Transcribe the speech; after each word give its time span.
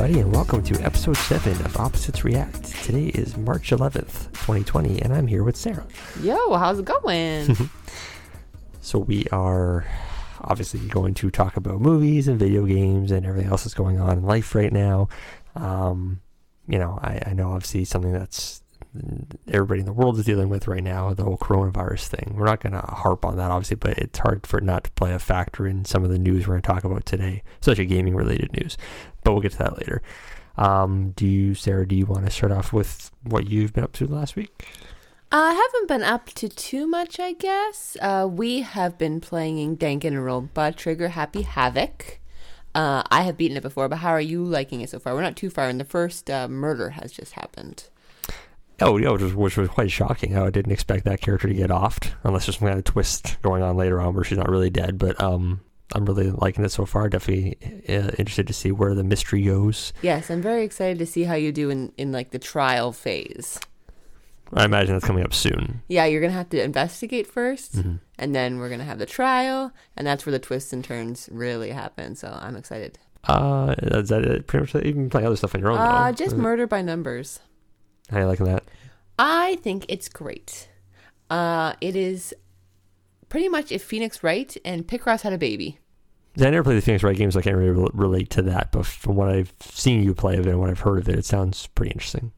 everybody, 0.00 0.22
and 0.22 0.32
welcome 0.32 0.62
to 0.62 0.82
episode 0.82 1.14
7 1.14 1.52
of 1.62 1.76
Opposites 1.76 2.24
React. 2.24 2.64
Today 2.84 3.08
is 3.08 3.36
March 3.36 3.68
11th, 3.68 4.32
2020, 4.32 5.02
and 5.02 5.12
I'm 5.12 5.26
here 5.26 5.44
with 5.44 5.58
Sarah. 5.58 5.86
Yo, 6.22 6.54
how's 6.54 6.78
it 6.78 6.86
going? 6.86 7.54
So, 8.80 8.98
we 8.98 9.26
are 9.30 9.84
obviously 10.40 10.80
going 10.88 11.12
to 11.14 11.30
talk 11.30 11.58
about 11.58 11.82
movies 11.82 12.28
and 12.28 12.38
video 12.38 12.64
games 12.64 13.10
and 13.10 13.26
everything 13.26 13.50
else 13.50 13.64
that's 13.64 13.74
going 13.74 14.00
on 14.00 14.16
in 14.16 14.24
life 14.24 14.54
right 14.54 14.72
now. 14.72 15.10
Um, 15.54 16.22
you 16.66 16.78
know, 16.78 16.98
I, 17.02 17.20
I 17.26 17.32
know 17.34 17.52
obviously 17.52 17.84
something 17.84 18.12
that's 18.12 18.62
everybody 19.48 19.80
in 19.80 19.86
the 19.86 19.92
world 19.92 20.18
is 20.18 20.24
dealing 20.24 20.48
with 20.48 20.66
right 20.66 20.82
now 20.82 21.14
the 21.14 21.24
whole 21.24 21.38
coronavirus 21.38 22.08
thing. 22.08 22.34
We're 22.36 22.46
not 22.46 22.60
going 22.60 22.72
to 22.72 22.80
harp 22.80 23.24
on 23.24 23.36
that, 23.36 23.50
obviously, 23.50 23.76
but 23.76 23.98
it's 23.98 24.18
hard 24.18 24.46
for 24.46 24.58
it 24.58 24.64
not 24.64 24.84
to 24.84 24.90
play 24.92 25.12
a 25.12 25.18
factor 25.18 25.66
in 25.66 25.84
some 25.84 26.04
of 26.04 26.10
the 26.10 26.18
news 26.18 26.46
we're 26.46 26.54
going 26.54 26.62
to 26.62 26.66
talk 26.66 26.84
about 26.84 27.06
today, 27.06 27.42
especially 27.60 27.86
gaming 27.86 28.14
related 28.14 28.52
news. 28.52 28.76
But 29.22 29.32
we'll 29.32 29.42
get 29.42 29.52
to 29.52 29.58
that 29.58 29.78
later. 29.78 30.02
Um, 30.56 31.12
do 31.12 31.26
you, 31.26 31.54
Sarah, 31.54 31.86
do 31.86 31.94
you 31.94 32.06
want 32.06 32.24
to 32.26 32.30
start 32.30 32.52
off 32.52 32.72
with 32.72 33.10
what 33.22 33.48
you've 33.48 33.72
been 33.72 33.84
up 33.84 33.92
to 33.92 34.06
last 34.06 34.36
week? 34.36 34.66
I 35.32 35.52
haven't 35.52 35.86
been 35.86 36.02
up 36.02 36.26
to 36.34 36.48
too 36.48 36.88
much, 36.88 37.20
I 37.20 37.34
guess. 37.34 37.96
Uh, 38.00 38.28
we 38.28 38.62
have 38.62 38.98
been 38.98 39.20
playing 39.20 39.76
Danganronpa 39.76 40.74
Trigger 40.74 41.10
Happy 41.10 41.42
Havoc. 41.42 42.18
Uh, 42.74 43.04
I 43.10 43.22
have 43.22 43.36
beaten 43.36 43.56
it 43.56 43.62
before, 43.62 43.88
but 43.88 43.98
how 43.98 44.10
are 44.10 44.20
you 44.20 44.44
liking 44.44 44.80
it 44.80 44.90
so 44.90 44.98
far? 44.98 45.14
We're 45.14 45.22
not 45.22 45.36
too 45.36 45.50
far, 45.50 45.68
and 45.68 45.78
the 45.78 45.84
first 45.84 46.28
uh, 46.28 46.48
murder 46.48 46.90
has 46.90 47.12
just 47.12 47.32
happened. 47.32 47.84
Oh, 48.80 48.96
yeah, 48.96 49.10
which 49.10 49.22
was, 49.22 49.34
which 49.34 49.56
was 49.56 49.68
quite 49.68 49.90
shocking. 49.90 50.32
How 50.32 50.46
I 50.46 50.50
didn't 50.50 50.72
expect 50.72 51.04
that 51.04 51.20
character 51.20 51.48
to 51.48 51.54
get 51.54 51.70
offed, 51.70 52.12
unless 52.24 52.46
there's 52.46 52.58
some 52.58 52.68
kind 52.68 52.78
of 52.78 52.84
twist 52.84 53.36
going 53.42 53.62
on 53.62 53.76
later 53.76 54.00
on 54.00 54.14
where 54.14 54.24
she's 54.24 54.38
not 54.38 54.48
really 54.48 54.70
dead. 54.70 54.96
But 54.98 55.20
um, 55.20 55.60
I'm 55.94 56.04
really 56.04 56.30
liking 56.30 56.64
it 56.64 56.70
so 56.70 56.86
far. 56.86 57.08
Definitely 57.08 57.56
uh, 57.88 58.10
interested 58.18 58.46
to 58.46 58.52
see 58.52 58.72
where 58.72 58.94
the 58.94 59.04
mystery 59.04 59.42
goes. 59.42 59.92
Yes, 60.02 60.30
I'm 60.30 60.40
very 60.42 60.64
excited 60.64 60.98
to 60.98 61.06
see 61.06 61.24
how 61.24 61.34
you 61.34 61.52
do 61.52 61.68
in, 61.70 61.92
in 61.98 62.10
like 62.12 62.30
the 62.30 62.38
trial 62.38 62.92
phase. 62.92 63.58
I 64.52 64.64
imagine 64.64 64.94
that's 64.94 65.04
coming 65.04 65.24
up 65.24 65.32
soon. 65.32 65.82
Yeah, 65.86 66.06
you're 66.06 66.20
gonna 66.20 66.32
have 66.32 66.48
to 66.50 66.60
investigate 66.62 67.32
1st 67.32 67.70
Mm-hmm. 67.76 67.94
and 68.18 68.34
then 68.34 68.58
we're 68.58 68.68
gonna 68.68 68.82
have 68.84 68.98
the 68.98 69.06
trial, 69.06 69.72
and 69.96 70.04
that's 70.04 70.26
where 70.26 70.32
the 70.32 70.40
twists 70.40 70.72
and 70.72 70.82
turns 70.82 71.28
really 71.30 71.70
happen. 71.70 72.16
So 72.16 72.36
I'm 72.40 72.56
excited. 72.56 72.98
Uh, 73.24 73.76
is 73.78 74.08
that 74.08 74.24
it? 74.24 74.46
Pretty 74.48 74.64
much 74.74 74.84
you 74.84 74.92
can 74.92 75.08
play 75.10 75.24
other 75.24 75.36
stuff 75.36 75.54
on 75.54 75.60
your 75.60 75.70
own. 75.70 75.78
Uh, 75.78 76.06
though. 76.06 76.16
just 76.16 76.34
murder 76.36 76.66
by 76.66 76.82
numbers. 76.82 77.38
How 78.10 78.20
you 78.20 78.26
liking 78.26 78.46
that? 78.46 78.64
I 79.18 79.56
think 79.56 79.86
it's 79.88 80.08
great. 80.08 80.68
Uh, 81.28 81.74
it 81.80 81.94
is 81.94 82.34
pretty 83.28 83.48
much 83.48 83.70
if 83.70 83.82
Phoenix 83.82 84.22
Wright 84.22 84.56
and 84.64 84.86
Picross 84.86 85.22
had 85.22 85.32
a 85.32 85.38
baby. 85.38 85.78
I 86.38 86.50
never 86.50 86.62
played 86.64 86.76
the 86.76 86.82
Phoenix 86.82 87.02
Wright 87.02 87.16
games. 87.16 87.34
So 87.34 87.40
I 87.40 87.42
can't 87.42 87.56
really 87.56 87.88
relate 87.92 88.30
to 88.30 88.42
that. 88.42 88.72
But 88.72 88.86
from 88.86 89.16
what 89.16 89.28
I've 89.28 89.52
seen 89.60 90.02
you 90.02 90.14
play 90.14 90.36
of 90.36 90.46
it 90.46 90.50
and 90.50 90.60
what 90.60 90.70
I've 90.70 90.80
heard 90.80 90.98
of 90.98 91.08
it, 91.08 91.18
it 91.18 91.24
sounds 91.24 91.66
pretty 91.68 91.92
interesting. 91.92 92.32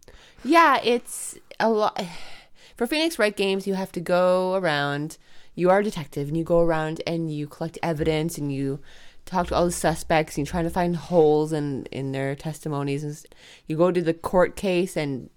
Yeah, 0.44 0.80
it's 0.82 1.38
a 1.60 1.70
lot. 1.70 2.02
For 2.76 2.86
Phoenix 2.86 3.18
Wright 3.18 3.36
games, 3.36 3.66
you 3.66 3.74
have 3.74 3.92
to 3.92 4.00
go 4.00 4.54
around. 4.54 5.18
You 5.54 5.68
are 5.68 5.80
a 5.80 5.84
detective, 5.84 6.28
and 6.28 6.36
you 6.36 6.42
go 6.42 6.60
around 6.60 7.02
and 7.06 7.30
you 7.30 7.46
collect 7.46 7.78
evidence, 7.82 8.38
and 8.38 8.50
you 8.50 8.80
talk 9.26 9.48
to 9.48 9.54
all 9.54 9.66
the 9.66 9.72
suspects, 9.72 10.36
and 10.36 10.46
you're 10.46 10.50
trying 10.50 10.64
to 10.64 10.70
find 10.70 10.96
holes 10.96 11.52
in 11.52 11.84
in 11.92 12.12
their 12.12 12.34
testimonies. 12.34 13.04
And 13.04 13.22
you 13.66 13.76
go 13.76 13.92
to 13.92 14.00
the 14.00 14.14
court 14.14 14.56
case, 14.56 14.96
and 14.96 15.28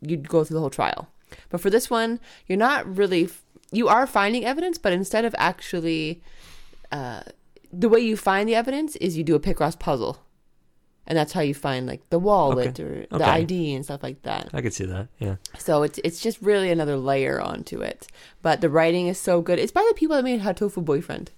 you 0.00 0.16
go 0.16 0.44
through 0.44 0.54
the 0.54 0.60
whole 0.60 0.70
trial. 0.70 1.08
But 1.50 1.60
for 1.60 1.70
this 1.70 1.90
one, 1.90 2.20
you're 2.46 2.58
not 2.58 2.96
really. 2.96 3.28
You 3.72 3.88
are 3.88 4.06
finding 4.06 4.44
evidence, 4.44 4.78
but 4.78 4.92
instead 4.92 5.24
of 5.24 5.34
actually, 5.38 6.22
uh, 6.92 7.22
the 7.72 7.88
way 7.88 7.98
you 7.98 8.16
find 8.16 8.48
the 8.48 8.54
evidence 8.54 8.94
is 8.96 9.16
you 9.18 9.24
do 9.24 9.34
a 9.34 9.40
Picross 9.40 9.76
puzzle, 9.78 10.22
and 11.06 11.18
that's 11.18 11.32
how 11.32 11.40
you 11.40 11.52
find 11.52 11.86
like 11.86 12.08
the 12.10 12.18
wallet 12.20 12.78
or 12.78 13.06
the 13.10 13.16
Okay. 13.16 13.24
ID 13.24 13.74
and 13.74 13.84
stuff 13.84 14.02
like 14.04 14.22
that. 14.22 14.50
I 14.52 14.62
could 14.62 14.72
see 14.72 14.84
that. 14.86 15.08
Yeah. 15.18 15.36
So 15.58 15.82
it's 15.82 15.98
it's 16.04 16.20
just 16.20 16.40
really 16.40 16.70
another 16.70 16.96
layer 16.96 17.40
onto 17.40 17.80
it. 17.80 18.06
But 18.40 18.60
the 18.60 18.70
writing 18.70 19.08
is 19.08 19.18
so 19.18 19.40
good. 19.42 19.58
It's 19.58 19.72
by 19.72 19.84
the 19.88 19.94
people 19.94 20.14
that 20.16 20.22
made 20.24 20.40
Hatoful 20.42 20.84
Boyfriend. 20.84 21.32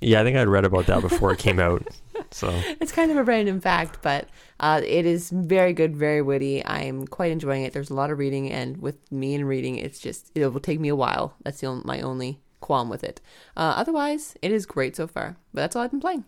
Yeah, 0.00 0.20
I 0.20 0.24
think 0.24 0.36
I'd 0.36 0.48
read 0.48 0.66
about 0.66 0.86
that 0.86 1.00
before 1.00 1.32
it 1.32 1.38
came 1.38 1.58
out. 1.58 1.86
So 2.34 2.50
It's 2.80 2.90
kind 2.90 3.12
of 3.12 3.16
a 3.16 3.22
random 3.22 3.60
fact, 3.60 4.00
but 4.02 4.28
uh, 4.58 4.80
it 4.84 5.06
is 5.06 5.30
very 5.30 5.72
good, 5.72 5.94
very 5.96 6.20
witty. 6.20 6.66
I'm 6.66 7.06
quite 7.06 7.30
enjoying 7.30 7.62
it. 7.62 7.72
There's 7.72 7.90
a 7.90 7.94
lot 7.94 8.10
of 8.10 8.18
reading, 8.18 8.50
and 8.50 8.76
with 8.82 8.96
me 9.12 9.36
and 9.36 9.46
reading, 9.46 9.76
it's 9.76 10.00
just 10.00 10.32
it 10.34 10.44
will 10.44 10.58
take 10.58 10.80
me 10.80 10.88
a 10.88 10.96
while. 10.96 11.36
That's 11.44 11.60
the 11.60 11.68
only, 11.68 11.82
my 11.84 12.00
only 12.00 12.40
qualm 12.60 12.88
with 12.88 13.04
it. 13.04 13.20
Uh, 13.56 13.74
otherwise, 13.76 14.34
it 14.42 14.50
is 14.50 14.66
great 14.66 14.96
so 14.96 15.06
far. 15.06 15.36
But 15.52 15.60
that's 15.60 15.76
all 15.76 15.82
I've 15.82 15.92
been 15.92 16.00
playing. 16.00 16.24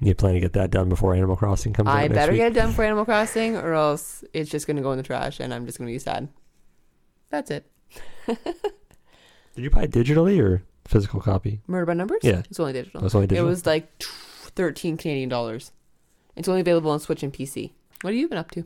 you 0.00 0.14
plan 0.14 0.32
to 0.32 0.40
get 0.40 0.54
that 0.54 0.70
done 0.70 0.88
before 0.88 1.14
Animal 1.14 1.36
Crossing 1.36 1.74
comes 1.74 1.86
out 1.86 1.96
I 1.96 2.08
better 2.08 2.32
week? 2.32 2.38
get 2.40 2.52
it 2.52 2.54
done 2.54 2.72
for 2.72 2.82
Animal 2.82 3.04
Crossing, 3.04 3.54
or 3.54 3.74
else 3.74 4.24
it's 4.32 4.48
just 4.50 4.66
going 4.66 4.78
to 4.78 4.82
go 4.82 4.92
in 4.92 4.96
the 4.96 5.04
trash, 5.04 5.38
and 5.38 5.52
I'm 5.52 5.66
just 5.66 5.76
going 5.76 5.86
to 5.86 5.92
be 5.92 5.98
sad. 5.98 6.28
That's 7.28 7.50
it. 7.50 7.70
Did 8.26 8.38
you 9.56 9.68
buy 9.68 9.82
it 9.82 9.90
digitally 9.90 10.42
or 10.42 10.62
physical 10.86 11.20
copy? 11.20 11.60
Murder 11.66 11.84
by 11.84 11.92
Numbers? 11.92 12.20
Yeah. 12.22 12.40
It's 12.48 12.58
only 12.58 12.72
digital. 12.72 13.02
Oh, 13.02 13.04
it's 13.04 13.14
only 13.14 13.26
digital? 13.26 13.46
It 13.46 13.50
was 13.50 13.66
like 13.66 14.02
13 14.56 14.96
Canadian 14.96 15.28
dollars. 15.28 15.72
It's 16.36 16.48
only 16.48 16.60
available 16.60 16.90
on 16.90 17.00
Switch 17.00 17.22
and 17.22 17.32
PC. 17.32 17.72
What 18.02 18.12
have 18.12 18.18
you 18.18 18.28
been 18.28 18.38
up 18.38 18.50
to? 18.52 18.64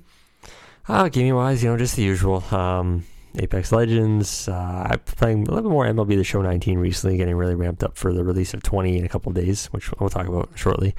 Uh, 0.88 1.08
gaming 1.08 1.34
wise, 1.34 1.62
you 1.62 1.68
know, 1.70 1.76
just 1.76 1.96
the 1.96 2.02
usual. 2.02 2.42
Um, 2.54 3.04
Apex 3.38 3.72
Legends. 3.72 4.48
Uh, 4.48 4.86
I'm 4.90 5.00
playing 5.00 5.42
a 5.42 5.50
little 5.50 5.68
bit 5.68 5.72
more 5.72 5.84
MLB 5.86 6.16
The 6.16 6.24
Show 6.24 6.40
19 6.42 6.78
recently, 6.78 7.16
getting 7.16 7.34
really 7.36 7.54
ramped 7.54 7.82
up 7.82 7.96
for 7.96 8.12
the 8.12 8.24
release 8.24 8.54
of 8.54 8.62
20 8.62 8.98
in 8.98 9.04
a 9.04 9.08
couple 9.08 9.32
days, 9.32 9.66
which 9.66 9.90
we'll 9.98 10.08
talk 10.08 10.26
about 10.28 10.50
shortly. 10.54 10.94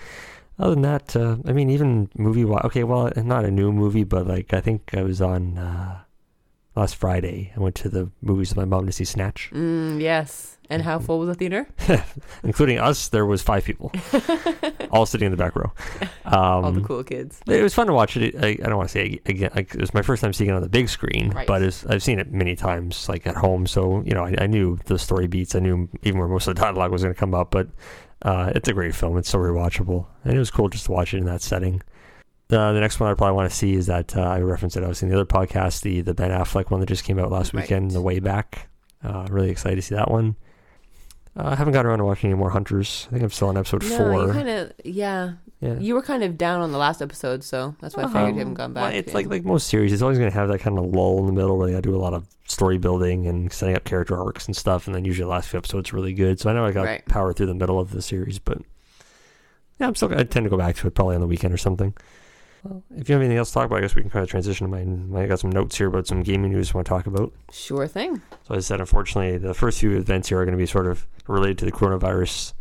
Other 0.59 0.71
than 0.71 0.81
that, 0.83 1.15
uh, 1.15 1.37
I 1.45 1.53
mean, 1.53 1.69
even 1.69 2.09
movie. 2.15 2.43
wise, 2.43 2.63
Okay, 2.65 2.83
well, 2.83 3.11
not 3.15 3.45
a 3.45 3.51
new 3.51 3.71
movie, 3.71 4.03
but 4.03 4.27
like 4.27 4.53
I 4.53 4.61
think 4.61 4.91
I 4.93 5.03
was 5.03 5.21
on 5.21 5.57
uh, 5.57 6.01
last 6.77 6.95
Friday. 6.95 7.51
I 7.55 7.59
went 7.59 7.75
to 7.75 7.89
the 7.89 8.09
movies 8.21 8.49
with 8.49 8.57
my 8.57 8.65
mom 8.65 8.85
to 8.85 8.91
see 8.91 9.03
Snatch, 9.05 9.49
Mm, 9.53 9.99
yes. 10.01 10.53
And 10.69 10.81
how 10.81 10.99
full 10.99 11.19
was 11.19 11.29
the 11.29 11.33
theater? 11.35 11.65
including 12.43 12.77
us. 12.77 13.07
There 13.07 13.25
was 13.25 13.41
five 13.41 13.63
people, 13.63 13.89
all 14.91 15.05
sitting 15.05 15.25
in 15.27 15.31
the 15.31 15.37
back 15.37 15.55
row. 15.55 15.71
Um, 16.25 16.65
All 16.65 16.71
the 16.73 16.81
cool 16.81 17.05
kids. 17.05 17.39
It 17.47 17.61
was 17.63 17.73
fun 17.73 17.87
to 17.87 17.93
watch 17.93 18.17
it. 18.17 18.35
I, 18.35 18.47
I 18.49 18.55
don't 18.55 18.75
want 18.75 18.89
to 18.89 18.91
say 18.93 19.19
again. 19.25 19.49
Like, 19.55 19.73
it 19.73 19.79
was 19.79 19.93
my 19.93 20.01
first 20.01 20.21
time 20.21 20.33
seeing 20.33 20.49
it 20.49 20.53
on 20.53 20.61
the 20.61 20.67
big 20.67 20.89
screen, 20.89 21.29
Right. 21.29 21.47
but 21.47 21.61
it's, 21.61 21.85
I've 21.85 22.03
seen 22.03 22.19
it 22.19 22.33
many 22.33 22.57
times, 22.57 23.07
like 23.07 23.25
at 23.25 23.35
home. 23.37 23.65
So 23.65 24.03
you 24.05 24.11
know, 24.11 24.25
I, 24.25 24.35
I 24.41 24.47
knew 24.47 24.77
the 24.87 24.99
story 24.99 25.27
beats. 25.27 25.55
I 25.55 25.59
knew 25.59 25.87
even 26.03 26.19
where 26.19 26.27
most 26.27 26.47
of 26.47 26.55
the 26.55 26.61
dialogue 26.61 26.91
was 26.91 27.01
going 27.01 27.13
to 27.13 27.19
come 27.19 27.33
up. 27.33 27.49
But 27.49 27.69
uh, 28.23 28.51
it's 28.53 28.67
a 28.67 28.73
great 28.73 28.93
film. 28.93 29.17
It's 29.17 29.29
so 29.29 29.37
rewatchable, 29.39 30.05
and 30.25 30.33
it 30.35 30.37
was 30.39 30.51
cool 30.51 30.67
just 30.67 30.87
to 30.87 30.91
watch 30.91 31.13
it 31.13 31.19
in 31.19 31.25
that 31.27 31.41
setting. 31.41 31.81
Uh, 32.49 32.71
the 32.71 32.79
next 32.79 32.99
one 32.99 33.09
I 33.11 33.13
probably 33.13 33.35
want 33.35 33.49
to 33.51 33.55
see 33.55 33.73
is 33.73 33.87
that 33.87 34.15
uh, 34.15 34.21
I 34.21 34.39
referenced 34.39 34.77
it. 34.77 34.83
I 34.83 34.87
was 34.87 35.03
in 35.03 35.09
the 35.09 35.15
other 35.15 35.25
podcast, 35.25 35.81
the 35.81 35.99
the 36.01 36.13
Ben 36.13 36.31
Affleck 36.31 36.71
one 36.71 36.79
that 36.79 36.85
just 36.87 37.03
came 37.03 37.19
out 37.19 37.29
last 37.31 37.53
Right. 37.53 37.63
weekend, 37.63 37.91
The 37.91 38.01
Way 38.01 38.19
Back. 38.19 38.69
Uh, 39.03 39.27
really 39.29 39.49
excited 39.49 39.75
to 39.75 39.81
see 39.81 39.95
that 39.95 40.09
one. 40.09 40.35
Uh, 41.37 41.49
I 41.49 41.55
haven't 41.55 41.73
gotten 41.73 41.87
around 41.89 41.99
to 41.99 42.05
watching 42.05 42.29
any 42.31 42.39
more 42.39 42.49
Hunters. 42.49 43.05
I 43.09 43.11
think 43.11 43.23
I'm 43.23 43.29
still 43.31 43.49
on 43.49 43.57
episode 43.57 43.83
No, 43.83 43.97
four. 43.97 44.25
you 44.27 44.31
kind 44.33 44.49
of, 44.49 44.71
yeah. 44.85 45.33
yeah. 45.59 45.77
You 45.77 45.93
were 45.93 46.01
kind 46.01 46.23
of 46.23 46.37
down 46.37 46.61
on 46.61 46.71
the 46.71 46.77
last 46.79 47.01
episode, 47.01 47.43
so 47.43 47.75
that's 47.81 47.95
why 47.97 48.03
I 48.03 48.07
figured 48.07 48.33
you 48.35 48.39
haven't 48.39 48.53
gone 48.55 48.73
Well, 48.73 48.85
back. 48.85 48.95
it's 48.95 49.09
in. 49.09 49.13
like 49.13 49.27
like 49.27 49.43
most 49.43 49.67
series, 49.67 49.91
it's 49.93 50.01
always 50.01 50.17
going 50.17 50.31
to 50.31 50.37
have 50.37 50.47
that 50.47 50.59
kind 50.61 50.79
of 50.79 50.85
lull 50.85 51.19
in 51.19 51.25
the 51.27 51.33
middle 51.33 51.57
where 51.57 51.67
they 51.67 51.73
got 51.73 51.83
to 51.83 51.89
do 51.89 51.95
a 51.95 51.99
lot 51.99 52.13
of 52.13 52.25
story 52.47 52.77
building 52.77 53.27
and 53.27 53.51
setting 53.51 53.75
up 53.75 53.83
character 53.83 54.17
arcs 54.17 54.47
and 54.47 54.55
stuff, 54.55 54.87
and 54.87 54.95
then 54.95 55.03
usually 55.05 55.25
the 55.25 55.29
last 55.29 55.49
few 55.49 55.57
episodes 55.59 55.91
are 55.91 55.97
really 55.97 56.13
good. 56.13 56.39
So 56.39 56.49
I 56.49 56.53
know 56.53 56.65
I 56.65 56.71
got 56.71 56.85
Right. 56.85 57.05
power 57.05 57.33
through 57.33 57.47
the 57.47 57.53
middle 57.53 57.77
of 57.79 57.91
the 57.91 58.01
series, 58.01 58.39
but 58.39 58.59
yeah, 59.79 59.87
I'm 59.87 59.95
still 59.95 60.11
I 60.17 60.23
tend 60.23 60.45
to 60.45 60.49
go 60.49 60.57
back 60.57 60.75
to 60.77 60.87
it 60.87 60.95
probably 60.95 61.15
on 61.15 61.21
the 61.21 61.27
weekend 61.27 61.53
or 61.53 61.57
something. 61.57 61.93
Well, 62.63 62.83
if 62.95 63.07
you 63.09 63.13
have 63.13 63.21
anything 63.21 63.37
else 63.37 63.49
to 63.49 63.53
talk 63.55 63.65
about, 63.67 63.77
I 63.77 63.81
guess 63.81 63.95
we 63.95 64.01
can 64.01 64.09
kind 64.11 64.23
of 64.23 64.29
transition 64.29 64.69
to 64.69 64.83
my. 65.11 65.21
I 65.23 65.27
got 65.27 65.39
some 65.39 65.51
notes 65.51 65.77
here 65.77 65.87
about 65.87 66.07
some 66.07 66.23
gaming 66.23 66.51
news 66.51 66.71
I 66.71 66.73
want 66.77 66.87
to 66.87 66.89
talk 66.89 67.05
about. 67.07 67.31
Sure 67.51 67.87
thing. 67.87 68.21
So 68.47 68.55
as 68.55 68.65
I 68.65 68.67
said, 68.67 68.79
unfortunately, 68.79 69.37
the 69.37 69.53
first 69.53 69.79
few 69.79 69.95
events 69.97 70.29
here 70.29 70.39
are 70.39 70.45
going 70.45 70.57
to 70.57 70.61
be 70.61 70.65
sort 70.65 70.87
of 70.87 71.05
related 71.27 71.57
to 71.59 71.65
the 71.65 71.71
coronavirus. 71.71 72.53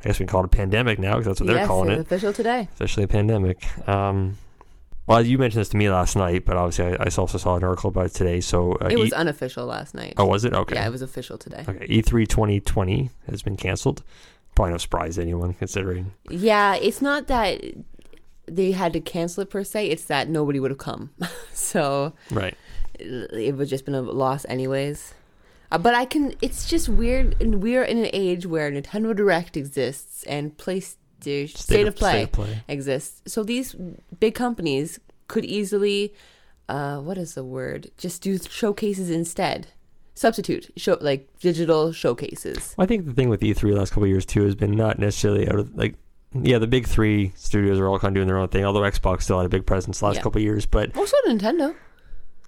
I 0.00 0.08
guess 0.08 0.18
we 0.18 0.26
can 0.26 0.32
call 0.32 0.40
it 0.42 0.46
a 0.46 0.48
pandemic 0.48 0.98
now 0.98 1.12
because 1.12 1.26
that's 1.26 1.40
what 1.40 1.46
they're 1.46 1.56
yes, 1.56 1.66
calling 1.68 1.90
it's 1.90 2.00
it 2.00 2.06
official 2.06 2.32
today. 2.32 2.68
officially 2.72 3.04
a 3.04 3.08
pandemic. 3.08 3.88
Um, 3.88 4.36
well, 5.06 5.24
you 5.24 5.38
mentioned 5.38 5.60
this 5.60 5.68
to 5.70 5.76
me 5.76 5.88
last 5.90 6.16
night, 6.16 6.44
but 6.44 6.56
obviously 6.56 6.84
I, 6.96 7.04
I 7.04 7.08
also 7.16 7.38
saw 7.38 7.56
an 7.56 7.64
article 7.64 7.88
about 7.88 8.06
it 8.06 8.14
today. 8.14 8.40
So, 8.40 8.72
uh, 8.74 8.88
It 8.90 8.98
was 8.98 9.10
E- 9.10 9.14
unofficial 9.14 9.66
last 9.66 9.94
night. 9.94 10.14
oh, 10.16 10.26
was 10.26 10.44
it 10.44 10.54
okay? 10.54 10.74
Yeah, 10.76 10.86
it 10.86 10.90
was 10.90 11.02
official 11.02 11.38
today. 11.38 11.64
Okay, 11.68 11.86
E 11.88 12.02
E3 12.02 12.26
2020 12.28 13.10
has 13.30 13.42
been 13.42 13.56
canceled. 13.56 14.02
Probably 14.54 14.72
no 14.72 14.78
surprise 14.78 15.14
to 15.16 15.22
anyone 15.22 15.54
considering. 15.54 16.12
Yeah, 16.30 16.74
it's 16.76 17.00
not 17.00 17.26
that 17.28 17.60
they 18.46 18.72
had 18.72 18.92
to 18.94 19.00
cancel 19.00 19.42
it 19.42 19.50
per 19.50 19.64
se. 19.64 19.88
It's 19.88 20.04
that 20.04 20.28
nobody 20.28 20.58
would 20.60 20.70
have 20.70 20.78
come. 20.78 21.10
so 21.52 22.12
Right. 22.30 22.56
it 22.98 23.54
would 23.56 23.68
just 23.68 23.84
been 23.84 23.94
a 23.94 24.02
loss 24.02 24.44
anyways. 24.48 25.14
Uh, 25.70 25.78
but 25.78 25.94
I 25.94 26.04
can. 26.04 26.34
It's 26.42 26.68
just 26.68 26.88
weird, 26.88 27.34
and 27.40 27.62
we're 27.62 27.82
in 27.84 27.96
an 27.98 28.10
age 28.12 28.44
where 28.46 28.70
Nintendo 28.70 29.16
Direct 29.16 29.56
exists 29.56 30.22
and 30.24 30.54
PlayStation 30.58 31.56
State, 31.56 31.86
of 31.86 31.96
Play, 31.96 32.26
Play. 32.26 32.62
exists. 32.68 33.22
So 33.26 33.42
these 33.42 33.74
big 34.20 34.34
companies 34.34 35.00
could 35.28 35.46
easily, 35.46 36.12
uh, 36.68 36.98
what 36.98 37.16
is 37.16 37.32
the 37.34 37.44
word? 37.44 37.90
Just 37.96 38.20
do 38.22 38.38
showcases 38.38 39.08
instead. 39.08 39.68
Substitute 40.14 40.70
show 40.76 40.98
like 41.00 41.26
digital 41.40 41.90
showcases. 41.90 42.74
Well, 42.76 42.84
I 42.84 42.86
think 42.86 43.06
the 43.06 43.14
thing 43.14 43.30
with 43.30 43.40
E3 43.40 43.60
the 43.60 43.68
last 43.78 43.90
couple 43.90 44.02
of 44.02 44.10
years 44.10 44.26
too 44.26 44.44
has 44.44 44.54
been 44.54 44.72
not 44.72 44.98
necessarily 44.98 45.48
out 45.48 45.58
of 45.58 45.74
like 45.74 45.94
yeah, 46.34 46.58
the 46.58 46.66
big 46.66 46.86
three 46.86 47.32
studios 47.36 47.78
are 47.78 47.88
all 47.88 47.98
kind 47.98 48.10
of 48.16 48.20
doing 48.20 48.28
their 48.28 48.38
own 48.38 48.48
thing. 48.48 48.64
Although 48.64 48.80
Xbox 48.80 49.22
still 49.22 49.38
had 49.38 49.46
a 49.46 49.50
big 49.50 49.66
presence 49.66 50.00
the 50.00 50.06
last 50.06 50.16
Yeah. 50.16 50.22
couple 50.22 50.38
of 50.38 50.42
years, 50.44 50.66
but 50.66 50.96
Also 50.96 51.16
Nintendo. 51.28 51.74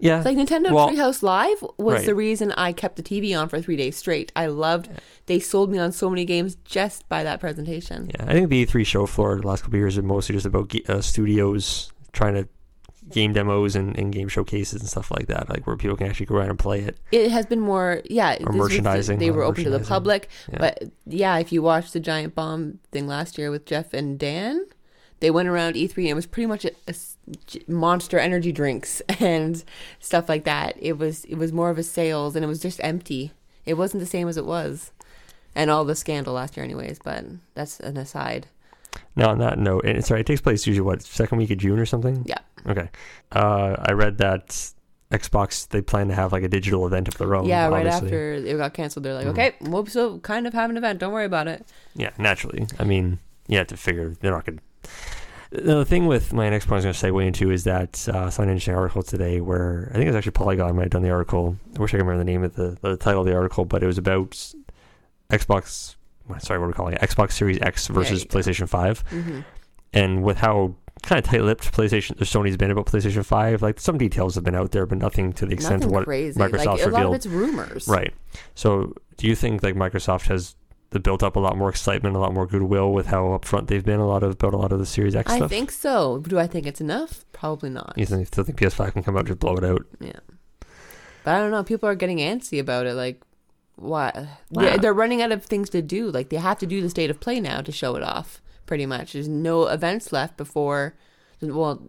yeah, 0.01 0.23
Like 0.25 0.37
Nintendo 0.37 0.73
Well- 0.73 0.91
Treehouse 0.91 1.23
Live 1.23 1.63
was 1.79 1.97
Right. 1.97 2.07
the 2.07 2.15
reason 2.15 2.53
I 2.53 2.73
kept 2.73 2.97
the 2.97 3.03
TV 3.03 3.35
on 3.35 3.49
for 3.49 3.61
three 3.61 3.77
days 3.77 3.97
straight. 3.97 4.33
I 4.35 4.47
loved. 4.47 4.89
They 5.27 5.39
sold 5.39 5.71
me 5.71 5.79
on 5.79 5.93
so 5.93 6.09
many 6.11 6.25
games 6.25 6.57
just 6.65 7.09
by 7.09 7.23
that 7.25 7.41
presentation. 7.41 8.11
yeah. 8.15 8.25
I 8.27 8.33
think 8.33 8.49
the 8.51 8.65
E3 8.65 8.85
show 8.85 9.07
floor 9.07 9.41
the 9.41 9.47
last 9.47 9.63
couple 9.63 9.77
of 9.77 9.81
years 9.81 9.97
are 9.99 10.03
mostly 10.03 10.35
just 10.35 10.47
about 10.47 10.69
ge- 10.69 10.83
uh, 10.89 11.01
studios 11.01 11.93
trying 12.13 12.35
to 12.35 12.49
game 13.11 13.33
demos 13.33 13.77
and, 13.77 13.97
and 13.99 14.13
game 14.13 14.29
showcases 14.29 14.81
and 14.81 14.89
stuff 14.89 15.11
like 15.11 15.27
that, 15.27 15.49
like 15.51 15.67
where 15.67 15.77
people 15.77 15.97
can 15.97 16.07
actually 16.07 16.27
go 16.27 16.37
around 16.37 16.51
and 16.51 16.59
play 16.59 16.81
it. 16.81 16.99
It 17.13 17.31
has 17.31 17.47
been 17.47 17.61
more, 17.61 18.01
yeah. 18.07 18.37
Or 18.45 18.53
merchandising, 18.53 19.19
They 19.19 19.31
were 19.31 19.43
open 19.43 19.65
to 19.65 19.71
the 19.71 19.81
public, 19.81 20.29
Yeah. 20.51 20.59
but 20.59 20.85
yeah, 21.07 21.37
if 21.39 21.53
you 21.53 21.63
watched 21.63 21.93
the 21.93 22.01
Giant 22.01 22.35
Bomb 22.35 22.79
thing 22.93 23.07
last 23.07 23.37
year 23.39 23.51
with 23.51 23.67
Jeff 23.67 23.93
and 23.93 24.19
Dan, 24.19 24.65
they 25.21 25.31
went 25.31 25.49
around 25.49 25.75
E3 25.75 25.97
and 25.99 26.09
it 26.09 26.15
was 26.15 26.27
pretty 26.27 26.47
much 26.47 26.65
a, 26.65 26.73
a 26.89 26.95
monster 27.69 28.19
energy 28.19 28.53
drinks 28.53 29.01
and 29.21 29.65
stuff 30.01 30.29
like 30.29 30.45
that. 30.45 30.75
It 30.79 30.99
was 30.99 31.25
it 31.27 31.37
was 31.37 31.53
more 31.53 31.71
of 31.71 31.79
a 31.79 31.83
sales 31.83 32.35
and 32.37 32.45
it 32.45 32.49
was 32.49 32.61
just 32.61 32.81
empty. 32.83 33.33
It 33.65 33.75
wasn't 33.75 34.01
the 34.01 34.07
same 34.07 34.29
as 34.29 34.37
it 34.37 34.45
was, 34.45 34.93
and 35.55 35.71
all 35.71 35.85
the 35.87 35.95
scandal 35.95 36.35
last 36.35 36.57
year, 36.57 36.65
anyways. 36.65 36.99
But 37.03 37.25
that's 37.55 37.81
an 37.81 37.97
aside. 37.97 38.49
Now, 39.17 39.31
on 39.31 39.39
that 39.39 39.59
note, 39.59 39.85
and 39.87 40.05
sorry, 40.05 40.21
it 40.21 40.27
takes 40.27 40.41
place 40.41 40.67
usually 40.67 40.85
what 40.85 41.03
second 41.03 41.39
week 41.39 41.51
of 41.51 41.59
June 41.59 41.79
or 41.79 41.87
something. 41.87 42.25
Yeah. 42.27 42.39
Okay. 42.67 42.89
Uh, 43.33 43.77
I 43.79 43.93
read 43.93 44.19
that 44.19 44.71
Xbox 45.11 45.69
they 45.69 45.81
plan 45.83 46.09
to 46.09 46.15
have 46.15 46.33
like 46.33 46.43
a 46.43 46.49
digital 46.49 46.87
event 46.87 47.09
of 47.09 47.19
their 47.19 47.35
own. 47.37 47.47
yeah, 47.47 47.69
right 47.69 47.87
obviously. 47.87 48.07
after 48.09 48.33
it 48.35 48.57
got 48.57 48.75
canceled, 48.75 49.05
they're 49.05 49.15
like, 49.15 49.27
Mhm. 49.27 49.31
okay, 49.31 49.55
we'll 49.61 49.87
still 49.87 50.19
kind 50.21 50.47
of 50.47 50.55
have 50.55 50.71
an 50.71 50.77
event. 50.77 50.99
Don't 50.99 51.13
worry 51.13 51.27
about 51.27 51.47
it. 51.47 51.67
Yeah, 51.95 52.11
naturally. 52.19 52.67
I 52.79 52.85
mean, 52.85 53.19
you 53.47 53.59
have 53.59 53.67
to 53.69 53.77
figure 53.77 54.15
they're 54.21 54.33
not 54.33 54.45
going. 54.47 54.59
to... 54.59 54.91
The 55.53 55.85
thing 55.85 56.07
with 56.09 56.33
my 56.33 56.51
next 56.51 56.65
point 56.67 56.85
I 56.85 56.89
was 56.89 57.01
going 57.01 57.13
to 57.13 57.19
segue 57.21 57.27
into 57.29 57.51
is 57.53 57.63
that 57.63 58.09
uh, 58.13 58.25
I 58.25 58.29
saw 58.31 58.43
an 58.43 58.49
interesting 58.49 58.75
article 58.75 59.03
today 59.05 59.41
where 59.41 59.87
I 59.91 59.93
think 59.95 60.05
it 60.07 60.09
was 60.09 60.17
actually 60.17 60.33
Polygon 60.33 60.75
might 60.75 60.83
have 60.85 60.91
done 60.91 61.03
the 61.03 61.11
article. 61.11 61.57
I 61.77 61.81
wish 61.81 61.91
I 61.95 61.99
could 61.99 62.07
remember 62.07 62.19
the 62.19 62.25
name 62.33 62.43
of 62.43 62.57
the, 62.57 62.77
the 62.81 62.97
title 62.97 63.21
of 63.21 63.27
the 63.29 63.35
article, 63.37 63.65
but 63.65 63.81
it 63.83 63.87
was 63.87 63.99
about 63.99 64.31
Xbox. 65.31 65.95
Sorry, 66.41 66.59
what 66.59 66.65
we're 66.65 66.69
we 66.69 66.73
calling 66.73 66.95
it? 66.95 67.01
Xbox 67.03 67.33
Series 67.33 67.61
X 67.61 67.87
versus. 67.89 68.25
PlayStation 68.25 68.69
Five, 68.69 69.01
hmm 69.11 69.41
and 69.93 70.25
with 70.25 70.39
how 70.39 70.75
kind 71.05 71.19
of 71.19 71.25
tight-lipped 71.25 71.73
PlayStation 71.73 72.17
Sony's 72.17 72.57
been 72.57 72.71
about 72.71 72.87
PlayStation 72.87 73.25
Five. 73.25 73.63
Like 73.63 73.81
some 73.81 73.99
details 73.99 74.35
have 74.35 74.45
been 74.45 74.55
out 74.55 74.73
there, 74.73 74.87
but 74.87 74.99
nothing 74.99 75.33
to 75.35 75.47
the 75.47 75.53
extent 75.53 75.81
Nothing 75.81 75.89
of 75.89 75.93
what 75.93 76.05
crazy. 76.05 76.39
Microsoft 76.39 76.53
like 76.53 76.67
a 76.67 76.71
lot 76.71 76.81
of 76.81 76.87
revealed. 76.87 77.15
it's 77.15 77.27
rumors. 77.27 77.89
Right. 77.89 78.13
So, 78.55 78.95
do 79.17 79.27
you 79.27 79.35
think 79.35 79.63
like 79.63 79.75
Microsoft 79.75 80.29
has 80.29 80.57
the 80.91 81.01
built 81.01 81.23
up 81.23 81.35
a 81.37 81.41
lot 81.41 81.59
more 81.59 81.69
excitement, 81.69 82.15
a 82.15 82.19
lot 82.21 82.33
more 82.33 82.47
goodwill 82.47 82.93
with 82.93 83.07
how 83.07 83.25
upfront 83.27 83.67
they've 83.67 83.85
been 83.85 84.01
a 84.01 84.07
lot 84.07 84.23
of 84.23 84.33
about 84.33 84.55
a 84.55 84.57
lot 84.57 84.71
of 84.73 84.79
the 84.79 84.87
Series 84.87 85.17
X 85.17 85.31
I 85.31 85.37
stuff? 85.37 85.51
I 85.51 85.55
think 85.55 85.71
so. 85.73 86.19
Do 86.19 86.39
I 86.39 86.47
think 86.47 86.67
it's 86.67 86.81
enough? 86.81 87.25
Probably 87.33 87.71
not. 87.71 87.95
you 87.97 88.07
think, 88.07 88.27
still 88.29 88.45
think 88.45 88.59
PS5 88.59 88.93
can 88.93 89.03
come 89.03 89.17
out 89.17 89.21
and 89.21 89.29
just 89.29 89.41
blow 89.41 89.57
it 89.57 89.65
out? 89.65 89.85
Yeah. 90.01 90.13
But 91.25 91.35
I 91.35 91.39
don't 91.39 91.51
know. 91.51 91.65
People 91.65 91.89
are 91.89 91.95
getting 91.95 92.19
antsy 92.19 92.61
about 92.61 92.87
it. 92.87 92.95
Like, 92.95 93.23
why? 93.77 94.29
They're 94.51 94.95
running 94.95 95.21
out 95.21 95.33
of 95.33 95.45
things 95.45 95.69
to 95.71 95.83
do. 95.83 96.11
Like, 96.11 96.29
they 96.29 96.37
have 96.37 96.59
to 96.59 96.67
do 96.67 96.81
the 96.81 96.91
state 96.91 97.11
of 97.11 97.19
play 97.19 97.41
now 97.41 97.61
to 97.61 97.73
show 97.73 97.97
it 97.97 98.03
off, 98.03 98.41
pretty 98.67 98.87
much. 98.87 99.13
There's 99.13 99.29
no 99.29 99.67
events 99.67 100.13
left 100.13 100.37
before. 100.37 100.95
Well, 101.41 101.87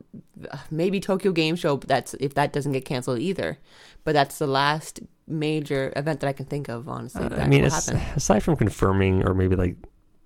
maybe 0.69 0.99
Tokyo 0.99 1.31
Game 1.31 1.55
Show, 1.55 1.77
but 1.77 1.87
that's 1.87 2.13
if 2.15 2.33
that 2.33 2.51
doesn't 2.51 2.71
get 2.71 2.85
canceled 2.85 3.19
either. 3.19 3.57
But 4.03 4.13
that's 4.13 4.37
the 4.37 4.47
last 4.47 4.99
major 5.27 5.93
event 5.95 6.19
that 6.19 6.27
I 6.27 6.33
can 6.33 6.45
think 6.45 6.67
of, 6.67 6.87
honestly. 6.89 7.23
Uh, 7.23 7.29
that 7.29 7.39
I 7.39 7.47
mean, 7.47 7.63
aside 7.63 8.43
from 8.43 8.55
confirming 8.55 9.25
or 9.25 9.33
maybe 9.33 9.55
like 9.55 9.75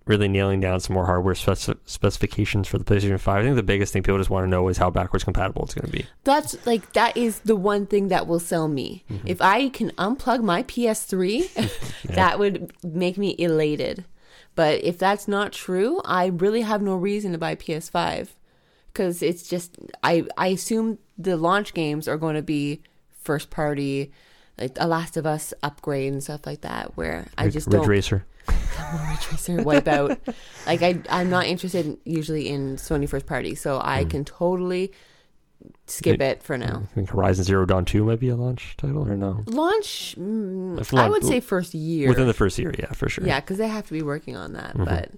really 0.09 0.27
nailing 0.27 0.59
down 0.59 0.79
some 0.79 0.95
more 0.95 1.05
hardware 1.05 1.35
spec- 1.35 1.77
specifications 1.85 2.67
for 2.67 2.79
the 2.79 2.83
PlayStation 2.83 3.19
5, 3.19 3.37
I 3.37 3.43
think 3.43 3.55
the 3.55 3.63
biggest 3.63 3.93
thing 3.93 4.01
people 4.01 4.17
just 4.17 4.31
want 4.31 4.43
to 4.43 4.49
know 4.49 4.67
is 4.67 4.77
how 4.77 4.89
backwards 4.89 5.23
compatible 5.23 5.63
it's 5.63 5.75
going 5.75 5.85
to 5.85 5.97
be. 5.97 6.05
That's 6.23 6.65
like 6.65 6.93
that 6.93 7.15
is 7.15 7.41
the 7.41 7.55
one 7.55 7.85
thing 7.85 8.07
that 8.07 8.25
will 8.25 8.39
sell 8.39 8.67
me. 8.67 9.05
Mm-hmm. 9.09 9.27
If 9.27 9.41
I 9.41 9.69
can 9.69 9.91
unplug 9.91 10.41
my 10.41 10.63
PS3, 10.63 12.03
that 12.15 12.39
would 12.39 12.73
make 12.83 13.17
me 13.17 13.35
elated. 13.37 14.03
But 14.59 14.83
if 14.83 14.97
that's 14.97 15.25
not 15.27 15.53
true, 15.53 16.01
I 16.03 16.25
really 16.27 16.61
have 16.71 16.81
no 16.81 16.95
reason 16.95 17.31
to 17.31 17.37
buy 17.37 17.55
PS5 17.55 18.27
because 18.91 19.21
it's 19.21 19.43
just 19.53 19.77
I 20.03 20.13
I 20.37 20.47
assume 20.47 20.97
the 21.17 21.37
launch 21.37 21.73
games 21.73 22.07
are 22.09 22.17
going 22.17 22.35
to 22.35 22.41
be 22.41 22.81
first 23.23 23.49
party 23.49 24.11
like 24.57 24.75
a 24.77 24.87
Last 24.87 25.15
of 25.15 25.25
Us 25.25 25.53
upgrade 25.63 26.11
and 26.11 26.21
stuff 26.21 26.45
like 26.45 26.61
that 26.61 26.97
where 26.97 27.27
I 27.37 27.45
Ridge- 27.45 27.53
just 27.53 27.67
Ridge 27.67 27.73
don't 27.81 27.87
Racer. 27.87 28.25
Ridge 28.49 29.31
Racer 29.31 29.57
Wipeout. 29.69 30.17
like 30.65 30.81
I 30.81 30.91
I'm 31.09 31.29
not 31.29 31.45
interested 31.45 31.85
in, 31.85 31.97
usually 32.03 32.49
in 32.49 32.75
Sony 32.75 33.07
first 33.07 33.27
party, 33.27 33.55
so 33.55 33.79
I 33.81 34.03
Hmm. 34.03 34.09
can 34.09 34.25
totally 34.25 34.91
skip 35.87 36.21
it 36.21 36.43
for 36.43 36.57
now. 36.57 36.83
I 36.83 36.95
think 36.95 37.09
Horizon 37.09 37.43
Zero 37.43 37.65
Dawn 37.65 37.85
2 37.85 38.03
might 38.05 38.19
be 38.19 38.29
a 38.29 38.35
launch 38.35 38.75
title 38.77 39.07
or 39.07 39.15
no? 39.15 39.43
Launch, 39.47 40.15
mm, 40.17 40.97
I 40.97 41.09
would 41.09 41.23
say 41.23 41.39
first 41.39 41.73
year. 41.73 42.09
Within 42.09 42.27
the 42.27 42.33
first 42.33 42.57
year, 42.59 42.73
yeah, 42.77 42.91
for 42.93 43.09
sure. 43.09 43.25
yeah, 43.25 43.39
because 43.39 43.57
they 43.57 43.67
have 43.67 43.85
to 43.87 43.93
be 43.93 44.01
working 44.01 44.35
on 44.35 44.53
that. 44.53 44.75
Mhm. 44.75 44.85
But 44.85 45.11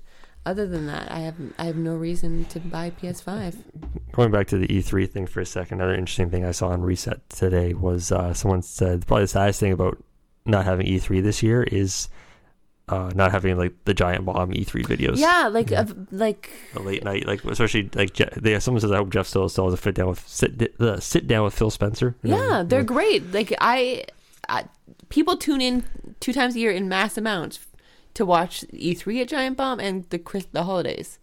other 0.45 0.65
than 0.67 0.87
that, 0.87 1.11
I 1.11 1.19
have 1.19 1.35
I 1.59 1.65
have 1.65 1.75
no 1.75 1.95
reason 1.95 2.45
to 2.45 2.59
buy 2.59 2.89
PS5. 2.91 3.55
Going 4.11 4.31
back 4.31 4.47
to 4.47 4.57
the 4.57 4.67
E3 4.67 5.05
thing 5.09 5.27
for 5.27 5.39
a 5.39 5.45
second, 5.45 5.79
another 5.79 5.93
interesting 5.95 6.29
thing 6.29 6.45
I 6.45 6.51
saw 6.51 6.69
on 6.69 6.81
Reset 6.81 7.29
today 7.29 7.73
was 7.73 8.11
uh, 8.11 8.33
someone 8.33 8.61
said 8.61 9.05
probably 9.05 9.25
the 9.25 9.27
saddest 9.29 9.59
thing 9.59 9.71
about 9.71 10.03
not 10.45 10.65
having 10.65 10.87
E3 10.87 11.21
this 11.21 11.43
year 11.43 11.63
is 11.63 12.09
uh, 12.91 13.11
not 13.15 13.31
having 13.31 13.57
like 13.57 13.73
the 13.85 13.93
giant 13.93 14.25
bomb 14.25 14.51
E3 14.51 14.85
videos. 14.85 15.17
Yeah, 15.17 15.47
like 15.51 15.69
Yeah. 15.71 15.81
of 15.81 16.11
like 16.11 16.49
The 16.73 16.81
late 16.81 17.03
night, 17.03 17.25
like 17.25 17.43
especially 17.45 17.89
like 17.95 18.13
Je- 18.13 18.29
they, 18.37 18.59
someone 18.59 18.81
says 18.81 18.91
I 18.91 18.97
hope 18.97 19.09
Jeff 19.09 19.27
still 19.27 19.47
still 19.49 19.65
has 19.65 19.73
a 19.73 19.77
fit 19.77 19.95
down 19.95 20.09
with 20.09 20.27
sit 20.27 20.73
uh, 20.79 20.99
sit 20.99 21.25
down 21.27 21.45
with 21.45 21.53
Phil 21.53 21.69
Spencer. 21.71 22.15
You 22.21 22.31
know, 22.31 22.37
yeah, 22.49 22.63
they're 22.63 22.81
like, 22.81 22.87
great. 22.87 23.31
Like 23.31 23.53
I, 23.61 24.03
I, 24.49 24.65
people 25.09 25.37
tune 25.37 25.61
in 25.61 25.83
two 26.19 26.33
times 26.33 26.55
a 26.55 26.59
year 26.59 26.71
in 26.71 26.87
mass 26.89 27.17
amounts 27.17 27.59
to 28.13 28.25
watch 28.25 28.65
E3 28.73 29.21
at 29.21 29.29
Giant 29.29 29.55
Bomb 29.57 29.79
and 29.79 30.05
the 30.09 30.19
Chris, 30.19 30.45
the 30.51 30.63
holidays. 30.63 31.17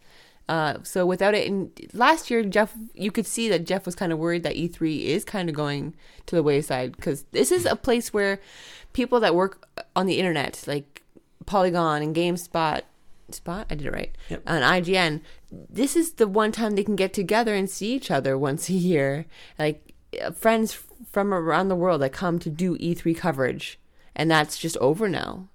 Uh, 0.49 0.79
so 0.83 1.05
without 1.05 1.35
it, 1.35 1.47
and 1.47 1.71
last 1.93 2.31
year 2.31 2.43
Jeff, 2.43 2.75
you 2.95 3.11
could 3.11 3.27
see 3.27 3.51
that 3.51 3.67
Jeff 3.67 3.85
was 3.85 3.95
kind 3.95 4.11
of 4.15 4.19
worried 4.19 4.43
that 4.45 4.55
E3 4.57 5.05
is 5.05 5.23
kind 5.23 5.51
of 5.51 5.55
going 5.55 5.95
to 6.25 6.35
the 6.35 6.43
wayside 6.43 6.97
because 6.97 7.25
this 7.33 7.53
is 7.53 7.67
a 7.67 7.77
place 7.77 8.15
where 8.15 8.41
people 8.95 9.21
that 9.21 9.35
work 9.35 9.69
on 9.95 10.07
the 10.07 10.19
internet, 10.19 10.65
like 10.67 11.03
Polygon 11.47 12.03
and 12.03 12.15
GameSpot, 12.15 12.39
Spot, 12.39 12.85
Spot? 13.31 13.67
I 13.71 13.75
did 13.75 13.87
it 13.87 13.93
right, 13.93 14.17
Yep. 14.29 14.43
and 14.47 14.65
IGN, 14.65 15.21
this 15.51 15.97
is 15.97 16.13
the 16.15 16.27
one 16.29 16.53
time 16.53 16.75
they 16.75 16.85
can 16.85 16.97
get 16.97 17.13
together 17.13 17.55
and 17.55 17.69
see 17.69 17.93
each 17.95 18.11
other 18.11 18.37
once 18.39 18.69
a 18.69 18.75
year, 18.75 19.27
like 19.59 19.95
friends 20.35 20.79
from 21.11 21.33
around 21.35 21.69
the 21.69 21.77
world 21.77 22.01
that 22.03 22.13
come 22.13 22.39
to 22.39 22.51
do 22.51 22.77
E3 22.79 23.17
coverage, 23.17 23.79
and 24.17 24.31
that's 24.31 24.59
just 24.59 24.77
over 24.79 25.09
now. 25.09 25.49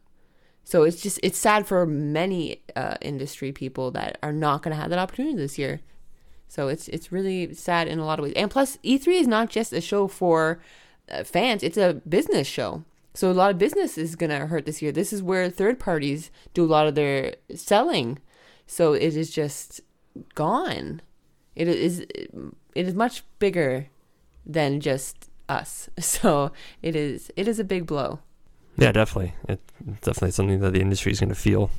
So 0.64 0.84
it's 0.84 1.02
just 1.02 1.20
it's 1.22 1.38
sad 1.38 1.68
for 1.68 1.86
many 1.86 2.62
uh, 2.76 2.96
industry 3.02 3.52
people 3.52 3.92
that 3.92 4.18
are 4.24 4.32
not 4.32 4.62
going 4.64 4.74
to 4.76 4.80
have 4.82 4.90
that 4.92 5.00
opportunity 5.00 5.36
this 5.36 5.58
year. 5.58 5.82
So 6.48 6.70
it's 6.70 6.88
it's 6.88 7.12
really 7.12 7.54
sad 7.54 7.88
in 7.88 8.00
a 8.00 8.06
lot 8.06 8.20
of 8.20 8.24
ways. 8.24 8.34
And 8.36 8.50
plus, 8.50 8.78
E3 8.78 9.08
is 9.20 9.28
not 9.28 9.50
just 9.50 9.74
a 9.74 9.82
show 9.82 10.08
for 10.08 10.62
uh, 11.12 11.24
fans; 11.26 11.64
it's 11.64 11.78
a 11.78 12.02
business 12.08 12.48
show. 12.48 12.84
So 13.14 13.32
a 13.32 13.34
lot 13.34 13.52
of 13.52 13.58
business 13.58 13.98
is 13.98 14.16
going 14.16 14.32
to 14.32 14.48
hurt 14.48 14.66
this 14.66 14.82
year. 14.82 14.92
This 14.92 15.14
is 15.14 15.22
where 15.22 15.50
third 15.50 15.80
parties 15.80 16.32
do 16.54 16.64
a 16.64 16.68
lot 16.68 16.88
of 16.88 16.96
their 16.96 17.36
selling. 17.54 18.20
So 18.66 18.94
it 18.94 19.16
is 19.16 19.30
just 19.32 19.82
gone. 20.36 21.02
It 21.56 21.68
is 21.68 22.00
it 22.00 22.88
is 22.88 22.96
much 22.96 23.24
bigger 23.40 23.88
than 24.46 24.80
just 24.80 25.30
us. 25.48 25.90
So 26.00 26.52
it 26.82 26.96
is 26.96 27.32
it 27.36 27.48
is 27.48 27.60
a 27.60 27.64
big 27.64 27.86
blow. 27.86 28.20
Yeah, 28.78 28.92
definitely. 28.92 29.36
It, 29.48 29.62
definitely 30.02 30.32
something 30.32 30.60
that 30.62 30.74
the 30.74 30.82
industry 30.82 31.12
is 31.12 31.20
going 31.20 31.30
to 31.30 31.36
feel. 31.36 31.70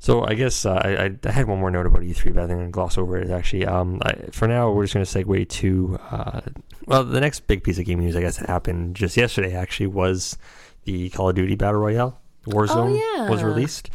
So 0.00 0.24
I 0.24 0.34
guess 0.34 0.64
uh, 0.64 0.74
I, 0.74 1.10
I 1.26 1.30
had 1.30 1.46
one 1.48 1.58
more 1.58 1.70
note 1.72 1.86
about 1.86 2.02
E3, 2.02 2.32
but 2.32 2.44
I 2.44 2.46
think 2.46 2.52
I'm 2.52 2.56
going 2.58 2.66
to 2.66 2.70
gloss 2.72 2.96
over 2.96 3.16
it 3.18 3.30
actually. 3.30 3.66
Um, 3.66 4.00
I, 4.04 4.12
for 4.30 4.46
now, 4.46 4.70
we're 4.70 4.84
just 4.84 4.94
going 4.94 5.04
to 5.04 5.24
segue 5.24 5.48
to 5.48 5.98
uh, 6.10 6.40
well, 6.86 7.04
the 7.04 7.20
next 7.20 7.46
big 7.48 7.64
piece 7.64 7.78
of 7.78 7.84
game 7.84 7.98
news 7.98 8.14
I 8.16 8.20
guess 8.20 8.36
that 8.38 8.48
happened 8.48 8.94
just 8.94 9.16
yesterday 9.16 9.54
actually 9.56 9.88
was 9.88 10.38
the 10.84 11.10
Call 11.10 11.28
of 11.30 11.34
Duty 11.34 11.56
Battle 11.56 11.80
Royale 11.80 12.18
Warzone 12.46 12.96
yeah. 13.16 13.28
was 13.28 13.42
released. 13.42 13.90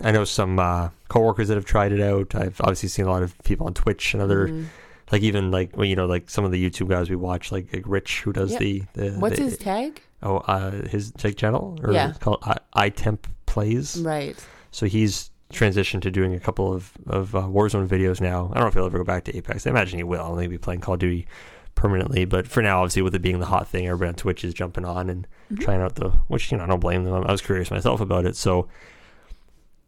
I 0.00 0.12
know 0.12 0.24
some 0.24 0.58
uh, 0.58 0.90
coworkers 1.08 1.48
that 1.48 1.54
have 1.56 1.64
tried 1.64 1.92
it 1.92 2.00
out. 2.00 2.34
I've 2.34 2.60
obviously 2.60 2.88
seen 2.88 3.06
a 3.06 3.10
lot 3.10 3.22
of 3.22 3.36
people 3.44 3.66
on 3.66 3.74
Twitch 3.74 4.14
and 4.14 4.22
other 4.22 4.48
Mhm. 4.48 4.66
like 5.10 5.22
even 5.22 5.50
like 5.50 5.76
well, 5.76 5.84
you 5.86 5.96
know 5.96 6.06
like 6.06 6.30
some 6.30 6.44
of 6.44 6.52
the 6.52 6.70
YouTube 6.70 6.88
guys 6.88 7.10
we 7.10 7.16
watch 7.16 7.50
like, 7.50 7.72
like 7.72 7.84
Rich 7.86 8.20
who 8.22 8.32
does 8.32 8.52
Yep. 8.52 8.60
the, 8.60 8.82
the 8.94 9.10
What's 9.18 9.36
the, 9.36 9.42
his 9.44 9.58
tag? 9.58 10.00
Oh, 10.22 10.38
uh, 10.38 10.70
his 10.86 11.10
tag 11.12 11.36
channel 11.36 11.78
or 11.82 11.92
Yeah. 11.92 12.10
it's 12.10 12.18
called 12.18 12.38
I, 12.42 12.90
iTemp 12.90 13.20
Plays. 13.46 13.96
Right. 14.00 14.36
So 14.76 14.84
he's 14.84 15.30
transitioned 15.54 16.02
to 16.02 16.10
doing 16.10 16.34
a 16.34 16.40
couple 16.40 16.70
of 16.70 16.92
of 17.06 17.34
uh, 17.34 17.42
Warzone 17.44 17.88
videos 17.88 18.20
now. 18.20 18.50
I 18.50 18.54
don't 18.54 18.64
know 18.64 18.68
if 18.68 18.74
he'll 18.74 18.84
ever 18.84 18.98
go 18.98 19.04
back 19.04 19.24
to 19.24 19.34
Apex. 19.34 19.66
I 19.66 19.70
imagine 19.70 19.98
he 19.98 20.04
will. 20.04 20.20
I'll 20.20 20.36
maybe 20.36 20.56
be 20.56 20.58
playing 20.58 20.80
Call 20.82 20.94
of 20.94 21.00
Duty 21.00 21.26
permanently, 21.74 22.26
but 22.26 22.46
for 22.46 22.62
now, 22.62 22.80
obviously, 22.82 23.00
with 23.00 23.14
it 23.14 23.22
being 23.22 23.38
the 23.38 23.46
hot 23.46 23.68
thing, 23.68 23.86
everybody 23.86 24.08
on 24.10 24.14
Twitch 24.16 24.44
is 24.44 24.52
jumping 24.52 24.84
on 24.84 25.08
and 25.08 25.26
Mhm. 25.50 25.60
trying 25.60 25.80
out 25.80 25.94
the. 25.94 26.10
Which 26.28 26.52
you 26.52 26.58
know, 26.58 26.64
I 26.64 26.66
don't 26.66 26.80
blame 26.80 27.04
them. 27.04 27.24
I 27.26 27.32
was 27.32 27.40
curious 27.40 27.70
myself 27.70 28.02
about 28.02 28.26
it, 28.26 28.36
so 28.36 28.68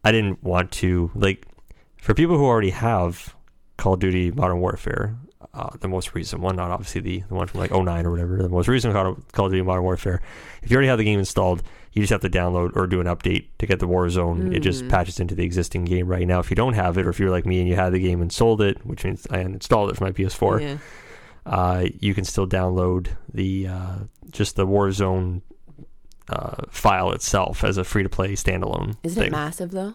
I 0.03 0.11
didn't 0.11 0.43
want 0.43 0.71
to 0.83 1.11
like. 1.13 1.45
for 1.97 2.15
people 2.15 2.37
who 2.37 2.45
already 2.45 2.69
have 2.71 3.35
Call 3.77 3.93
of 3.93 3.99
Duty 3.99 4.31
Modern 4.31 4.59
Warfare, 4.59 5.15
uh, 5.53 5.69
the 5.79 5.87
most 5.87 6.13
recent 6.15 6.41
one, 6.41 6.55
not 6.55 6.69
obviously 6.71 7.01
the, 7.01 7.19
the 7.29 7.33
one 7.33 7.47
from 7.47 7.61
like 7.61 7.71
09 7.71 8.05
or 8.05 8.11
whatever, 8.11 8.37
the 8.41 8.49
most 8.49 8.67
recent 8.67 8.93
Call 8.93 9.07
of, 9.13 9.31
Call 9.31 9.45
of 9.45 9.51
Duty 9.51 9.61
Modern 9.63 9.83
Warfare. 9.83 10.21
If 10.61 10.69
you 10.69 10.75
already 10.75 10.89
have 10.89 10.97
the 10.97 11.03
game 11.05 11.19
installed, 11.19 11.63
you 11.93 12.01
just 12.03 12.11
have 12.11 12.21
to 12.21 12.29
download 12.29 12.75
or 12.75 12.87
do 12.87 12.99
an 12.99 13.07
update 13.07 13.47
to 13.59 13.65
get 13.65 13.79
the 13.79 13.87
Warzone. 13.87 14.53
It 14.55 14.59
just 14.59 14.83
Mm. 14.83 14.89
patches 14.89 15.19
into 15.19 15.35
the 15.35 15.43
existing 15.43 15.85
game 15.85 16.07
right 16.07 16.27
now. 16.27 16.39
If 16.39 16.49
you 16.49 16.55
don't 16.55 16.73
have 16.73 16.97
it, 16.97 17.05
or 17.05 17.09
if 17.09 17.19
you're 17.19 17.29
like 17.31 17.45
me 17.45 17.59
and 17.59 17.67
you 17.69 17.75
had 17.75 17.91
the 17.93 17.99
game 17.99 18.21
and 18.21 18.31
sold 18.31 18.61
it, 18.61 18.85
which 18.85 19.03
means 19.05 19.25
I 19.31 19.39
installed 19.39 19.89
it 19.89 19.97
for 19.97 20.03
my 20.03 20.11
PS4, 20.11 20.59
Yeah. 20.61 20.77
uh, 21.45 21.85
you 21.99 22.13
can 22.13 22.25
still 22.25 22.45
download 22.47 23.07
the 23.33 23.67
uh, 23.67 23.95
just 24.31 24.55
the 24.55 24.67
Warzone 24.67 25.41
uh, 26.29 26.55
file 26.69 27.11
itself 27.11 27.63
as 27.63 27.77
a 27.77 27.83
free 27.83 28.03
to 28.03 28.09
play 28.09 28.33
standalone 28.33 28.95
Isn't 29.03 29.23
it 29.23 29.31
massive 29.31 29.71
though? 29.71 29.93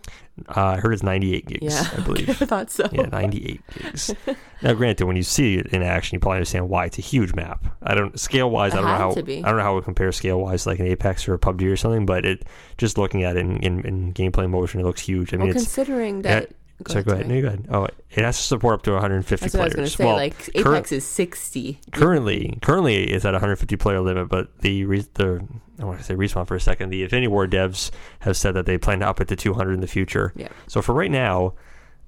uh, 0.49 0.61
I 0.61 0.77
heard 0.79 0.93
it's 0.93 1.03
98 1.03 1.47
gigs, 1.47 1.61
Yeah. 1.75 1.89
I 1.97 2.01
believe. 2.01 2.29
I 2.43 2.45
thought 2.47 2.71
so. 2.71 2.89
Yeah, 2.93 3.03
98 3.07 3.61
gigs. 3.75 4.15
now, 4.63 4.73
granted, 4.75 5.07
when 5.07 5.17
you 5.17 5.23
see 5.23 5.57
it 5.57 5.67
in 5.69 5.83
action, 5.83 6.17
you 6.17 6.21
probably 6.21 6.39
understand 6.39 6.69
why 6.69 6.87
it's 6.87 6.99
a 6.99 7.03
huge 7.03 7.35
map. 7.35 7.65
I 7.83 7.95
don't 7.95 8.19
scale 8.19 8.51
wise. 8.51 8.73
I 8.73 8.77
don't 8.77 8.85
know 8.87 8.97
how. 8.97 9.11
I 9.11 9.15
don't 9.23 9.57
know 9.59 9.63
how 9.63 9.79
it 9.79 9.85
compares 9.85 10.17
scale 10.17 10.41
wise, 10.41 10.67
like 10.67 10.81
an 10.81 10.87
Apex 10.87 11.29
or 11.29 11.35
a 11.35 11.39
PUBG 11.39 11.71
or 11.73 11.77
something. 11.77 12.05
But 12.05 12.25
it 12.27 12.45
just 12.79 12.99
looking 12.99 13.23
at 13.23 13.37
it 13.37 13.41
in, 13.41 13.59
in, 13.59 13.85
in 13.87 14.13
gameplay 14.13 14.51
motion, 14.51 14.81
it 14.81 14.85
looks 14.85 15.01
huge. 15.03 15.33
I 15.33 15.37
mean, 15.37 15.47
well, 15.49 15.55
considering 15.55 16.23
that. 16.23 16.51
sorry. 16.89 17.05
Go 17.05 17.13
ahead. 17.13 17.29
No, 17.29 17.41
go 17.41 17.47
ahead. 17.47 17.69
Oh, 17.71 17.85
it 17.85 18.25
has 18.25 18.37
to 18.39 18.43
support 18.43 18.75
up 18.75 18.83
to 18.83 18.93
150 18.93 19.45
That's 19.45 19.55
what 19.55 19.61
I 19.61 19.65
was 19.67 19.75
players. 19.75 19.95
say. 19.95 20.05
well, 20.05 20.17
like 20.17 20.51
Apex 20.57 20.91
is 20.91 21.05
sixty. 21.07 21.79
currently 21.93 22.59
currently 22.63 23.05
it's 23.13 23.25
at 23.25 23.33
150 23.35 23.77
player 23.77 24.01
limit 24.01 24.29
but 24.29 24.59
the 24.61 24.85
re- 24.85 25.07
the 25.15 25.47
I 25.81 25.85
want 25.85 25.99
to 25.99 26.05
say 26.05 26.15
respawn 26.15 26.47
for 26.47 26.55
a 26.55 26.61
second 26.61 26.91
the 26.91 27.03
Infinity 27.03 27.29
Ward 27.29 27.51
devs 27.51 27.91
have 28.21 28.37
said 28.37 28.53
that 28.55 28.67
they 28.67 28.79
plan 28.79 29.01
to 29.01 29.09
up 29.09 29.21
it 29.21 29.29
to 29.29 29.37
200 29.37 29.73
in 29.73 29.81
the 29.81 29.87
future 29.87 30.33
Yeah. 30.37 30.49
so 30.69 30.81
for 30.83 30.93
right 30.95 31.11
now 31.11 31.55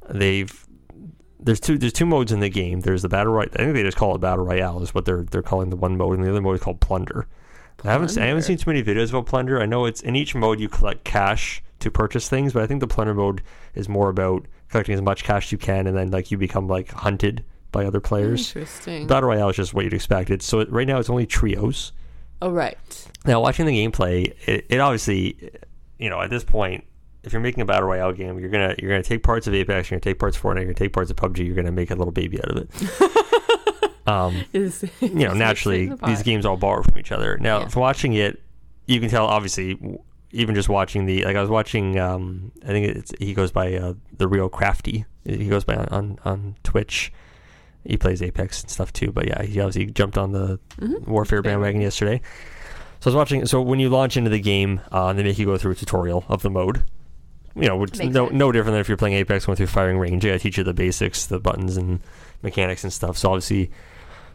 they've 0.09 0.67
there's 1.41 1.61
two 1.61 1.77
there's 1.79 1.93
two 1.93 2.07
modes 2.07 2.33
in 2.33 2.41
the 2.41 2.49
game 2.49 2.81
there's 2.81 3.03
the 3.03 3.09
battle 3.09 3.33
royale 3.33 3.49
I 3.55 3.59
think 3.59 3.75
they 3.75 3.83
just 3.83 3.97
call 3.97 4.15
it 4.15 4.19
battle 4.19 4.45
royale 4.45 4.83
is 4.83 4.95
what 4.95 5.05
they're 5.05 5.25
they're 5.25 5.43
calling 5.43 5.71
the 5.71 5.77
one 5.77 5.97
mode 5.97 6.17
and 6.19 6.25
the 6.25 6.31
other 6.31 6.41
mode 6.41 6.57
is 6.57 6.63
called 6.63 6.81
plunder 6.81 7.27
I 7.85 7.93
haven't 7.93 8.17
I 8.17 8.27
haven't 8.27 8.43
seen 8.45 8.57
too 8.57 8.71
many 8.71 8.83
videos 8.83 9.11
about 9.11 9.27
plunder 9.27 9.61
I 9.61 9.67
know 9.67 9.85
it's 9.85 10.01
in 10.01 10.17
each 10.17 10.35
mode 10.35 10.61
you 10.61 10.69
collect 10.69 11.05
cash 11.05 11.63
to 11.81 11.91
purchase 11.91 12.29
things 12.29 12.53
but 12.53 12.63
I 12.63 12.67
think 12.67 12.81
the 12.81 12.87
plunder 12.87 13.15
mode 13.15 13.43
is 13.75 13.89
more 13.89 14.09
about 14.09 14.47
collecting 14.71 14.95
as 14.95 15.03
much 15.03 15.25
cash 15.25 15.47
as 15.49 15.53
you 15.53 15.59
can 15.59 15.87
and 15.87 15.97
then 15.97 16.11
like 16.11 16.31
you 16.31 16.39
become 16.39 16.69
like 16.69 16.91
hunted 16.91 17.45
by 17.73 17.85
other 17.85 18.01
players 18.01 18.49
Interesting. 18.57 19.07
Battle 19.07 19.29
Royale 19.29 19.51
is 19.51 19.57
just 19.57 19.75
what 19.75 19.85
you'd 19.85 19.93
expect. 19.93 20.31
It's, 20.31 20.47
so 20.47 20.65
right 20.67 20.87
now 20.87 20.99
it's 20.99 21.11
only 21.11 21.27
trios. 21.27 21.93
Oh 22.43 22.51
right. 22.51 22.77
Now 23.25 23.41
watching 23.41 23.67
the 23.67 23.73
gameplay, 23.73 24.33
it, 24.47 24.67
it 24.69 24.79
obviously, 24.79 25.51
you 25.99 26.11
know, 26.11 26.21
at 26.21 26.31
this 26.31 26.45
point, 26.45 26.85
if 27.25 27.33
you're 27.33 27.43
making 27.43 27.63
a 27.63 27.67
battle 27.67 27.89
royale 27.89 28.13
game, 28.13 28.39
you're 28.39 28.51
gonna 28.51 28.75
you're 28.79 28.91
gonna 28.91 29.03
take 29.03 29.23
parts 29.23 29.47
of 29.47 29.55
Apex, 29.55 29.91
you're 29.91 29.99
gonna 29.99 30.13
take 30.13 30.19
parts 30.19 30.37
of 30.37 30.43
Fortnite, 30.43 30.57
you're 30.57 30.65
gonna 30.67 30.75
take 30.75 30.93
parts 30.93 31.11
of 31.11 31.17
PUBG, 31.17 31.45
you're 31.47 31.57
gonna 31.57 31.73
make 31.73 31.91
a 31.91 31.95
little 31.95 32.13
baby 32.13 32.39
out 32.43 32.51
of 32.51 32.57
it. 32.59 34.07
um, 34.07 34.45
Is 34.53 34.85
you 35.01 35.09
know, 35.27 35.33
naturally, 35.35 35.91
these 36.07 36.23
games 36.23 36.47
all 36.47 36.57
borrow 36.57 36.83
from 36.83 36.99
each 36.99 37.13
other. 37.13 37.37
Now, 37.39 37.61
Yeah. 37.61 37.69
from 37.69 37.83
watching 37.83 38.13
it, 38.15 38.41
you 38.87 39.01
can 39.01 39.09
tell 39.11 39.27
obviously. 39.27 39.79
Even 40.33 40.55
just 40.57 40.69
watching 40.69 41.07
the 41.07 41.25
like, 41.25 41.37
I 41.37 41.41
was 41.41 41.49
watching. 41.49 41.99
Um, 41.99 42.51
I 42.65 42.67
think 42.67 42.89
it's 42.89 43.13
he 43.19 43.33
goes 43.33 43.53
by 43.53 43.75
uh, 43.75 43.95
the 44.19 44.29
real 44.29 44.49
crafty. 44.51 45.07
He 45.25 45.49
goes 45.49 45.65
by 45.65 45.77
on, 45.77 45.87
on 45.91 46.19
on 46.25 46.57
Twitch. 46.63 47.13
He 47.89 47.97
plays 47.97 48.23
Apex 48.23 48.63
and 48.63 48.71
stuff 48.71 48.93
too. 48.93 49.13
But 49.13 49.27
yeah, 49.29 49.43
he 49.43 49.61
obviously 49.61 49.87
jumped 49.87 50.19
on 50.19 50.33
the 50.33 50.59
Mhm. 50.81 51.07
Warfare 51.07 51.43
bandwagon 51.43 51.81
yesterday. 51.81 52.21
So 53.01 53.09
I 53.11 53.13
was 53.13 53.15
watching. 53.15 53.47
So 53.47 53.61
when 53.63 53.79
you 53.81 53.89
launch 53.89 54.17
into 54.17 54.31
the 54.31 54.41
game, 54.41 54.81
uh, 54.91 55.13
they 55.13 55.23
make 55.23 55.39
you 55.39 55.47
go 55.47 55.57
through 55.57 55.73
a 55.73 55.75
tutorial 55.77 56.25
of 56.29 56.43
the 56.43 56.51
mode. 56.51 56.83
You 57.55 57.69
know, 57.69 57.77
which 57.79 57.99
no 57.99 58.27
sense. 58.27 58.33
no 58.35 58.53
different 58.53 58.75
than 58.75 58.81
if 58.81 58.89
you're 58.89 58.99
playing 58.99 59.15
Apex 59.17 59.47
going 59.47 59.57
through 59.57 59.69
firing 59.69 59.99
range. 59.99 60.23
They 60.23 60.29
gotta 60.29 60.39
teach 60.39 60.59
you 60.59 60.65
the 60.65 60.75
basics, 60.75 61.25
the 61.27 61.39
buttons 61.39 61.77
and 61.79 62.01
mechanics 62.43 62.85
and 62.85 62.93
stuff. 62.93 63.17
So 63.17 63.31
obviously, 63.31 63.71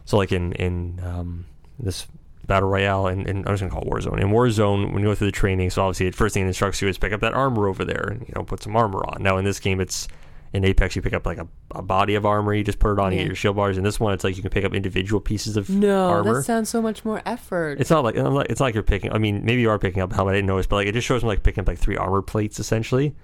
so 0.04 0.16
like 0.16 0.32
in 0.32 0.52
in 0.54 1.00
um, 1.04 1.44
this 1.78 2.08
battle 2.48 2.68
royale, 2.68 3.06
and, 3.06 3.24
and 3.28 3.46
I'm 3.46 3.52
just 3.56 3.60
gonna 3.60 3.70
call 3.72 3.82
it 3.82 3.88
Warzone. 3.88 4.20
In 4.20 4.30
Warzone, 4.30 4.92
when 4.92 5.02
you 5.02 5.08
go 5.10 5.14
through 5.14 5.28
the 5.28 5.32
training, 5.32 5.70
so 5.70 5.82
obviously 5.82 6.10
the 6.10 6.16
first 6.16 6.34
thing 6.34 6.42
it 6.42 6.48
instructs 6.48 6.82
you 6.82 6.88
is 6.88 6.98
pick 6.98 7.12
up 7.12 7.20
that 7.20 7.32
armor 7.32 7.68
over 7.68 7.84
there, 7.84 8.08
and 8.10 8.22
you 8.22 8.32
know 8.34 8.42
put 8.42 8.60
some 8.62 8.74
armor 8.74 8.98
on. 9.06 9.22
Now 9.22 9.36
in 9.38 9.44
this 9.44 9.60
game, 9.60 9.80
it's 9.80 10.08
in 10.52 10.64
Apex, 10.64 10.94
you 10.96 11.02
pick 11.02 11.14
up 11.14 11.24
like 11.24 11.38
a, 11.38 11.48
a 11.74 11.82
body 11.82 12.14
of 12.14 12.26
armor, 12.26 12.52
you 12.54 12.62
just 12.62 12.78
put 12.78 12.92
it 12.92 12.98
on, 12.98 13.12
you 13.12 13.18
get 13.18 13.26
your 13.26 13.34
shield 13.34 13.56
bars. 13.56 13.78
In 13.78 13.84
this 13.84 13.98
one, 13.98 14.12
it's 14.12 14.22
like 14.24 14.36
you 14.36 14.42
can 14.42 14.50
pick 14.50 14.64
up 14.64 14.74
individual 14.74 15.20
pieces 15.20 15.56
of 15.56 15.68
armor. 15.70 15.80
No, 15.80 16.08
armor. 16.10 16.34
that 16.34 16.42
sounds 16.44 16.68
so 16.68 16.82
much 16.82 17.04
more 17.04 17.22
effort. 17.24 17.80
It's 17.80 17.88
not 17.90 18.04
like 18.04 18.16
it's 18.16 18.60
not 18.60 18.66
like 18.66 18.74
you're 18.74 18.82
picking. 18.82 19.12
I 19.12 19.18
mean, 19.18 19.44
maybe 19.44 19.62
you 19.62 19.70
are 19.70 19.78
picking 19.78 20.02
up 20.02 20.12
a 20.12 20.14
helmet. 20.14 20.32
I 20.32 20.36
didn't 20.36 20.48
notice, 20.48 20.66
but 20.66 20.76
like 20.76 20.86
it 20.88 20.92
just 20.92 21.06
shows 21.06 21.22
me 21.22 21.28
like 21.28 21.42
picking 21.42 21.62
up 21.62 21.68
like 21.68 21.78
three 21.78 21.96
armor 21.96 22.22
plates 22.22 22.58
essentially. 22.60 23.14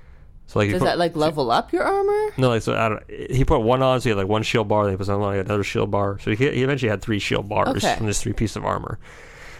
So 0.46 0.60
like 0.60 0.70
Does 0.70 0.78
put- 0.78 0.86
that 0.86 0.96
like 0.98 1.14
level 1.16 1.50
up 1.50 1.74
your 1.74 1.82
armor? 1.82 2.32
no, 2.38 2.48
like 2.48 2.62
so 2.62 2.74
I 2.74 2.88
don't. 2.88 3.02
He 3.30 3.44
put 3.44 3.60
one 3.60 3.82
on, 3.82 4.00
so 4.00 4.04
he 4.04 4.08
had 4.10 4.16
like 4.18 4.28
one 4.28 4.42
shield 4.42 4.66
bar. 4.66 4.84
Then 4.84 4.94
he 4.94 4.96
put 4.96 5.08
on, 5.10 5.34
had 5.36 5.44
another 5.44 5.62
shield 5.64 5.90
bar. 5.90 6.18
So 6.20 6.30
he, 6.30 6.36
he 6.36 6.62
eventually 6.62 6.88
had 6.88 7.02
three 7.02 7.18
shield 7.18 7.46
bars 7.48 7.68
Okay. 7.84 7.94
from 7.96 8.06
this 8.06 8.22
three 8.22 8.32
piece 8.32 8.56
of 8.56 8.64
armor. 8.64 8.98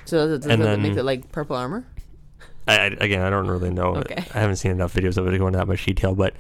So 0.06 0.26
does, 0.26 0.38
does 0.40 0.46
And 0.50 0.62
that 0.62 0.80
make 0.80 0.96
it 0.96 1.02
like 1.02 1.30
purple 1.30 1.56
armor? 1.56 1.86
I, 2.66 2.78
I, 2.78 2.84
again, 2.86 3.20
I 3.20 3.28
don't 3.28 3.46
really 3.48 3.70
know. 3.70 3.96
Okay. 3.96 4.24
I 4.34 4.40
haven't 4.40 4.56
seen 4.56 4.70
enough 4.70 4.94
videos 4.94 5.18
of 5.18 5.26
it 5.26 5.32
to 5.32 5.38
go 5.38 5.46
into 5.46 5.58
that 5.58 5.68
much 5.68 5.84
detail, 5.84 6.14
but 6.14 6.32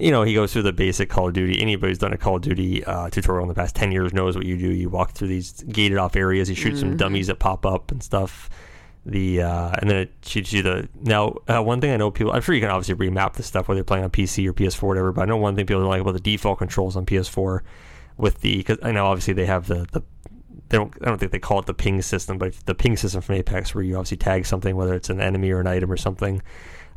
you 0.00 0.10
know, 0.10 0.22
he 0.22 0.34
goes 0.34 0.52
through 0.52 0.62
the 0.62 0.72
basic 0.72 1.08
Call 1.10 1.28
of 1.28 1.34
Duty. 1.34 1.60
Anybody 1.60 1.90
who's 1.90 1.98
done 1.98 2.12
a 2.12 2.18
Call 2.18 2.36
of 2.36 2.42
Duty 2.42 2.84
uh, 2.84 3.10
tutorial 3.10 3.42
in 3.44 3.48
the 3.48 3.54
past 3.54 3.76
ten 3.76 3.92
years 3.92 4.12
knows 4.12 4.36
what 4.36 4.46
you 4.46 4.56
do. 4.56 4.68
You 4.70 4.88
walk 4.88 5.12
through 5.12 5.28
these 5.28 5.52
gated 5.64 5.98
off 5.98 6.16
areas. 6.16 6.48
You 6.48 6.54
shoot 6.56 6.76
some 6.78 6.94
Mhm. 6.94 6.96
dummies 6.98 7.26
that 7.28 7.38
pop 7.38 7.64
up 7.66 7.90
and 7.92 8.02
stuff. 8.02 8.48
The 9.06 9.42
uh, 9.42 9.70
and 9.80 9.88
then 9.88 9.96
it 9.96 10.12
shoots 10.22 10.52
you 10.52 10.62
the 10.62 10.88
now. 11.00 11.36
Uh, 11.48 11.62
one 11.62 11.80
thing 11.80 11.92
I 11.92 11.96
know 11.96 12.10
people. 12.10 12.32
I'm 12.32 12.42
sure 12.42 12.54
you 12.54 12.60
can 12.60 12.70
obviously 12.70 12.94
remap 13.08 13.34
this 13.34 13.46
stuff 13.46 13.66
whether 13.68 13.78
you're 13.78 13.84
playing 13.84 14.04
on 14.04 14.10
PC 14.10 14.46
or 14.46 14.52
PS4, 14.52 14.82
or 14.82 14.88
whatever. 14.88 15.12
But 15.12 15.22
I 15.22 15.24
know 15.26 15.36
one 15.38 15.56
thing 15.56 15.64
people 15.66 15.80
don't 15.82 15.90
like 15.90 16.02
about 16.02 16.12
the 16.14 16.20
default 16.20 16.58
controls 16.58 16.96
on 16.96 17.06
PS4 17.06 17.60
with 18.18 18.40
the 18.42 18.58
because 18.58 18.78
I 18.82 18.92
know 18.92 19.06
obviously 19.06 19.32
they 19.34 19.46
have 19.46 19.66
the 19.68 19.86
the 19.92 20.02
they 20.68 20.76
don't 20.76 20.92
I 21.00 21.06
don't 21.06 21.18
think 21.18 21.32
they 21.32 21.38
call 21.38 21.58
it 21.60 21.66
the 21.66 21.74
ping 21.74 22.02
system, 22.02 22.36
but 22.36 22.52
the 22.66 22.74
ping 22.74 22.96
system 22.96 23.22
from 23.22 23.36
Apex 23.36 23.74
where 23.74 23.82
you 23.82 23.96
obviously 23.96 24.18
tag 24.18 24.44
something 24.44 24.76
whether 24.76 24.94
it's 24.94 25.08
an 25.10 25.20
enemy 25.20 25.50
or 25.50 25.60
an 25.60 25.66
item 25.66 25.90
or 25.90 25.96
something. 25.96 26.42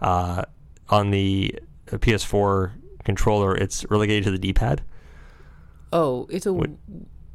Uh, 0.01 0.43
on 0.89 1.11
the 1.11 1.57
PS4 1.87 2.71
controller, 3.03 3.55
it's 3.55 3.85
relegated 3.89 4.23
to 4.25 4.31
the 4.31 4.37
D-pad. 4.37 4.81
Oh, 5.91 6.27
it's 6.29 6.45
a. 6.45 6.53
What- 6.53 6.71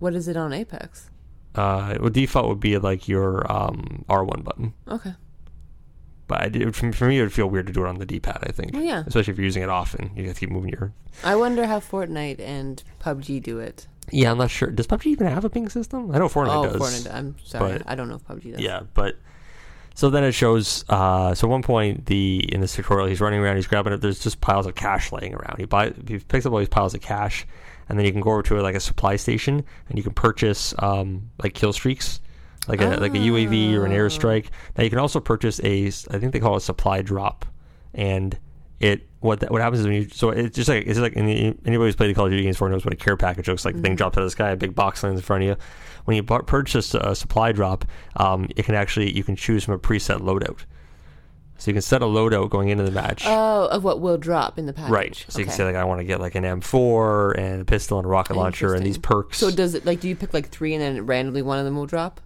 What 0.01 0.15
is 0.15 0.29
it 0.29 0.37
on 0.37 0.53
Apex? 0.53 1.11
Uh, 1.57 1.97
well, 2.01 2.11
default 2.11 2.49
would 2.49 2.61
be 2.61 2.79
like 2.79 3.09
your 3.09 3.51
um, 3.51 4.05
R1 4.09 4.45
button, 4.45 4.75
Okay. 4.87 5.15
but 6.29 6.41
I 6.41 6.49
did, 6.49 6.77
for, 6.77 6.93
for 6.93 7.09
me 7.09 7.19
it 7.19 7.23
would 7.23 7.33
feel 7.33 7.49
weird 7.49 7.67
to 7.67 7.73
do 7.73 7.85
it 7.85 7.89
on 7.89 7.99
the 7.99 8.07
D-pad. 8.07 8.39
I 8.43 8.53
think, 8.53 8.75
Well, 8.75 8.83
yeah. 8.83 9.03
especially 9.07 9.33
if 9.33 9.39
you're 9.39 9.45
using 9.45 9.65
it 9.65 9.69
often, 9.69 10.13
you 10.15 10.27
have 10.27 10.35
to 10.35 10.41
keep 10.41 10.51
moving 10.51 10.71
your. 10.71 10.93
I 11.25 11.35
wonder 11.35 11.67
how 11.67 11.81
Fortnite 11.81 12.39
and 12.39 12.81
PUBG 13.01 13.43
do 13.43 13.59
it. 13.59 13.89
Yeah, 14.13 14.31
I'm 14.31 14.39
not 14.39 14.51
sure. 14.51 14.71
Does 14.71 14.87
PUBG 14.87 15.07
even 15.07 15.27
have 15.27 15.45
a 15.45 15.51
ping 15.51 15.69
system? 15.69 16.13
I 16.13 16.19
know 16.19 16.29
Fortnite 16.29 16.55
oh, 16.67 16.73
does. 16.79 16.81
Fortnite. 16.81 17.13
I'm 17.13 17.35
sorry. 17.43 17.73
but- 17.79 17.83
I 17.91 17.97
don't 17.97 18.09
know 18.09 18.17
if 18.17 18.25
PUBG 18.29 18.53
does. 18.53 18.61
Yeah, 18.61 18.83
but 18.95 19.17
so 19.99 20.11
then 20.11 20.23
it 20.23 20.31
shows. 20.31 20.85
Uh, 20.89 21.35
so 21.35 21.49
at 21.49 21.51
one 21.51 21.63
point, 21.63 22.07
the 22.07 22.49
in 22.55 22.61
this 22.61 22.77
tutorial, 22.77 23.09
he's 23.09 23.21
running 23.21 23.41
around, 23.41 23.57
he's 23.57 23.67
grabbing 23.67 23.93
it. 23.93 24.01
There's 24.01 24.21
just 24.21 24.41
piles 24.41 24.65
of 24.65 24.77
cash 24.77 25.11
laying 25.11 25.35
around. 25.35 25.57
He 25.59 25.65
buy, 25.65 25.93
he 26.07 26.21
picks 26.21 26.47
up 26.47 26.53
all 26.53 26.61
these 26.61 26.69
piles 26.69 26.95
of 26.95 27.01
cash, 27.01 27.45
and 27.89 27.99
then 27.99 28.07
you 28.07 28.13
can 28.13 28.21
go 28.21 28.31
over 28.31 28.45
to 28.45 28.63
like 28.63 28.77
a 28.77 28.81
supply 28.81 29.17
station, 29.17 29.65
and 29.89 29.99
you 29.99 30.05
can 30.05 30.13
purchase 30.15 30.73
um, 30.79 31.31
like 31.43 31.53
kill 31.55 31.73
streaks, 31.73 32.21
like 32.69 32.81
a 32.81 32.91
like 33.01 33.13
a 33.15 33.19
UAV 33.19 33.75
or 33.75 33.87
an 33.87 33.93
Oh. 33.93 33.97
airstrike. 33.97 34.47
Now 34.77 34.85
you 34.85 34.91
can 34.91 35.01
also 35.01 35.19
purchase 35.19 35.61
a. 35.65 35.89
I 35.89 36.19
think 36.21 36.33
they 36.33 36.39
call 36.39 36.55
it 36.55 36.59
a 36.59 36.61
supply 36.61 37.03
drop, 37.03 37.45
and 37.93 38.39
it 38.81 39.09
what 39.21 39.41
that, 39.41 39.51
what 39.51 39.61
happens 39.61 39.81
is 39.81 39.87
when 39.87 39.95
you 39.97 40.09
so 40.09 40.31
it's 40.31 40.55
just 40.55 40.69
like 40.69 40.83
it's 40.83 40.99
just 40.99 41.01
like 41.01 41.17
any, 41.17 41.47
anybody 41.65 41.89
who's 41.89 41.97
played 41.97 42.11
the 42.11 42.15
Call 42.15 42.27
of 42.27 42.31
Duty 42.31 42.45
games 42.45 42.57
before 42.57 42.69
knows 42.69 42.85
what 42.85 42.95
a 42.95 42.97
care 42.97 43.17
package 43.17 43.49
looks 43.49 43.65
like. 43.65 43.75
The 43.75 43.83
thing 43.83 43.97
drops 43.97 44.17
out 44.17 44.23
of 44.23 44.27
the 44.27 44.31
sky, 44.31 44.51
a 44.51 44.57
big 44.57 44.75
box 44.75 45.03
lands 45.03 45.19
in 45.19 45.25
front 45.25 45.43
of 45.43 45.49
you. 45.49 45.57
When 46.05 46.17
you 46.17 46.23
purchase 46.23 46.95
a 46.95 47.15
supply 47.15 47.53
drop, 47.53 47.85
um, 48.17 48.49
it 48.57 48.65
can 48.65 48.75
actually 48.75 49.17
you 49.17 49.25
can 49.25 49.37
choose 49.37 49.65
from 49.65 49.75
a 49.75 49.79
preset 49.79 50.21
loadout. 50.21 50.61
So 51.59 51.73
you 51.73 51.75
can 51.75 51.83
set 51.83 52.03
a 52.03 52.05
loadout 52.05 52.51
going 52.51 52.69
into 52.69 52.85
the 52.85 52.93
match. 52.93 53.25
Oh, 53.27 53.67
of 53.67 53.83
what 53.83 54.01
will 54.01 54.17
drop 54.17 54.59
in 54.59 54.67
the 54.67 54.73
package. 54.73 54.93
Right. 54.93 55.25
So 55.29 55.41
you 55.41 55.45
can 55.45 55.53
say 55.53 55.65
like 55.65 55.75
I 55.75 55.83
want 55.83 55.99
to 55.99 56.05
get 56.05 56.21
like 56.21 56.37
an 56.37 56.45
M4 56.45 57.37
and 57.37 57.63
a 57.63 57.65
pistol 57.65 57.99
and 57.99 58.07
a 58.07 58.09
rocket 58.09 58.37
launcher 58.37 58.75
and 58.75 58.87
these 58.87 58.99
perks. 58.99 59.39
So 59.39 59.51
does 59.51 59.75
it 59.75 59.85
like? 59.85 60.01
Do 60.01 60.09
you 60.09 60.15
pick 60.15 60.33
like 60.33 60.51
three 60.51 60.75
and 60.75 60.83
then 60.83 61.05
randomly 61.05 61.43
one 61.43 61.59
of 61.59 61.65
them 61.65 61.75
will 61.75 61.87
drop, 61.87 62.21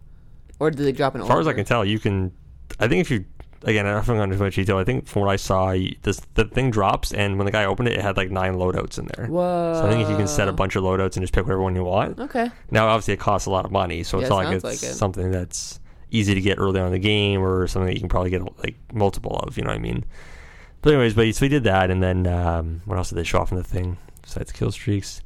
or 0.61 0.71
do 0.71 0.85
they 0.85 0.93
drop 0.93 1.15
in 1.15 1.23
as 1.23 1.29
far 1.29 1.41
as 1.41 1.47
I 1.47 1.55
can 1.55 1.65
tell, 1.65 1.83
you 1.83 1.99
can. 1.99 2.33
I 2.79 2.89
think 2.89 3.01
if 3.01 3.11
you 3.11 3.25
again, 3.65 3.87
I 3.87 4.01
don't 4.01 4.21
into 4.21 4.37
much 4.37 4.57
detail. 4.57 4.79
I 4.79 4.85
think 4.85 5.07
from 5.07 5.23
what 5.23 5.31
I 5.31 5.37
saw, 5.37 5.73
this 6.03 6.21
the 6.35 6.45
thing 6.45 6.71
drops, 6.71 7.13
and 7.13 7.39
when 7.39 7.47
the 7.47 7.53
guy 7.53 7.65
opened 7.65 7.89
it, 7.89 7.97
it 7.97 8.03
had 8.03 8.17
like 8.17 8.31
nine 8.31 8.55
loadouts 8.55 8.99
in 8.99 9.09
there. 9.15 9.27
Whoa. 9.27 9.75
So 9.75 9.87
I 9.87 9.91
think 9.91 10.09
you 10.09 10.17
can 10.17 10.29
set 10.29 10.49
a 10.49 10.53
bunch 10.53 10.77
of 10.77 10.85
loadouts 10.85 11.17
and 11.17 11.23
just 11.23 11.33
pick 11.33 11.45
whatever 11.45 11.63
one 11.63 11.75
you 11.75 11.85
want. 11.85 12.19
Okay. 12.19 12.51
Now, 12.71 12.89
obviously, 12.89 13.15
it 13.15 13.21
costs 13.21 13.47
a 13.47 13.51
lot 13.51 13.65
of 13.65 13.71
money, 13.71 14.03
so 14.03 14.19
it's 14.19 14.29
not 14.29 14.45
like 14.45 14.55
it's 14.55 14.65
like 14.65 14.75
it. 14.75 14.95
something 14.95 15.31
that's 15.31 15.81
easy 16.11 16.35
to 16.35 16.41
get 16.41 16.59
early 16.59 16.79
on 16.81 16.87
in 16.87 16.93
the 16.93 16.99
game 16.99 17.43
or 17.43 17.67
something 17.67 17.87
that 17.87 17.95
you 17.95 18.01
can 18.01 18.09
probably 18.09 18.31
get 18.31 18.43
like 18.59 18.77
multiple 18.93 19.37
of. 19.37 19.57
You 19.57 19.65
know 19.65 19.71
what 19.71 19.77
I 19.77 19.81
mean? 19.83 20.05
But 20.83 20.95
anyways, 20.95 21.15
but 21.15 21.33
so 21.35 21.45
we 21.45 21.49
did 21.49 21.65
that, 21.65 21.91
and 21.91 22.03
then 22.03 22.27
um, 22.27 22.83
what 22.85 22.99
else 22.99 23.11
did 23.11 23.17
they 23.17 23.25
show 23.25 23.39
off 23.39 23.53
in 23.53 23.59
the 23.59 23.65
thing 23.65 23.99
besides 24.23 24.53
kill 24.53 24.73
streaks? 24.73 25.23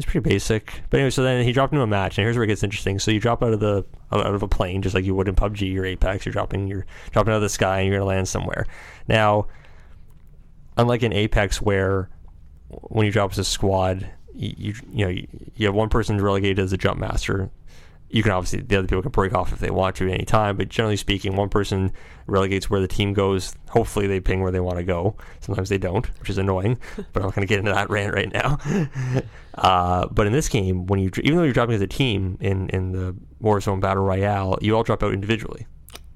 It's 0.00 0.10
pretty 0.10 0.26
basic. 0.26 0.80
But 0.88 0.96
anyway, 0.96 1.10
so 1.10 1.22
then 1.22 1.44
he 1.44 1.52
dropped 1.52 1.74
into 1.74 1.82
a 1.82 1.86
match, 1.86 2.16
and 2.16 2.24
here's 2.24 2.34
where 2.34 2.44
it 2.44 2.46
gets 2.46 2.62
interesting. 2.62 2.98
So 2.98 3.10
you 3.10 3.20
drop 3.20 3.42
out 3.42 3.52
of 3.52 3.60
the 3.60 3.84
out 4.10 4.34
of 4.34 4.42
a 4.42 4.48
plane, 4.48 4.80
just 4.80 4.94
like 4.94 5.04
you 5.04 5.14
would 5.14 5.28
in 5.28 5.34
PUBG 5.34 5.78
or 5.78 5.84
Apex. 5.84 6.24
You're 6.24 6.32
dropping 6.32 6.68
you're 6.68 6.86
dropping 7.10 7.34
out 7.34 7.36
of 7.36 7.42
the 7.42 7.50
sky, 7.50 7.80
and 7.80 7.88
you're 7.88 7.98
gonna 7.98 8.08
land 8.08 8.26
somewhere. 8.26 8.64
Now, 9.08 9.48
unlike 10.78 11.02
in 11.02 11.12
Apex, 11.12 11.60
where 11.60 12.08
when 12.68 13.04
you 13.04 13.12
drop 13.12 13.32
as 13.32 13.38
a 13.40 13.44
squad, 13.44 14.08
you 14.34 14.72
you, 14.90 15.04
know 15.04 15.12
you 15.54 15.66
have 15.66 15.74
one 15.74 15.90
person 15.90 16.18
relegated 16.18 16.60
as 16.60 16.72
a 16.72 16.78
jump 16.78 16.98
master. 16.98 17.50
You 18.10 18.22
can 18.22 18.32
obviously 18.32 18.60
the 18.60 18.78
other 18.78 18.88
people 18.88 19.02
can 19.02 19.12
break 19.12 19.32
off 19.34 19.52
if 19.52 19.60
they 19.60 19.70
want 19.70 19.96
to 19.96 20.08
at 20.08 20.14
any 20.14 20.24
time, 20.24 20.56
but 20.56 20.68
generally 20.68 20.96
speaking, 20.96 21.36
one 21.36 21.48
person 21.48 21.92
relegates 22.26 22.68
where 22.68 22.80
the 22.80 22.88
team 22.88 23.12
goes. 23.12 23.54
Hopefully, 23.70 24.06
they 24.06 24.20
ping 24.20 24.40
where 24.40 24.50
they 24.50 24.60
want 24.60 24.78
to 24.78 24.84
go. 24.84 25.16
Sometimes 25.40 25.68
they 25.68 25.78
don't, 25.78 26.06
which 26.18 26.28
is 26.28 26.38
annoying. 26.38 26.78
but 26.96 27.20
I'm 27.20 27.22
not 27.22 27.34
going 27.34 27.46
to 27.46 27.50
get 27.50 27.60
into 27.60 27.72
that 27.72 27.88
rant 27.88 28.14
right 28.14 28.32
now. 28.32 28.58
uh, 29.54 30.08
but 30.08 30.26
in 30.26 30.32
this 30.32 30.48
game, 30.48 30.86
when 30.86 31.00
you 31.00 31.10
even 31.22 31.36
though 31.36 31.44
you're 31.44 31.52
dropping 31.52 31.76
as 31.76 31.82
a 31.82 31.86
team 31.86 32.36
in 32.40 32.68
in 32.70 32.92
the 32.92 33.14
Warzone 33.42 33.80
Battle 33.80 34.04
Royale, 34.04 34.58
you 34.60 34.76
all 34.76 34.82
drop 34.82 35.02
out 35.02 35.14
individually 35.14 35.66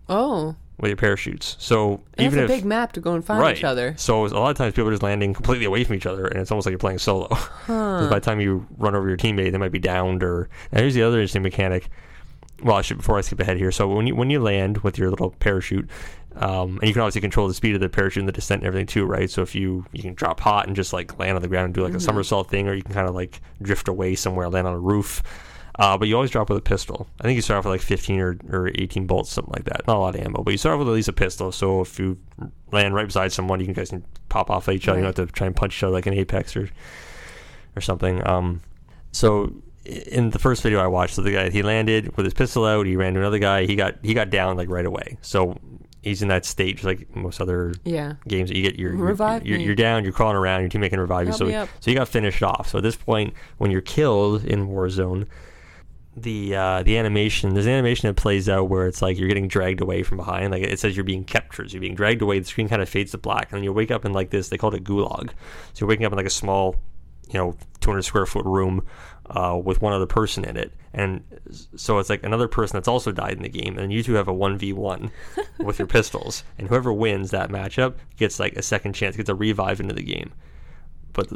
Oh, 0.09 0.57
with 0.81 0.89
your 0.89 0.97
parachutes. 0.97 1.57
So 1.61 2.01
and 2.19 2.27
even 2.27 2.41
it's 2.41 2.51
a 2.53 2.57
big 2.57 2.65
map 2.65 2.93
to 2.93 3.01
go 3.01 3.15
and 3.15 3.25
find 3.25 3.41
right, 3.41 3.57
each 3.57 3.65
other. 3.65 3.95
so 3.97 4.27
a 4.27 4.29
lot 4.29 4.51
of 4.51 4.57
times 4.57 4.75
people 4.75 4.89
are 4.89 4.93
just 4.93 5.03
landing 5.03 5.33
completely 5.33 5.65
away 5.67 5.85
from 5.85 5.95
each 5.97 6.07
other, 6.07 6.27
and 6.27 6.41
it's 6.41 6.51
almost 6.51 6.67
like 6.67 6.73
you're 6.73 6.79
playing 6.79 6.99
solo. 6.99 7.29
'Cause 7.67 8.09
by 8.09 8.19
the 8.19 8.25
time 8.25 8.41
you 8.41 8.67
run 8.79 8.95
over 8.95 9.09
your 9.09 9.17
teammate, 9.17 9.53
they 9.53 9.59
might 9.59 9.73
be 9.73 9.79
downed. 9.79 10.23
Or 10.23 10.49
and 10.73 10.81
here's 10.81 10.95
the 10.95 11.03
other 11.03 11.19
interesting 11.19 11.43
mechanic. 11.43 11.89
Well, 12.63 12.77
I 12.77 12.83
should 12.83 12.99
before 12.99 13.19
I 13.19 13.21
skip 13.21 13.41
ahead 13.41 13.57
here. 13.57 13.71
So 13.73 13.89
when 13.89 14.07
you 14.07 14.15
when 14.15 14.31
you 14.31 14.41
land 14.41 14.79
with 14.79 14.97
your 14.99 15.11
little 15.11 15.31
parachute, 15.31 15.89
um, 16.37 16.79
and 16.81 16.89
you 16.89 16.93
can 16.93 17.03
obviously 17.03 17.21
control 17.21 17.47
the 17.49 17.55
speed 17.55 17.75
of 17.75 17.81
the 17.81 17.89
parachute 17.89 18.23
and 18.23 18.29
the 18.29 18.33
descent 18.33 18.63
and 18.63 18.67
everything 18.67 18.87
too, 18.87 19.05
right? 19.05 19.31
So 19.31 19.43
if 19.43 19.55
you 19.55 19.85
you 19.93 20.03
can 20.03 20.15
drop 20.15 20.41
hot 20.41 20.67
and 20.67 20.75
just 20.75 20.93
like 20.93 21.19
land 21.19 21.37
on 21.37 21.43
the 21.43 21.49
ground 21.49 21.67
and 21.67 21.75
do 21.75 21.83
like 21.83 21.95
a 21.95 22.01
somersault 22.01 22.49
thing, 22.51 22.69
or 22.69 22.75
you 22.75 22.83
can 22.83 22.95
kind 22.95 23.09
of 23.09 23.15
like 23.15 23.41
drift 23.63 23.87
away 23.89 24.15
somewhere, 24.15 24.49
land 24.49 24.67
on 24.67 24.73
a 24.75 24.79
roof. 24.79 25.23
Uh, 25.77 25.99
but 25.99 26.07
you 26.07 26.15
always 26.15 26.31
drop 26.31 26.49
with 26.49 26.59
a 26.59 26.63
pistol. 26.63 27.09
I 27.21 27.25
think 27.25 27.35
you 27.37 27.43
start 27.43 27.59
off 27.59 27.65
with 27.65 27.73
like 27.73 27.81
15 27.81 28.21
or, 28.21 28.37
or 28.51 28.69
18 28.77 29.07
bolts, 29.09 29.31
something 29.31 29.53
like 29.53 29.65
that. 29.65 29.87
Not 29.89 29.97
a 29.97 29.99
lot 29.99 30.15
of 30.15 30.21
ammo, 30.21 30.43
but 30.45 30.53
you 30.53 30.59
start 30.59 30.75
off 30.75 30.79
with 30.81 30.89
at 30.89 30.95
least 30.95 31.09
a 31.09 31.13
pistol. 31.13 31.51
So 31.51 31.81
if 31.81 31.99
you 31.99 32.17
land 32.71 32.95
right 32.95 33.07
beside 33.07 33.33
someone, 33.33 33.59
you 33.59 33.67
can 33.67 33.75
guys 33.75 33.91
can 33.91 34.05
pop 34.29 34.51
off 34.51 34.69
at 34.69 34.75
each 34.77 34.87
other. 34.87 34.99
You 35.01 35.05
don't 35.05 35.17
have 35.19 35.27
to 35.29 35.33
try 35.33 35.47
and 35.49 35.57
punch 35.57 35.77
each 35.77 35.83
other 35.83 35.93
like 35.93 36.07
an 36.07 36.15
Apex 36.15 36.57
or 36.57 36.69
or 37.77 37.81
something. 37.81 38.25
Um, 38.25 38.61
so 39.11 39.53
in 39.85 40.31
the 40.31 40.39
first 40.39 40.63
video 40.63 40.79
I 40.79 40.87
watched, 40.87 41.15
so 41.17 41.23
the 41.23 41.33
guy 41.33 41.51
he 41.51 41.63
landed 41.63 42.17
with 42.17 42.25
his 42.25 42.35
pistol 42.35 42.65
out. 42.65 42.87
He 42.87 42.95
ran 42.97 43.15
to 43.15 43.21
another 43.21 43.41
guy. 43.41 43.67
He 43.67 43.75
got 43.75 43.97
he 44.03 44.15
got 44.15 44.31
down 44.31 44.57
like 44.57 44.69
right 44.71 44.87
away. 44.87 45.19
So 45.23 45.59
he's 46.03 46.23
in 46.23 46.29
that 46.29 46.45
stage 46.45 46.85
like 46.85 47.15
most 47.17 47.41
other 47.41 47.75
Yeah. 47.85 48.13
games 48.29 48.51
that 48.51 48.57
you 48.57 48.63
get 48.63 48.79
you're, 48.79 48.95
Revive 48.95 49.45
you're, 49.45 49.59
you're 49.59 49.75
down, 49.75 50.05
you're 50.05 50.13
crawling 50.13 50.37
around, 50.37 50.61
your 50.61 50.69
teammate 50.71 50.91
can 50.91 51.01
revive 51.01 51.23
you. 51.27 51.31
Help 51.31 51.39
So 51.39 51.45
me 51.47 51.55
up. 51.55 51.69
so 51.81 51.91
you 51.91 51.97
got 51.97 52.07
finished 52.09 52.43
off. 52.45 52.69
So 52.69 52.79
at 52.79 52.83
this 52.85 52.95
point, 52.97 53.35
when 53.59 53.71
you're 53.73 53.81
killed 53.81 54.45
in 54.45 54.69
Warzone, 54.69 55.27
the 56.17 56.55
uh, 56.55 56.83
the 56.83 56.97
animation 56.97 57.55
there's 57.55 57.67
an 57.67 57.73
animation 57.73 58.09
that 58.09 58.15
plays 58.15 58.49
out 58.49 58.69
where 58.69 58.87
it's 58.87 59.03
like 59.03 59.19
you're 59.19 59.29
getting 59.29 59.49
dragged 59.49 59.81
away 59.81 60.03
from 60.03 60.19
behind. 60.19 60.53
Like 60.53 60.63
it 60.63 60.79
says 60.79 60.97
you're 60.97 61.05
being 61.05 61.25
captured. 61.25 61.71
So 61.71 61.75
you're 61.75 61.81
being 61.81 61.95
dragged 61.95 62.23
away. 62.23 62.39
The 62.39 62.45
screen 62.45 62.69
kind 62.69 62.83
of 62.83 62.89
fades 62.89 63.11
to 63.13 63.19
black, 63.19 63.51
and 63.51 63.59
then 63.59 63.65
you 63.65 63.73
wake 63.73 63.91
up 63.91 64.05
in 64.05 64.13
like 64.13 64.31
this. 64.31 64.49
They 64.49 64.59
called 64.59 64.75
it 64.75 64.85
gulag. 64.85 65.31
So 65.73 65.81
you're 65.81 65.89
waking 65.89 66.07
up 66.07 66.13
in 66.13 66.17
like 66.17 66.27
a 66.27 66.31
small, 66.31 66.77
you 67.29 67.39
know, 67.39 67.57
200 67.81 68.03
square 68.03 68.27
foot 68.27 68.45
room 68.45 68.87
uh, 69.27 69.61
with 69.63 69.83
one 69.83 69.93
other 69.93 70.07
person 70.07 70.45
in 70.45 70.57
it, 70.57 70.73
and 70.93 71.25
so 71.75 71.99
it's 71.99 72.11
like 72.11 72.23
another 72.23 72.47
person 72.47 72.77
that's 72.77 72.89
also 72.89 73.11
died 73.11 73.33
in 73.33 73.43
the 73.43 73.49
game, 73.49 73.79
and 73.79 73.93
you 73.93 74.03
two 74.03 74.15
have 74.15 74.29
a 74.29 74.33
one 74.33 74.57
v 74.57 74.73
one 74.73 75.11
with 75.59 75.79
your 75.79 75.89
pistols, 75.89 76.45
and 76.59 76.69
whoever 76.69 76.93
wins 76.93 77.31
that 77.33 77.51
matchup 77.51 77.95
gets 78.17 78.39
like 78.39 78.55
a 78.55 78.63
second 78.63 78.93
chance, 78.93 79.17
gets 79.17 79.31
a 79.31 79.35
revive 79.35 79.81
into 79.81 79.95
the 79.95 80.03
game. 80.03 80.33
But 81.13 81.29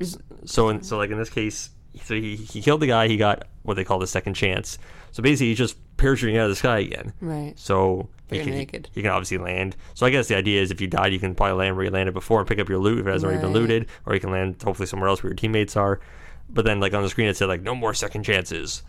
so 0.44 0.68
in, 0.68 0.82
so 0.82 0.98
like 0.98 1.10
in 1.10 1.18
this 1.18 1.30
case, 1.30 1.70
so 2.04 2.14
he, 2.14 2.36
he 2.36 2.60
killed 2.60 2.80
the 2.80 2.86
guy. 2.86 3.08
He 3.08 3.16
got 3.16 3.46
what 3.62 3.74
they 3.74 3.84
call 3.84 3.98
the 3.98 4.06
second 4.06 4.34
chance. 4.34 4.78
So 5.10 5.22
basically, 5.22 5.48
he's 5.48 5.58
just 5.58 5.76
parachuting 5.96 6.36
out 6.36 6.44
of 6.44 6.50
the 6.50 6.56
sky 6.56 6.78
again. 6.78 7.12
Right. 7.20 7.54
So 7.58 8.08
he 8.30 8.40
can, 8.40 8.50
naked. 8.50 8.88
he 8.92 9.02
can 9.02 9.10
obviously 9.10 9.38
land. 9.38 9.76
So 9.94 10.06
I 10.06 10.10
guess 10.10 10.28
the 10.28 10.36
idea 10.36 10.62
is 10.62 10.70
if 10.70 10.80
you 10.80 10.86
died, 10.86 11.12
you 11.12 11.18
can 11.18 11.34
probably 11.34 11.56
land 11.56 11.76
where 11.76 11.84
you 11.84 11.90
landed 11.90 12.12
before 12.12 12.40
and 12.40 12.48
pick 12.48 12.58
up 12.58 12.68
your 12.68 12.78
loot 12.78 13.00
if 13.00 13.06
it 13.06 13.10
hasn't 13.10 13.30
already 13.30 13.42
been 13.42 13.52
looted, 13.52 13.86
or 14.06 14.14
you 14.14 14.20
can 14.20 14.30
land 14.30 14.62
hopefully 14.62 14.86
somewhere 14.86 15.08
else 15.08 15.22
where 15.22 15.30
your 15.30 15.36
teammates 15.36 15.76
are. 15.76 16.00
But 16.50 16.64
then 16.64 16.80
like 16.80 16.94
on 16.94 17.02
the 17.02 17.08
screen 17.08 17.28
it 17.28 17.36
said 17.36 17.48
like 17.48 17.62
no 17.62 17.74
more 17.74 17.94
second 17.94 18.22
chances. 18.22 18.82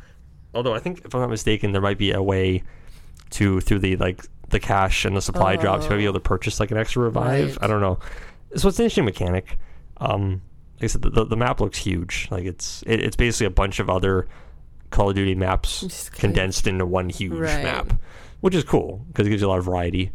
Although 0.54 0.74
I 0.74 0.80
think 0.80 1.04
if 1.06 1.14
I'm 1.14 1.22
not 1.22 1.30
mistaken, 1.30 1.72
there 1.72 1.82
might 1.82 1.98
be 1.98 2.12
a 2.12 2.22
way 2.22 2.64
to 3.32 3.62
through 3.62 3.80
the 3.80 3.96
like 3.98 4.26
the 4.50 4.60
cash 4.60 5.06
and 5.06 5.16
the 5.16 5.22
supply 5.22 5.56
drops, 5.56 5.86
you 5.86 5.92
might 5.92 5.98
be 5.98 6.06
able 6.06 6.14
to 6.16 6.20
purchase 6.20 6.60
like 6.60 6.72
an 6.72 6.78
extra 6.78 7.04
revive. 7.04 7.50
Right. 7.50 7.64
I 7.64 7.68
don't 7.68 7.82
know. 7.82 8.00
So 8.56 8.68
it's 8.68 8.80
an 8.80 8.86
interesting 8.86 9.06
mechanic. 9.06 9.58
Um, 9.98 10.42
like 10.80 10.84
I 10.86 10.88
said, 10.88 11.02
the, 11.02 11.26
the, 11.26 11.36
map 11.36 11.60
looks 11.60 11.78
huge. 11.78 12.28
Like 12.32 12.46
it's 12.46 12.84
it, 12.88 13.02
it's 13.02 13.16
basically 13.16 13.48
a 13.48 13.52
bunch 13.52 13.80
of 13.80 13.90
other 13.90 14.28
Call 14.92 15.10
of 15.10 15.16
Duty 15.16 15.36
maps 15.36 16.10
condensed 16.14 16.66
into 16.68 16.86
one 16.86 17.10
huge 17.10 17.34
Right. 17.34 17.64
map, 17.64 17.94
which 18.40 18.56
is 18.56 18.64
cool 18.64 19.04
because 19.08 19.28
it 19.28 19.30
gives 19.30 19.42
you 19.42 19.48
a 19.48 19.50
lot 19.50 19.60
of 19.60 19.66
variety. 19.66 20.12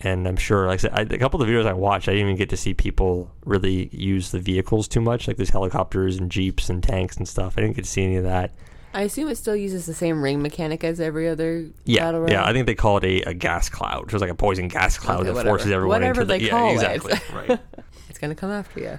And 0.00 0.26
I'm 0.26 0.36
sure, 0.36 0.66
like 0.66 0.74
I 0.74 0.76
said, 0.78 0.90
I, 0.92 1.00
a 1.02 1.18
couple 1.18 1.40
of 1.40 1.46
the 1.46 1.52
videos 1.52 1.64
I 1.64 1.72
watched, 1.74 2.08
I 2.08 2.12
didn't 2.12 2.26
even 2.26 2.36
get 2.36 2.50
to 2.50 2.56
see 2.56 2.74
people 2.74 3.30
really 3.44 3.88
use 3.92 4.32
the 4.32 4.40
vehicles 4.40 4.88
too 4.88 5.00
much. 5.00 5.28
Like 5.28 5.36
there's 5.36 5.50
helicopters 5.50 6.16
and 6.18 6.28
jeeps 6.28 6.68
and 6.68 6.82
tanks 6.82 7.16
and 7.16 7.28
stuff. 7.28 7.54
I 7.56 7.60
didn't 7.60 7.76
get 7.76 7.84
to 7.84 7.90
see 7.90 8.02
any 8.02 8.16
of 8.16 8.24
that. 8.24 8.52
I 8.94 9.02
assume 9.02 9.28
it 9.28 9.36
still 9.36 9.54
uses 9.56 9.86
the 9.86 9.94
same 9.94 10.20
ring 10.20 10.42
mechanic 10.42 10.82
as 10.84 11.00
every 11.00 11.28
other 11.28 11.68
Yeah, 11.84 12.00
battle 12.10 12.28
yeah. 12.28 12.44
I 12.44 12.52
think 12.52 12.66
they 12.66 12.74
call 12.74 12.98
it 12.98 13.04
a, 13.04 13.30
a 13.30 13.32
gas 13.32 13.68
cloud. 13.70 14.02
It 14.08 14.12
was 14.12 14.20
like 14.20 14.30
a 14.30 14.34
poison 14.34 14.66
gas 14.68 14.98
cloud 14.98 15.20
Okay, 15.20 15.26
that 15.28 15.34
whatever. 15.34 15.48
forces 15.56 15.72
everyone 15.72 16.00
Whatever 16.00 16.22
into 16.22 16.32
the 16.34 16.38
they 16.40 16.44
yeah, 16.46 16.50
call 16.50 16.70
it. 16.70 16.74
exactly 16.74 17.12
right. 17.34 17.60
it's 18.10 18.18
gonna 18.18 18.34
come 18.34 18.50
after 18.50 18.80
you. 18.80 18.98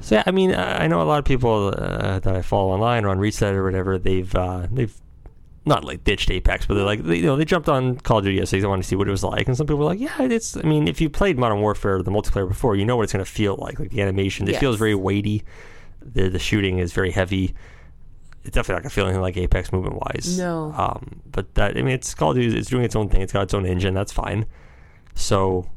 So 0.00 0.16
yeah, 0.16 0.22
I 0.26 0.30
mean, 0.30 0.54
I 0.54 0.86
know 0.86 1.02
a 1.02 1.04
lot 1.04 1.18
of 1.18 1.24
people 1.24 1.74
uh, 1.76 2.18
that 2.20 2.34
I 2.34 2.42
follow 2.42 2.72
online 2.72 3.04
or 3.04 3.08
on 3.08 3.18
Reset 3.18 3.54
or 3.54 3.64
whatever. 3.64 3.98
They've 3.98 4.34
uh, 4.34 4.66
they've 4.70 4.94
not 5.68 5.84
like 5.84 6.02
ditched 6.02 6.30
Apex, 6.30 6.66
but 6.66 6.74
they're 6.74 6.84
like 6.84 7.04
they, 7.04 7.16
you 7.16 7.26
know 7.26 7.36
they 7.36 7.44
jumped 7.44 7.68
on 7.68 7.98
Call 7.98 8.18
of 8.18 8.24
Duty 8.24 8.38
yesterday. 8.38 8.62
They 8.62 8.66
wanted 8.66 8.82
to 8.82 8.88
see 8.88 8.96
what 8.96 9.06
it 9.06 9.10
was 9.10 9.22
like, 9.22 9.46
and 9.46 9.56
some 9.56 9.66
people 9.66 9.78
were 9.78 9.84
like, 9.84 10.00
yeah, 10.00 10.22
it's. 10.22 10.56
I 10.56 10.62
mean, 10.62 10.88
if 10.88 11.00
you 11.00 11.10
played 11.10 11.38
Modern 11.38 11.60
Warfare, 11.60 12.02
the 12.02 12.10
multiplayer 12.10 12.48
before, 12.48 12.74
you 12.74 12.84
know 12.84 12.96
what 12.96 13.02
it's 13.02 13.12
going 13.12 13.24
to 13.24 13.30
feel 13.30 13.56
like. 13.56 13.78
Like 13.78 13.90
the 13.90 14.00
animation, 14.00 14.48
it 14.48 14.56
feels 14.56 14.78
very 14.78 14.94
weighty. 14.94 15.44
The 16.02 16.28
the 16.28 16.38
shooting 16.38 16.78
is 16.78 16.92
very 16.92 17.10
heavy. 17.10 17.54
It's 18.44 18.54
definitely 18.54 18.76
not 18.76 18.82
going 18.82 18.90
to 18.90 18.94
feel 18.94 19.04
anything 19.04 19.20
like 19.20 19.36
Apex 19.36 19.72
movement 19.72 19.96
wise. 19.96 20.38
No. 20.38 20.72
Um, 20.74 21.20
but 21.30 21.54
that 21.54 21.76
I 21.76 21.82
mean, 21.82 21.94
it's 21.94 22.14
Call 22.14 22.30
of 22.30 22.36
Duty. 22.36 22.56
It's 22.58 22.70
doing 22.70 22.84
its 22.84 22.96
own 22.96 23.08
thing. 23.08 23.20
It's 23.20 23.32
got 23.32 23.42
its 23.42 23.54
own 23.54 23.66
engine. 23.66 23.94
That's 23.94 24.12
fine. 24.12 24.46
So 25.14 25.68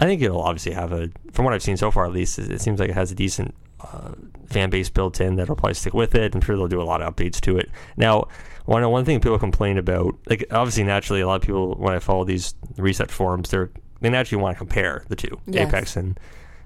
I 0.00 0.04
think 0.06 0.22
it'll 0.22 0.40
obviously 0.42 0.72
have 0.72 0.92
a, 0.92 1.10
from 1.32 1.44
what 1.44 1.52
I've 1.54 1.62
seen 1.62 1.76
so 1.76 1.90
far 1.90 2.06
at 2.06 2.12
least, 2.12 2.38
it 2.38 2.50
it 2.50 2.60
seems 2.60 2.80
like 2.80 2.88
it 2.90 2.94
has 2.94 3.12
a 3.12 3.14
decent 3.14 3.54
uh, 3.80 4.12
fan 4.46 4.70
base 4.70 4.88
built 4.90 5.20
in 5.20 5.36
that'll 5.36 5.56
probably 5.56 5.74
stick 5.74 5.94
with 5.94 6.14
it. 6.14 6.34
I'm 6.34 6.40
sure 6.40 6.56
they'll 6.56 6.68
do 6.68 6.80
a 6.80 6.84
lot 6.84 7.02
of 7.02 7.14
updates 7.14 7.40
to 7.42 7.58
it. 7.58 7.70
Now, 7.96 8.28
one 8.64 8.88
one 8.90 9.04
thing 9.04 9.20
people 9.20 9.38
complain 9.38 9.76
about, 9.78 10.16
like 10.28 10.44
obviously 10.50 10.84
naturally, 10.84 11.20
a 11.20 11.26
lot 11.26 11.36
of 11.36 11.42
people 11.42 11.74
when 11.76 11.94
I 11.94 11.98
follow 11.98 12.24
these 12.24 12.54
reset 12.76 13.10
forums, 13.10 13.50
they're 13.50 13.70
they 14.00 14.08
naturally 14.08 14.42
want 14.42 14.54
to 14.56 14.58
compare 14.58 15.04
the 15.08 15.16
two, 15.16 15.38
Yes. 15.46 15.68
Apex 15.68 15.96
and 15.96 16.18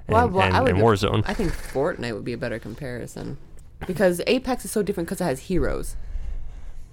and, 0.07 0.15
Well, 0.15 0.29
well, 0.29 0.47
and, 0.47 0.55
I 0.57 0.61
would 0.61 0.71
and 0.71 0.79
go- 0.79 0.85
Warzone. 0.87 1.25
I 1.27 1.35
think 1.35 1.51
Fortnite 1.53 2.15
would 2.15 2.25
be 2.25 2.35
a 2.35 2.39
better 2.39 2.59
comparison 2.61 3.39
because 3.87 4.21
Apex 4.29 4.65
is 4.65 4.71
so 4.71 4.83
different 4.83 5.09
because 5.09 5.21
it 5.21 5.25
has 5.25 5.41
heroes. 5.41 5.97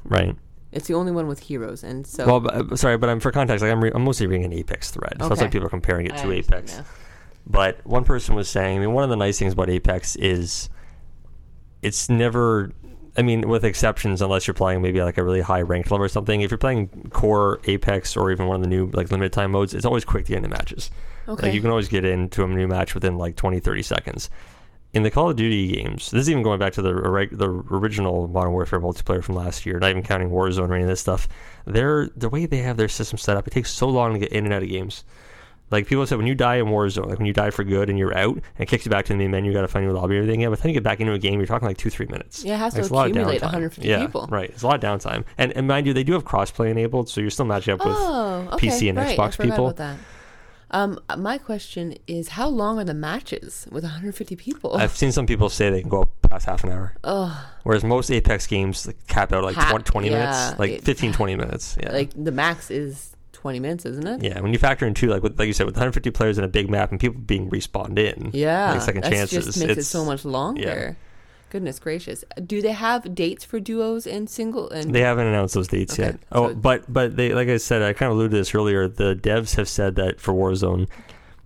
right. 0.05 0.35
It's 0.71 0.87
the 0.87 0.93
only 0.93 1.11
one 1.11 1.27
with 1.27 1.41
heroes, 1.41 1.83
and 1.83 2.07
so 2.07 2.25
Well, 2.25 2.39
but, 2.39 2.71
uh, 2.71 2.75
sorry, 2.75 2.97
but 2.97 3.09
I'm 3.09 3.19
for 3.19 3.31
context. 3.31 3.61
Like 3.61 3.71
I'm, 3.71 3.83
re- 3.83 3.91
I'm 3.93 4.03
mostly 4.03 4.27
reading 4.27 4.45
an 4.45 4.53
Apex 4.53 4.91
thread, 4.91 5.17
so 5.19 5.27
it's 5.31 5.41
like 5.41 5.51
people 5.51 5.67
are 5.67 5.69
comparing 5.69 6.05
it 6.05 6.13
I 6.13 6.23
to 6.23 6.31
Apex. 6.31 6.77
now. 6.77 6.85
But 7.45 7.85
one 7.85 8.03
person 8.05 8.35
was 8.35 8.47
saying, 8.47 8.77
I 8.77 8.79
mean, 8.79 8.93
one 8.93 9.03
of 9.03 9.09
the 9.09 9.15
nice 9.15 9.39
things 9.39 9.53
about 9.53 9.69
Apex 9.69 10.15
is 10.15 10.69
it's 11.81 12.09
never, 12.09 12.71
I 13.17 13.21
mean, 13.23 13.49
with 13.49 13.65
exceptions, 13.65 14.21
unless 14.21 14.47
you're 14.47 14.53
playing 14.53 14.81
maybe 14.81 15.01
like 15.01 15.17
a 15.17 15.23
really 15.23 15.41
high 15.41 15.61
ranked 15.61 15.91
level 15.91 16.05
or 16.05 16.09
something. 16.09 16.41
If 16.41 16.51
you're 16.51 16.57
playing 16.57 17.09
core 17.11 17.59
Apex 17.65 18.15
or 18.15 18.31
even 18.31 18.47
one 18.47 18.57
of 18.57 18.61
the 18.61 18.69
new 18.69 18.89
like 18.93 19.11
limited 19.11 19.33
time 19.33 19.51
modes, 19.51 19.73
it's 19.73 19.85
always 19.85 20.05
quick 20.05 20.25
to 20.25 20.29
get 20.29 20.37
into 20.37 20.49
matches. 20.49 20.91
Okay. 21.27 21.47
Like 21.47 21.55
you 21.55 21.61
can 21.61 21.69
always 21.69 21.89
get 21.89 22.05
into 22.05 22.43
a 22.43 22.47
new 22.47 22.67
match 22.67 22.93
within 22.93 23.17
like 23.17 23.35
20, 23.35 23.59
30 23.59 23.81
seconds. 23.83 24.29
In 24.93 25.03
the 25.03 25.11
Call 25.11 25.29
of 25.29 25.37
Duty 25.37 25.73
games, 25.73 26.11
this 26.11 26.21
is 26.21 26.29
even 26.29 26.43
going 26.43 26.59
back 26.59 26.73
to 26.73 26.81
the 26.81 26.93
the 27.31 27.49
original 27.71 28.27
Modern 28.27 28.51
Warfare 28.51 28.79
multiplayer 28.81 29.23
from 29.23 29.35
last 29.35 29.65
year, 29.65 29.79
not 29.79 29.89
even 29.89 30.03
counting 30.03 30.29
Warzone 30.29 30.69
or 30.69 30.73
any 30.73 30.83
of 30.83 30.89
this 30.89 30.99
stuff. 30.99 31.29
They're, 31.65 32.09
the 32.15 32.27
way 32.27 32.45
they 32.45 32.57
have 32.57 32.75
their 32.75 32.89
system 32.89 33.17
set 33.17 33.37
up, 33.37 33.47
it 33.47 33.51
takes 33.51 33.71
so 33.71 33.87
long 33.87 34.13
to 34.13 34.19
get 34.19 34.33
in 34.33 34.43
and 34.43 34.53
out 34.53 34.63
of 34.63 34.69
games. 34.69 35.05
Like 35.69 35.87
people 35.87 36.05
said, 36.05 36.17
when 36.17 36.27
you 36.27 36.35
die 36.35 36.55
in 36.55 36.65
Warzone, 36.65 37.07
like 37.07 37.17
when 37.17 37.25
you 37.25 37.31
die 37.31 37.49
for 37.49 37.63
good 37.63 37.89
and 37.89 37.97
you're 37.97 38.13
out, 38.13 38.33
and 38.33 38.43
it 38.59 38.67
kicks 38.67 38.83
you 38.83 38.91
back 38.91 39.05
to 39.05 39.13
the 39.13 39.17
main 39.17 39.31
menu, 39.31 39.51
you 39.51 39.55
got 39.55 39.61
to 39.61 39.69
find 39.69 39.85
your 39.85 39.93
lobby 39.93 40.17
and 40.17 40.23
everything. 40.23 40.41
Yeah, 40.41 40.49
by 40.49 40.55
the 40.55 40.61
time 40.61 40.69
you 40.69 40.73
get 40.73 40.83
back 40.83 40.99
into 40.99 41.13
a 41.13 41.19
game, 41.19 41.39
you're 41.39 41.47
talking 41.47 41.65
like 41.65 41.77
two, 41.77 41.89
three 41.89 42.07
minutes. 42.07 42.43
Yeah, 42.43 42.55
it 42.55 42.57
has 42.57 42.91
Like, 42.91 43.13
to 43.13 43.19
accumulate 43.19 43.39
downtime. 43.39 43.43
150 43.43 43.87
yeah, 43.87 44.01
people. 44.01 44.27
Right, 44.29 44.49
it's 44.49 44.63
a 44.63 44.67
lot 44.67 44.83
of 44.83 45.01
downtime. 45.01 45.23
And, 45.37 45.53
and 45.53 45.69
mind 45.69 45.87
you, 45.87 45.93
they 45.93 46.03
do 46.03 46.11
have 46.11 46.25
crossplay 46.25 46.69
enabled, 46.69 47.07
so 47.07 47.21
you're 47.21 47.29
still 47.29 47.45
matching 47.45 47.73
up 47.73 47.85
with 47.85 47.95
oh, 47.97 48.49
okay, 48.51 48.67
PC 48.67 48.89
and 48.89 48.97
right, 48.97 49.17
Xbox 49.17 49.41
people. 49.41 49.73
Um, 50.71 50.99
my 51.17 51.37
question 51.37 51.95
is, 52.07 52.29
how 52.29 52.47
long 52.47 52.79
are 52.79 52.83
the 52.85 52.93
matches 52.93 53.67
with 53.71 53.83
150 53.83 54.35
people? 54.37 54.75
I've 54.77 54.95
seen 54.95 55.11
some 55.11 55.25
people 55.25 55.49
say 55.49 55.69
they 55.69 55.81
can 55.81 55.89
go 55.89 56.05
past 56.29 56.45
half 56.45 56.63
an 56.63 56.71
hour. 56.71 56.95
Ugh, 57.03 57.37
Whereas 57.63 57.83
most 57.83 58.09
Apex 58.09 58.47
games 58.47 58.87
like, 58.87 59.05
cap 59.07 59.33
out 59.33 59.43
like 59.43 59.55
Half, 59.55 59.69
20, 59.69 59.83
20 59.83 60.09
yeah, 60.09 60.17
minutes, 60.19 60.59
like 60.59 60.71
it- 60.71 60.83
15, 60.83 61.11
20 61.13 61.35
minutes. 61.35 61.77
Yeah. 61.81 61.91
like 61.91 62.11
the 62.15 62.31
max 62.31 62.71
is 62.71 63.15
20 63.33 63.59
minutes, 63.59 63.85
isn't 63.85 64.07
it? 64.07 64.23
yeah, 64.23 64.39
when 64.39 64.53
you 64.53 64.59
factor 64.59 64.85
in 64.87 64.93
too, 64.93 65.07
like 65.07 65.23
with, 65.23 65.37
like 65.37 65.47
you 65.47 65.53
said, 65.53 65.65
with 65.65 65.75
150 65.75 66.09
players 66.11 66.37
in 66.37 66.43
a 66.43 66.47
big 66.47 66.69
map 66.69 66.91
and 66.91 66.99
people 66.99 67.19
being 67.19 67.49
respawned 67.49 67.99
in, 67.99 68.29
Yeah, 68.33 68.71
like 68.71 68.81
second 68.81 69.03
chances, 69.03 69.45
just 69.45 69.57
makes 69.57 69.61
it 69.63 69.71
it's- 69.71 69.87
so 69.87 70.05
much 70.05 70.23
longer. 70.25 70.95
Goodness 71.51 71.79
gracious! 71.79 72.23
Do 72.45 72.61
they 72.61 72.71
have 72.71 73.13
dates 73.13 73.43
for 73.43 73.59
duos 73.59 74.07
and 74.07 74.29
single? 74.29 74.69
And 74.69 74.95
They 74.95 75.01
haven't 75.01 75.27
announced 75.27 75.53
those 75.53 75.67
dates 75.67 75.93
Okay, 75.93 76.03
yet. 76.03 76.19
Oh, 76.31 76.47
so- 76.49 76.55
but 76.55 76.91
but 76.91 77.17
they 77.17 77.33
like 77.33 77.49
I 77.49 77.57
said, 77.57 77.81
I 77.81 77.91
kind 77.93 78.09
of 78.09 78.15
alluded 78.17 78.31
to 78.31 78.37
this 78.37 78.55
earlier. 78.55 78.87
The 78.87 79.15
devs 79.15 79.55
have 79.57 79.67
said 79.67 79.95
that 79.95 80.21
for 80.21 80.33
Warzone, 80.33 80.87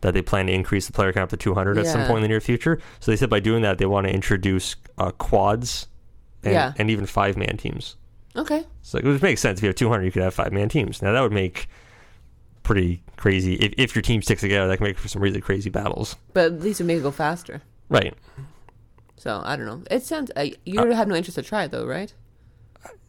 that 0.01 0.13
they 0.13 0.21
plan 0.21 0.45
to 0.45 0.53
increase 0.53 0.85
the 0.85 0.93
player 0.93 1.11
count 1.11 1.31
to 1.31 1.37
200 1.37 1.79
at 1.79 1.87
some 1.87 2.05
point 2.05 2.17
in 2.17 2.21
the 2.21 2.27
near 2.27 2.39
future. 2.39 2.79
So 2.99 3.11
they 3.11 3.17
said 3.17 3.31
by 3.31 3.39
doing 3.39 3.63
that, 3.63 3.79
they 3.79 3.87
want 3.87 4.05
to 4.05 4.13
introduce 4.13 4.75
uh, 4.99 5.09
quads 5.09 5.87
and, 6.43 6.53
Yeah. 6.53 6.73
and 6.77 6.91
even 6.91 7.07
five 7.07 7.35
man 7.35 7.57
teams. 7.57 7.95
Okay. 8.35 8.63
So 8.83 8.99
it 8.99 9.05
would 9.05 9.23
make 9.23 9.39
sense 9.39 9.57
if 9.59 9.63
you 9.63 9.69
have 9.69 9.75
200, 9.75 10.03
you 10.03 10.11
could 10.11 10.21
have 10.21 10.35
five 10.35 10.53
man 10.53 10.69
teams. 10.69 11.01
Now 11.01 11.13
that 11.13 11.21
would 11.21 11.31
make 11.31 11.67
pretty 12.61 13.01
crazy 13.17 13.55
if, 13.55 13.73
if 13.77 13.95
your 13.95 14.03
team 14.03 14.21
sticks 14.21 14.41
together. 14.41 14.67
That 14.67 14.77
can 14.77 14.83
make 14.85 14.99
for 14.99 15.07
some 15.07 15.21
really 15.23 15.41
crazy 15.41 15.71
battles. 15.71 16.15
But 16.33 16.45
at 16.53 16.61
least 16.61 16.79
it 16.81 16.89
it 16.89 17.01
go 17.01 17.09
faster. 17.11 17.63
Right. 17.89 18.13
So 19.17 19.41
I 19.43 19.55
don't 19.55 19.65
know. 19.65 19.83
It 19.89 20.03
sounds. 20.03 20.31
Uh, 20.35 20.47
you 20.65 20.79
Uh, 20.79 20.93
have 20.93 21.07
no 21.07 21.15
interest 21.15 21.35
to 21.35 21.41
try 21.43 21.63
it 21.63 21.71
though, 21.71 21.85
right? 21.85 22.13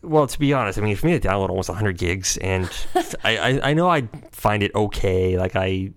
Well, 0.03 0.27
to 0.27 0.39
be 0.39 0.53
honest, 0.53 0.79
I 0.79 0.83
mean, 0.83 0.95
for 0.97 1.07
me 1.07 1.19
to 1.19 1.29
download 1.29 1.49
almost 1.51 1.69
100 1.69 1.99
gigs, 1.99 2.37
and 2.39 2.71
I, 3.25 3.37
I, 3.37 3.71
I 3.71 3.75
know 3.75 3.91
I 3.91 4.09
find 4.31 4.63
it 4.63 4.75
okay. 4.75 5.37
Like 5.37 5.57
I, 5.57 5.91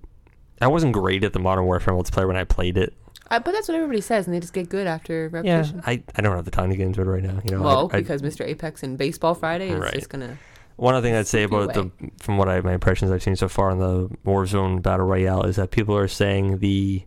I 0.60 0.67
wasn't 0.67 0.93
great 0.93 1.24
at 1.24 1.34
the 1.34 1.39
Modern 1.39 1.65
Warfare 1.65 1.93
multiplayer 1.93 2.28
when 2.28 2.36
I 2.36 2.43
played 2.43 2.78
it. 2.78 2.93
I, 3.32 3.38
but 3.39 3.52
that's 3.52 3.67
what 3.67 3.76
everybody 3.76 4.02
says, 4.02 4.26
and 4.26 4.36
they 4.36 4.39
just 4.39 4.54
get 4.54 4.69
good 4.69 4.88
after 4.88 5.30
Yeah, 5.43 5.58
repetition. 5.58 5.84
I, 5.86 6.02
I 6.15 6.22
don't 6.22 6.36
have 6.36 6.45
the 6.45 6.52
time 6.52 6.72
to 6.72 6.76
get 6.76 6.88
into 6.88 7.02
it 7.02 7.06
right 7.06 7.22
now. 7.24 7.39
You 7.45 7.52
know, 7.52 7.62
well, 7.62 7.89
I, 7.93 7.98
I- 7.98 8.00
because 8.02 8.24
Mr. 8.24 8.45
Apex 8.45 8.82
and 8.82 8.98
Baseball 8.98 9.36
Friday 9.36 9.69
is 9.69 9.80
Right. 9.80 9.93
just 9.93 10.10
gonna. 10.10 10.38
one 10.78 10.95
other 10.95 11.08
thing 11.08 11.15
I'd 11.15 11.28
say 11.28 11.43
about 11.43 11.74
the 11.76 11.91
from 12.17 12.38
what 12.39 12.50
I 12.50 12.60
my 12.62 12.74
impressions 12.74 13.12
I've 13.12 13.22
seen 13.22 13.36
so 13.36 13.48
far 13.48 13.69
on 13.69 13.78
the 13.78 14.10
Warzone 14.26 14.82
battle 14.82 15.06
royale 15.06 15.43
is 15.43 15.58
that 15.58 15.69
people 15.69 15.95
are 15.95 16.08
saying 16.08 16.58
the 16.58 17.04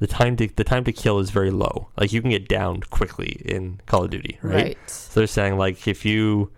the 0.00 0.06
time 0.06 0.36
to 0.36 0.48
the 0.48 0.64
time 0.64 0.82
to 0.84 0.92
kill 0.92 1.18
is 1.20 1.30
very 1.30 1.50
low. 1.50 1.88
Like 1.96 2.12
you 2.12 2.20
can 2.20 2.30
get 2.30 2.48
downed 2.48 2.90
quickly 2.90 3.40
in 3.44 3.80
Call 3.86 4.04
of 4.04 4.10
Duty, 4.10 4.38
right? 4.42 4.54
Right. 4.54 4.78
So 4.90 5.20
they're 5.20 5.26
saying 5.26 5.56
like 5.56 5.86
if 5.86 6.04
you 6.04 6.50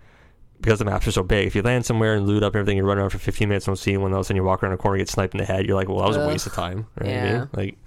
because 0.61 0.79
the 0.79 0.85
maps 0.85 1.05
are 1.07 1.11
so 1.11 1.23
big, 1.23 1.45
if 1.45 1.55
you 1.55 1.61
land 1.61 1.85
somewhere 1.85 2.15
and 2.15 2.25
loot 2.25 2.41
up 2.41 2.55
everything, 2.55 2.77
you 2.77 2.83
run 2.83 2.97
around 2.97 3.09
for 3.09 3.17
15 3.17 3.49
minutes, 3.49 3.65
don't 3.65 3.75
see 3.75 3.91
anyone 3.91 4.13
else, 4.13 4.29
and 4.29 4.37
you 4.37 4.43
walk 4.45 4.63
around 4.63 4.71
a 4.71 4.77
corner, 4.77 4.97
get 4.97 5.09
sniped 5.09 5.33
in 5.33 5.39
the 5.39 5.45
head, 5.45 5.65
you're 5.65 5.75
like, 5.75 5.89
well, 5.89 5.99
that 5.99 6.07
was 6.07 6.15
a 6.15 6.25
waste 6.25 6.47
of 6.47 6.53
time. 6.53 6.87
Right? 6.97 7.07
Mean? 7.07 7.15
Yeah. 7.15 7.45
Like 7.51 7.77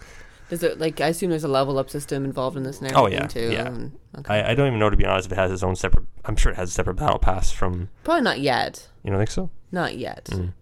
Does 0.51 0.63
it 0.63 0.79
like 0.79 1.01
I 1.01 1.09
assume 1.09 1.31
there's 1.31 1.45
a 1.45 1.49
level 1.49 1.79
up 1.79 1.89
system 1.89 2.25
involved 2.27 2.57
in 2.59 2.63
this 2.63 2.83
and 2.83 2.93
Oh, 2.95 3.07
yeah, 3.09 3.27
too. 3.27 3.51
yeah. 3.51 3.75
okay. 4.19 4.43
I, 4.43 4.51
I 4.51 4.55
don't 4.55 4.67
even 4.67 4.79
know 4.79 4.91
to 4.91 4.97
be 4.97 5.07
honest 5.07 5.27
if 5.27 5.33
it 5.33 5.37
has 5.37 5.51
its 5.51 5.63
own 5.63 5.75
separate. 5.75 6.05
I'm 6.27 6.37
sure 6.37 6.53
it 6.53 6.57
has 6.57 6.69
a 6.69 6.73
separate 6.73 6.95
battle 6.95 7.19
pass 7.19 7.51
from. 7.51 7.89
Probably 8.05 8.23
not 8.23 8.41
yet. 8.41 8.87
You 9.05 9.11
don't 9.11 9.19
think 9.21 9.31
so? 9.31 9.49
Not 9.73 9.97
yet. 9.97 10.27
Mm. 10.27 10.53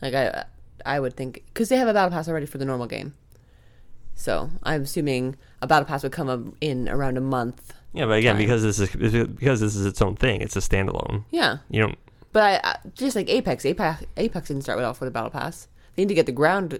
Like 0.00 0.14
I, 0.14 0.44
I 0.86 0.98
would 0.98 1.14
think 1.14 1.42
because 1.52 1.68
they 1.68 1.76
have 1.76 1.88
a 1.88 1.92
battle 1.92 2.10
pass 2.10 2.26
already 2.26 2.46
for 2.46 2.56
the 2.56 2.64
normal 2.64 2.86
game. 2.86 3.14
So 4.20 4.50
I'm 4.62 4.82
assuming 4.82 5.36
a 5.62 5.66
battle 5.66 5.86
pass 5.86 6.02
would 6.02 6.12
come 6.12 6.28
up 6.28 6.40
in 6.60 6.90
around 6.90 7.16
a 7.16 7.22
month. 7.22 7.72
Yeah, 7.94 8.04
but 8.04 8.18
again, 8.18 8.36
Fine. 8.36 8.44
because 8.44 8.62
this 8.62 8.78
is 8.78 8.90
because 8.90 9.60
this 9.60 9.74
is 9.74 9.86
its 9.86 10.02
own 10.02 10.14
thing, 10.16 10.42
it's 10.42 10.56
a 10.56 10.60
standalone. 10.60 11.24
Yeah, 11.30 11.58
You 11.70 11.80
don't. 11.82 11.98
but 12.32 12.42
I, 12.42 12.60
I 12.70 12.76
just 12.94 13.16
like 13.16 13.30
Apex, 13.30 13.64
Apex, 13.64 14.04
Apex 14.18 14.48
didn't 14.48 14.62
start 14.62 14.76
with 14.76 14.84
off 14.84 15.00
with 15.00 15.08
a 15.08 15.10
battle 15.10 15.30
pass. 15.30 15.68
They 15.96 16.02
need 16.02 16.08
to 16.08 16.14
get 16.14 16.26
the 16.26 16.32
ground, 16.32 16.78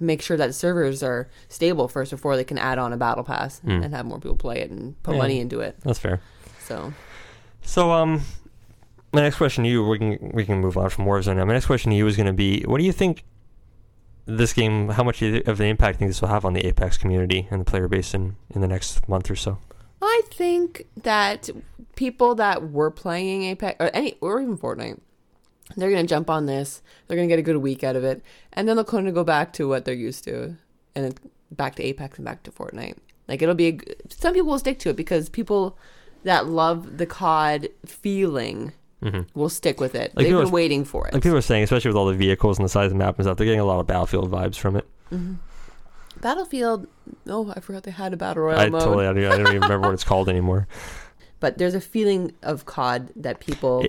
make 0.00 0.20
sure 0.20 0.36
that 0.36 0.48
the 0.48 0.52
servers 0.52 1.02
are 1.02 1.28
stable 1.48 1.86
first 1.86 2.10
before 2.10 2.34
they 2.36 2.44
can 2.44 2.58
add 2.58 2.78
on 2.78 2.92
a 2.92 2.96
battle 2.96 3.22
pass 3.24 3.60
Mm. 3.64 3.84
and 3.84 3.94
have 3.94 4.04
more 4.04 4.18
people 4.18 4.36
play 4.36 4.58
it 4.60 4.70
and 4.70 5.00
put 5.04 5.12
Yeah. 5.14 5.18
money 5.22 5.38
into 5.40 5.60
it. 5.60 5.76
That's 5.84 5.98
fair. 6.00 6.20
So 6.64 6.92
So, 7.62 7.92
um, 7.92 8.22
my 9.12 9.22
next 9.22 9.36
question 9.36 9.62
to 9.64 9.70
you, 9.70 9.86
we 9.86 9.96
can 9.98 10.30
we 10.34 10.44
can 10.44 10.60
move 10.60 10.76
on 10.76 10.90
from 10.90 11.04
Warzone 11.06 11.36
now. 11.36 11.44
My 11.44 11.52
next 11.54 11.66
question 11.66 11.90
to 11.92 11.96
you 11.96 12.06
is 12.08 12.16
going 12.16 12.26
to 12.26 12.32
be, 12.32 12.62
what 12.66 12.78
do 12.78 12.84
you 12.84 12.92
think 12.92 13.22
this 14.36 14.52
game? 14.52 14.88
How 14.90 15.02
much 15.04 15.22
of 15.22 15.58
the 15.58 15.64
impact 15.64 15.98
think 15.98 16.10
this 16.10 16.20
will 16.20 16.28
have 16.28 16.44
on 16.44 16.52
the 16.52 16.66
Apex 16.66 16.96
community 16.96 17.48
and 17.50 17.60
the 17.60 17.64
player 17.64 17.88
base 17.88 18.14
in 18.14 18.36
in 18.50 18.60
the 18.60 18.68
next 18.68 19.08
month 19.08 19.30
or 19.30 19.36
so? 19.36 19.58
I 20.02 20.22
think 20.30 20.86
that 21.02 21.50
people 21.96 22.34
that 22.36 22.70
were 22.70 22.90
playing 22.90 23.44
Apex 23.44 23.76
or 23.80 23.90
any 23.94 24.16
or 24.20 24.40
even 24.40 24.56
Fortnite, 24.56 25.00
they're 25.76 25.90
gonna 25.90 26.06
jump 26.06 26.30
on 26.30 26.46
this. 26.46 26.82
They're 27.06 27.16
gonna 27.16 27.28
get 27.28 27.38
a 27.38 27.42
good 27.42 27.58
week 27.58 27.84
out 27.84 27.96
of 27.96 28.04
it, 28.04 28.22
and 28.52 28.68
then 28.68 28.76
they'll 28.76 28.84
kind 28.84 29.08
of 29.08 29.14
go 29.14 29.24
back 29.24 29.52
to 29.54 29.68
what 29.68 29.84
they're 29.84 29.94
used 29.94 30.24
to, 30.24 30.56
and 30.94 31.18
back 31.50 31.74
to 31.76 31.82
Apex 31.82 32.18
and 32.18 32.24
back 32.24 32.42
to 32.44 32.50
Fortnite. 32.50 32.96
Like 33.28 33.42
it'll 33.42 33.54
be 33.54 33.68
a, 33.68 33.78
some 34.08 34.34
people 34.34 34.50
will 34.50 34.58
stick 34.58 34.78
to 34.80 34.90
it 34.90 34.96
because 34.96 35.28
people 35.28 35.78
that 36.24 36.46
love 36.46 36.98
the 36.98 37.06
COD 37.06 37.68
feeling 37.86 38.72
hmm 39.02 39.20
will 39.34 39.48
stick 39.48 39.80
with 39.80 39.94
it. 39.94 40.12
Like 40.14 40.26
They've 40.26 40.36
been 40.36 40.50
waiting 40.50 40.84
for 40.84 41.06
it. 41.08 41.14
Like 41.14 41.22
people 41.22 41.38
are 41.38 41.42
saying, 41.42 41.62
especially 41.64 41.88
with 41.88 41.96
all 41.96 42.06
the 42.06 42.14
vehicles 42.14 42.58
and 42.58 42.64
the 42.64 42.68
size 42.68 42.86
of 42.86 42.90
the 42.90 42.96
map 42.98 43.16
and 43.16 43.24
stuff, 43.24 43.36
they're 43.38 43.46
getting 43.46 43.60
a 43.60 43.64
lot 43.64 43.80
of 43.80 43.86
Battlefield 43.86 44.30
vibes 44.30 44.56
from 44.56 44.76
it. 44.76 44.86
Mhm. 45.12 45.38
Battlefield. 46.20 46.86
Oh, 47.28 47.52
I 47.56 47.60
forgot 47.60 47.84
they 47.84 47.90
had 47.90 48.12
a 48.12 48.16
battle 48.16 48.42
royale 48.44 48.60
I 48.60 48.68
mode. 48.68 48.80
totally, 48.82 49.06
I 49.06 49.12
don't, 49.12 49.24
I 49.24 49.36
don't 49.38 49.46
even 49.48 49.62
remember 49.62 49.88
what 49.88 49.94
it's 49.94 50.04
called 50.04 50.28
anymore. 50.28 50.66
But 51.38 51.56
there's 51.56 51.74
a 51.74 51.80
feeling 51.80 52.32
of 52.42 52.66
COD 52.66 53.10
that 53.16 53.40
people 53.40 53.86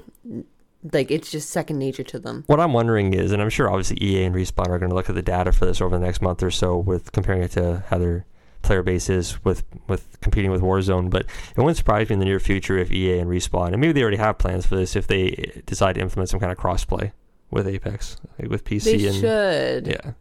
like. 0.94 1.12
It's 1.12 1.30
just 1.30 1.50
second 1.50 1.80
nature 1.80 2.04
to 2.04 2.20
them. 2.20 2.44
What 2.48 2.62
I'm 2.62 2.72
wondering 2.72 3.14
is, 3.14 3.34
and 3.34 3.42
I'm 3.42 3.50
sure 3.50 3.70
obviously 3.70 3.98
EA 4.02 4.24
and 4.24 4.36
Respawn 4.36 4.70
are 4.70 4.80
going 4.80 4.90
to 4.90 4.96
look 4.96 5.10
at 5.10 5.16
the 5.16 5.22
data 5.22 5.52
for 5.52 5.66
this 5.66 5.82
over 5.82 5.98
the 5.98 6.06
next 6.06 6.22
month 6.22 6.42
or 6.42 6.52
so, 6.52 6.78
with 6.78 7.12
comparing 7.12 7.42
it 7.44 7.52
to 7.52 7.84
how 7.90 7.98
their 7.98 8.26
player 8.62 8.84
bases 8.84 9.44
with 9.44 9.64
with 9.88 10.20
competing 10.22 10.52
with 10.52 10.62
Warzone. 10.62 11.10
But 11.10 11.26
it 11.56 11.58
wouldn't 11.58 11.78
surprise 11.78 12.10
me 12.10 12.14
in 12.16 12.20
the 12.20 12.26
near 12.26 12.40
future 12.40 12.78
if 12.78 12.92
EA 12.92 13.20
and 13.20 13.30
Respawn, 13.30 13.70
and 13.74 13.80
maybe 13.82 13.94
they 13.94 14.02
already 14.02 14.18
have 14.18 14.38
plans 14.38 14.66
for 14.66 14.76
this, 14.76 14.96
if 14.96 15.08
they 15.08 15.62
decide 15.66 15.94
to 15.96 16.02
implement 16.02 16.30
some 16.30 16.40
kind 16.40 16.52
of 16.52 16.58
crossplay 16.58 17.12
with 17.50 17.68
Apex, 17.68 18.18
like 18.40 18.50
with 18.50 18.64
PC 18.64 18.84
They 18.84 19.08
and 19.08 19.16
should. 19.16 19.88
yeah, 19.88 20.12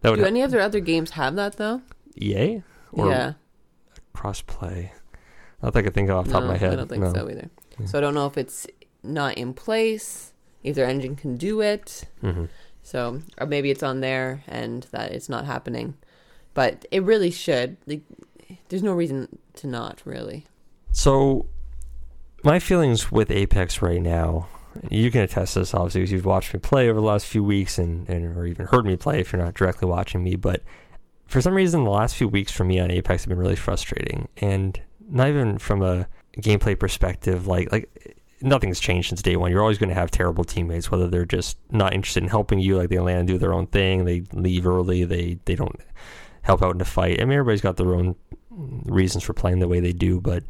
that 0.00 0.10
would 0.10 0.16
Do 0.16 0.22
help. 0.22 0.26
any 0.32 0.42
of 0.42 0.50
their 0.50 0.60
other 0.60 0.80
games 0.80 1.10
have 1.12 1.36
that 1.36 1.56
though? 1.56 1.82
EA 2.16 2.62
or 2.92 3.10
yeah. 3.10 3.32
crossplay. 4.14 4.90
Not 5.62 5.72
that 5.74 5.80
I 5.80 5.82
could 5.82 5.94
think 5.94 6.08
of 6.08 6.16
off 6.16 6.26
the 6.26 6.32
top 6.32 6.42
of 6.42 6.48
my 6.48 6.56
head. 6.56 6.72
I 6.72 6.76
don't 6.76 6.88
think 6.88 7.02
no. 7.02 7.12
so 7.12 7.28
either. 7.28 7.50
Yeah. 7.78 7.86
So 7.86 7.98
I 7.98 8.00
don't 8.00 8.14
know 8.14 8.26
if 8.26 8.36
it's 8.38 8.66
not 9.02 9.36
in 9.36 9.52
place, 9.54 10.32
if 10.62 10.74
their 10.74 10.86
engine 10.86 11.16
can 11.16 11.36
do 11.36 11.60
it. 11.60 12.04
Mhm. 12.22 12.48
So 12.82 13.20
or 13.38 13.46
maybe 13.46 13.70
it's 13.70 13.82
on 13.82 14.00
there 14.00 14.42
and 14.48 14.84
that 14.90 15.12
it's 15.12 15.28
not 15.28 15.44
happening. 15.44 15.94
But 16.54 16.84
it 16.90 17.02
really 17.02 17.30
should. 17.30 17.76
Like, 17.86 18.02
there's 18.68 18.82
no 18.82 18.92
reason 18.92 19.38
to 19.54 19.66
not 19.66 20.02
really. 20.04 20.46
So, 20.92 21.46
my 22.42 22.58
feelings 22.58 23.12
with 23.12 23.30
Apex 23.30 23.82
right 23.82 24.00
now, 24.00 24.48
you 24.90 25.10
can 25.10 25.22
attest 25.22 25.54
to 25.54 25.60
this 25.60 25.74
obviously 25.74 26.02
because 26.02 26.12
you've 26.12 26.24
watched 26.24 26.54
me 26.54 26.60
play 26.60 26.88
over 26.88 27.00
the 27.00 27.06
last 27.06 27.26
few 27.26 27.42
weeks 27.42 27.78
and, 27.78 28.08
and 28.08 28.36
or 28.36 28.46
even 28.46 28.66
heard 28.66 28.84
me 28.84 28.96
play 28.96 29.20
if 29.20 29.32
you're 29.32 29.42
not 29.42 29.54
directly 29.54 29.88
watching 29.88 30.22
me. 30.22 30.36
But 30.36 30.62
for 31.26 31.40
some 31.40 31.54
reason, 31.54 31.84
the 31.84 31.90
last 31.90 32.16
few 32.16 32.28
weeks 32.28 32.52
for 32.52 32.64
me 32.64 32.80
on 32.80 32.90
Apex 32.90 33.24
have 33.24 33.28
been 33.28 33.38
really 33.38 33.56
frustrating, 33.56 34.28
and 34.38 34.80
not 35.08 35.28
even 35.28 35.58
from 35.58 35.82
a 35.82 36.06
gameplay 36.38 36.78
perspective. 36.78 37.46
Like 37.46 37.70
like 37.70 38.16
nothing's 38.40 38.80
changed 38.80 39.10
since 39.10 39.22
day 39.22 39.36
one. 39.36 39.50
You're 39.50 39.60
always 39.60 39.78
going 39.78 39.90
to 39.90 39.94
have 39.94 40.10
terrible 40.10 40.44
teammates, 40.44 40.90
whether 40.90 41.08
they're 41.08 41.24
just 41.24 41.58
not 41.70 41.94
interested 41.94 42.22
in 42.22 42.28
helping 42.28 42.58
you, 42.58 42.76
like 42.76 42.88
they 42.88 42.98
land 42.98 43.18
and 43.18 43.28
do 43.28 43.38
their 43.38 43.52
own 43.52 43.66
thing, 43.66 44.04
they 44.04 44.22
leave 44.32 44.66
early, 44.66 45.04
they 45.04 45.38
they 45.44 45.54
don't 45.54 45.78
help 46.50 46.62
out 46.62 46.74
in 46.74 46.80
a 46.80 46.84
fight. 46.84 47.20
I 47.20 47.24
mean, 47.24 47.38
everybody's 47.38 47.60
got 47.60 47.76
their 47.76 47.94
own 47.94 48.16
reasons 48.50 49.22
for 49.22 49.32
playing 49.32 49.60
the 49.60 49.68
way 49.68 49.78
they 49.78 49.92
do, 49.92 50.20
but 50.20 50.42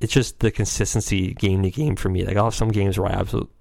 it's 0.00 0.12
just 0.12 0.38
the 0.38 0.52
consistency 0.52 1.34
game 1.34 1.64
to 1.64 1.70
game 1.70 1.96
for 1.96 2.08
me. 2.08 2.24
Like 2.24 2.36
I'll 2.36 2.44
have 2.44 2.54
some 2.54 2.70
games 2.70 2.96
where 2.98 3.10
I 3.10 3.14
absolutely 3.14 3.52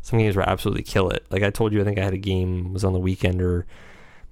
some 0.00 0.18
games 0.18 0.34
where 0.34 0.48
I 0.48 0.50
absolutely 0.50 0.82
kill 0.82 1.10
it. 1.10 1.24
Like 1.30 1.44
I 1.44 1.50
told 1.50 1.72
you, 1.72 1.80
I 1.80 1.84
think 1.84 1.98
I 1.98 2.04
had 2.04 2.12
a 2.12 2.18
game 2.18 2.72
was 2.72 2.84
on 2.84 2.92
the 2.92 2.98
weekend 2.98 3.40
or 3.40 3.66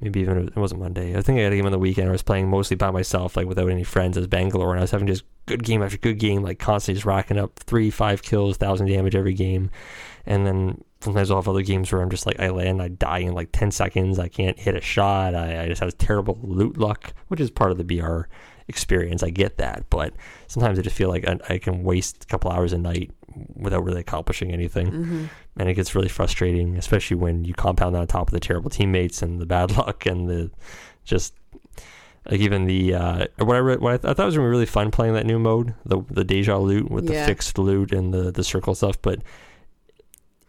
maybe 0.00 0.20
even 0.20 0.48
it 0.48 0.56
wasn't 0.56 0.80
Monday. 0.80 1.16
I 1.16 1.22
think 1.22 1.38
I 1.38 1.42
had 1.42 1.52
a 1.52 1.56
game 1.56 1.66
on 1.66 1.72
the 1.72 1.78
weekend. 1.78 2.08
I 2.08 2.12
was 2.12 2.22
playing 2.22 2.48
mostly 2.48 2.76
by 2.76 2.90
myself, 2.90 3.36
like 3.36 3.46
without 3.46 3.70
any 3.70 3.84
friends, 3.84 4.18
as 4.18 4.26
Bangalore, 4.26 4.70
and 4.70 4.80
I 4.80 4.82
was 4.82 4.90
having 4.90 5.06
just 5.06 5.22
good 5.46 5.62
game 5.62 5.80
after 5.80 5.96
good 5.96 6.18
game, 6.18 6.42
like 6.42 6.58
constantly 6.58 6.94
just 6.94 7.06
racking 7.06 7.38
up 7.38 7.56
three, 7.60 7.90
five 7.90 8.22
kills, 8.22 8.56
thousand 8.56 8.88
damage 8.88 9.14
every 9.14 9.34
game, 9.34 9.70
and 10.26 10.44
then. 10.44 10.84
Sometimes 11.02 11.30
I'll 11.30 11.38
have 11.38 11.48
other 11.48 11.62
games 11.62 11.90
where 11.90 12.02
I'm 12.02 12.10
just 12.10 12.26
like 12.26 12.38
I 12.40 12.50
land, 12.50 12.82
I 12.82 12.88
die 12.88 13.20
in 13.20 13.32
like 13.32 13.48
ten 13.52 13.70
seconds. 13.70 14.18
I 14.18 14.28
can't 14.28 14.58
hit 14.58 14.76
a 14.76 14.80
shot. 14.82 15.34
I, 15.34 15.64
I 15.64 15.68
just 15.68 15.80
have 15.80 15.96
terrible 15.96 16.38
loot 16.42 16.76
luck, 16.76 17.14
which 17.28 17.40
is 17.40 17.50
part 17.50 17.70
of 17.70 17.78
the 17.78 17.84
BR 17.84 18.22
experience. 18.68 19.22
I 19.22 19.30
get 19.30 19.56
that, 19.58 19.84
but 19.88 20.12
sometimes 20.46 20.78
I 20.78 20.82
just 20.82 20.94
feel 20.96 21.08
like 21.08 21.26
I, 21.26 21.38
I 21.48 21.58
can 21.58 21.84
waste 21.84 22.24
a 22.24 22.26
couple 22.26 22.50
hours 22.50 22.72
a 22.74 22.78
night 22.78 23.10
without 23.54 23.82
really 23.84 24.00
accomplishing 24.00 24.52
anything, 24.52 24.88
hmm 24.88 25.24
and 25.56 25.68
it 25.68 25.74
gets 25.74 25.94
really 25.94 26.08
frustrating, 26.08 26.76
especially 26.76 27.16
when 27.16 27.44
you 27.44 27.52
compound 27.52 27.94
that 27.94 28.00
on 28.00 28.06
top 28.06 28.28
of 28.28 28.32
the 28.32 28.40
terrible 28.40 28.70
teammates 28.70 29.20
and 29.20 29.40
the 29.40 29.46
bad 29.46 29.76
luck 29.76 30.06
and 30.06 30.28
the 30.28 30.50
just 31.04 31.34
like 32.30 32.40
even 32.40 32.66
the 32.66 32.94
uh, 32.94 33.26
what 33.38 33.56
I 33.56 33.58
re- 33.58 33.76
what 33.76 33.92
I, 33.94 33.96
th- 33.96 34.10
I 34.10 34.14
thought 34.14 34.26
was 34.26 34.36
gonna 34.36 34.46
be 34.46 34.50
really 34.50 34.66
fun 34.66 34.90
playing 34.90 35.14
that 35.14 35.26
new 35.26 35.38
mode, 35.38 35.74
the 35.86 36.02
the 36.10 36.24
deja 36.24 36.56
loot 36.58 36.90
with 36.90 37.08
Yeah. 37.10 37.20
the 37.22 37.26
fixed 37.26 37.58
loot 37.58 37.92
and 37.92 38.12
the 38.12 38.30
the 38.30 38.44
circle 38.44 38.74
stuff, 38.74 39.00
but. 39.00 39.20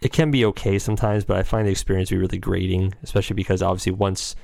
It 0.02 0.12
can 0.12 0.32
be 0.32 0.44
okay 0.46 0.80
sometimes, 0.80 1.24
but 1.26 1.38
I 1.38 1.44
find 1.44 1.68
the 1.68 1.72
experience 1.72 2.10
to 2.10 2.16
be 2.16 2.22
really 2.22 2.40
grating, 2.40 2.94
especially 3.04 3.36
because 3.36 3.62
obviously 3.62 3.92
once 3.92 4.36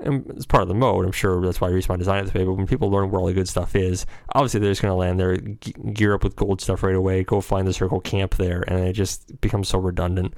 and 0.00 0.28
it's 0.30 0.44
part 0.46 0.62
of 0.62 0.68
the 0.68 0.74
mode. 0.74 1.04
I'm 1.04 1.12
sure 1.12 1.40
that's 1.40 1.60
why 1.60 1.68
Respawn 1.70 1.98
designed 1.98 2.22
it 2.22 2.24
this 2.32 2.34
way. 2.34 2.44
But 2.44 2.54
when 2.54 2.66
people 2.66 2.90
learn 2.90 3.10
where 3.10 3.20
all 3.20 3.26
the 3.28 3.32
good 3.32 3.48
stuff 3.48 3.76
is, 3.76 4.06
obviously 4.34 4.58
they're 4.60 4.72
just 4.72 4.82
going 4.82 4.90
to 4.90 4.96
land 4.96 5.20
there, 5.20 5.36
gear 5.36 6.14
up 6.14 6.24
with 6.24 6.34
gold 6.34 6.60
stuff 6.60 6.82
right 6.82 6.96
away, 6.96 7.22
go 7.22 7.40
find 7.40 7.66
the 7.66 7.72
circle 7.72 8.00
camp 8.00 8.34
there, 8.34 8.64
and 8.66 8.80
it 8.80 8.94
just 8.94 9.40
becomes 9.40 9.68
so 9.68 9.78
redundant. 9.78 10.34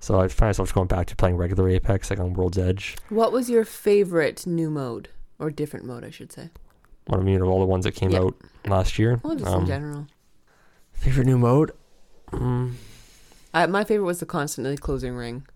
So 0.00 0.18
I 0.18 0.28
find 0.28 0.48
myself 0.48 0.72
going 0.72 0.86
back 0.88 1.06
to 1.08 1.16
playing 1.16 1.36
regular 1.36 1.68
Apex, 1.68 2.08
like 2.08 2.18
on 2.20 2.32
World's 2.32 2.56
Edge. 2.58 2.96
What 3.10 3.32
was 3.32 3.50
your 3.50 3.64
favorite 3.66 4.46
new 4.46 4.70
mode 4.70 5.08
or 5.38 5.50
different 5.50 5.84
mode? 5.84 6.02
I 6.04 6.10
should 6.10 6.32
say. 6.32 6.48
One 7.06 7.20
of 7.20 7.28
you 7.28 7.38
know 7.38 7.46
all 7.46 7.60
the 7.60 7.66
ones 7.66 7.84
that 7.84 7.92
came 7.94 8.10
Yeah. 8.10 8.20
out 8.20 8.34
last 8.66 8.98
year. 8.98 9.20
Well, 9.22 9.36
just 9.36 9.46
Um, 9.50 9.60
in 9.62 9.66
general. 9.66 10.06
favorite 10.92 11.26
new 11.26 11.38
mode. 11.38 11.72
Mm, 12.32 12.72
I, 13.56 13.66
my 13.66 13.84
favorite 13.84 14.06
was 14.06 14.20
the 14.20 14.26
constantly 14.26 14.76
closing 14.76 15.14
ring. 15.14 15.46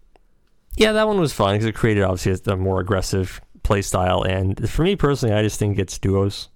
Yeah, 0.76 0.92
that 0.92 1.06
one 1.06 1.20
was 1.20 1.32
fun 1.32 1.54
because 1.54 1.66
it 1.66 1.74
created 1.74 2.02
obviously 2.04 2.52
a, 2.52 2.56
more 2.56 2.80
aggressive 2.80 3.40
play 3.62 3.82
style, 3.82 4.22
and 4.22 4.68
for 4.70 4.82
me 4.82 4.96
personally, 4.96 5.34
I 5.34 5.42
just 5.42 5.58
think 5.58 5.78
it's 5.78 5.98
duos 5.98 6.48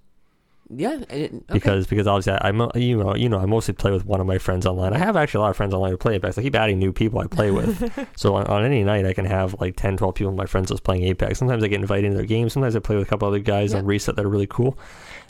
Yeah. 0.69 0.97
I 1.09 1.15
didn't, 1.15 1.43
okay. 1.43 1.53
because 1.53 1.85
because 1.85 2.07
obviously 2.07 2.33
I, 2.33 2.47
I'm 2.49 2.59
you 2.75 2.97
know 2.97 3.13
you 3.15 3.29
know 3.29 3.37
I 3.39 3.45
mostly 3.45 3.73
play 3.75 3.91
with 3.91 4.05
one 4.05 4.19
of 4.21 4.25
my 4.25 4.37
friends 4.39 4.65
online. 4.65 4.93
I 4.93 4.97
have 4.97 5.15
actually 5.15 5.39
a 5.39 5.41
lot 5.41 5.49
of 5.51 5.57
friends 5.57 5.73
online 5.73 5.91
who 5.91 5.97
play 5.97 6.15
Apex. 6.15 6.37
I 6.37 6.41
keep 6.41 6.55
adding 6.55 6.79
new 6.79 6.91
people 6.93 7.19
I 7.19 7.27
play 7.27 7.51
with. 7.51 7.73
so 8.15 8.35
on, 8.35 8.47
on 8.47 8.63
any 8.65 8.83
night 8.83 9.05
I 9.05 9.13
can 9.13 9.25
have 9.25 9.55
like 9.59 9.75
10, 9.75 9.97
12 9.97 10.15
people 10.15 10.31
my 10.31 10.45
friends 10.47 10.69
just 10.71 10.83
playing 10.83 11.03
Apex. 11.03 11.37
Sometimes 11.37 11.63
I 11.63 11.67
get 11.67 11.79
invited 11.81 12.05
into 12.05 12.17
their 12.17 12.25
games. 12.25 12.53
Sometimes 12.53 12.75
I 12.75 12.79
play 12.79 12.95
with 12.95 13.05
a 13.07 13.09
couple 13.09 13.27
other 13.27 13.39
guys 13.39 13.73
Yeah. 13.73 13.79
on 13.79 13.85
reset 13.85 14.15
that 14.15 14.25
are 14.25 14.29
really 14.29 14.47
cool. 14.47 14.79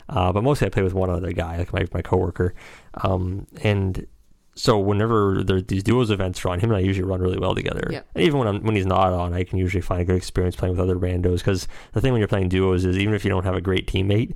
Uh, 0.08 0.32
but 0.32 0.42
mostly 0.44 0.66
I 0.66 0.70
play 0.70 0.82
with 0.84 0.94
one 0.94 1.10
other 1.10 1.32
guy, 1.32 1.58
like 1.58 1.72
my 1.72 1.84
my 1.92 2.00
coworker. 2.02 2.54
Um, 3.02 3.46
and 3.62 4.06
so 4.56 4.78
whenever 4.78 5.42
there, 5.44 5.60
these 5.60 5.82
duos 5.82 6.10
events 6.10 6.42
run, 6.42 6.58
him 6.58 6.70
and 6.70 6.78
I 6.78 6.80
usually 6.80 7.06
run 7.06 7.20
really 7.20 7.38
well 7.38 7.54
together. 7.54 7.88
Yeah. 7.92 8.00
And 8.14 8.24
even 8.24 8.38
when 8.38 8.48
I'm, 8.48 8.62
when 8.62 8.74
he's 8.74 8.86
not 8.86 9.12
on, 9.12 9.34
I 9.34 9.44
can 9.44 9.58
usually 9.58 9.82
find 9.82 10.00
a 10.00 10.04
good 10.04 10.16
experience 10.16 10.56
playing 10.56 10.74
with 10.74 10.80
other 10.80 10.96
randos. 10.96 11.38
Because 11.38 11.68
the 11.92 12.00
thing 12.00 12.12
when 12.12 12.20
you're 12.20 12.28
playing 12.28 12.48
duos 12.48 12.86
is 12.86 12.96
even 12.96 13.12
if 13.12 13.22
you 13.22 13.28
don't 13.28 13.44
have 13.44 13.54
a 13.54 13.60
great 13.60 13.86
teammate, 13.86 14.34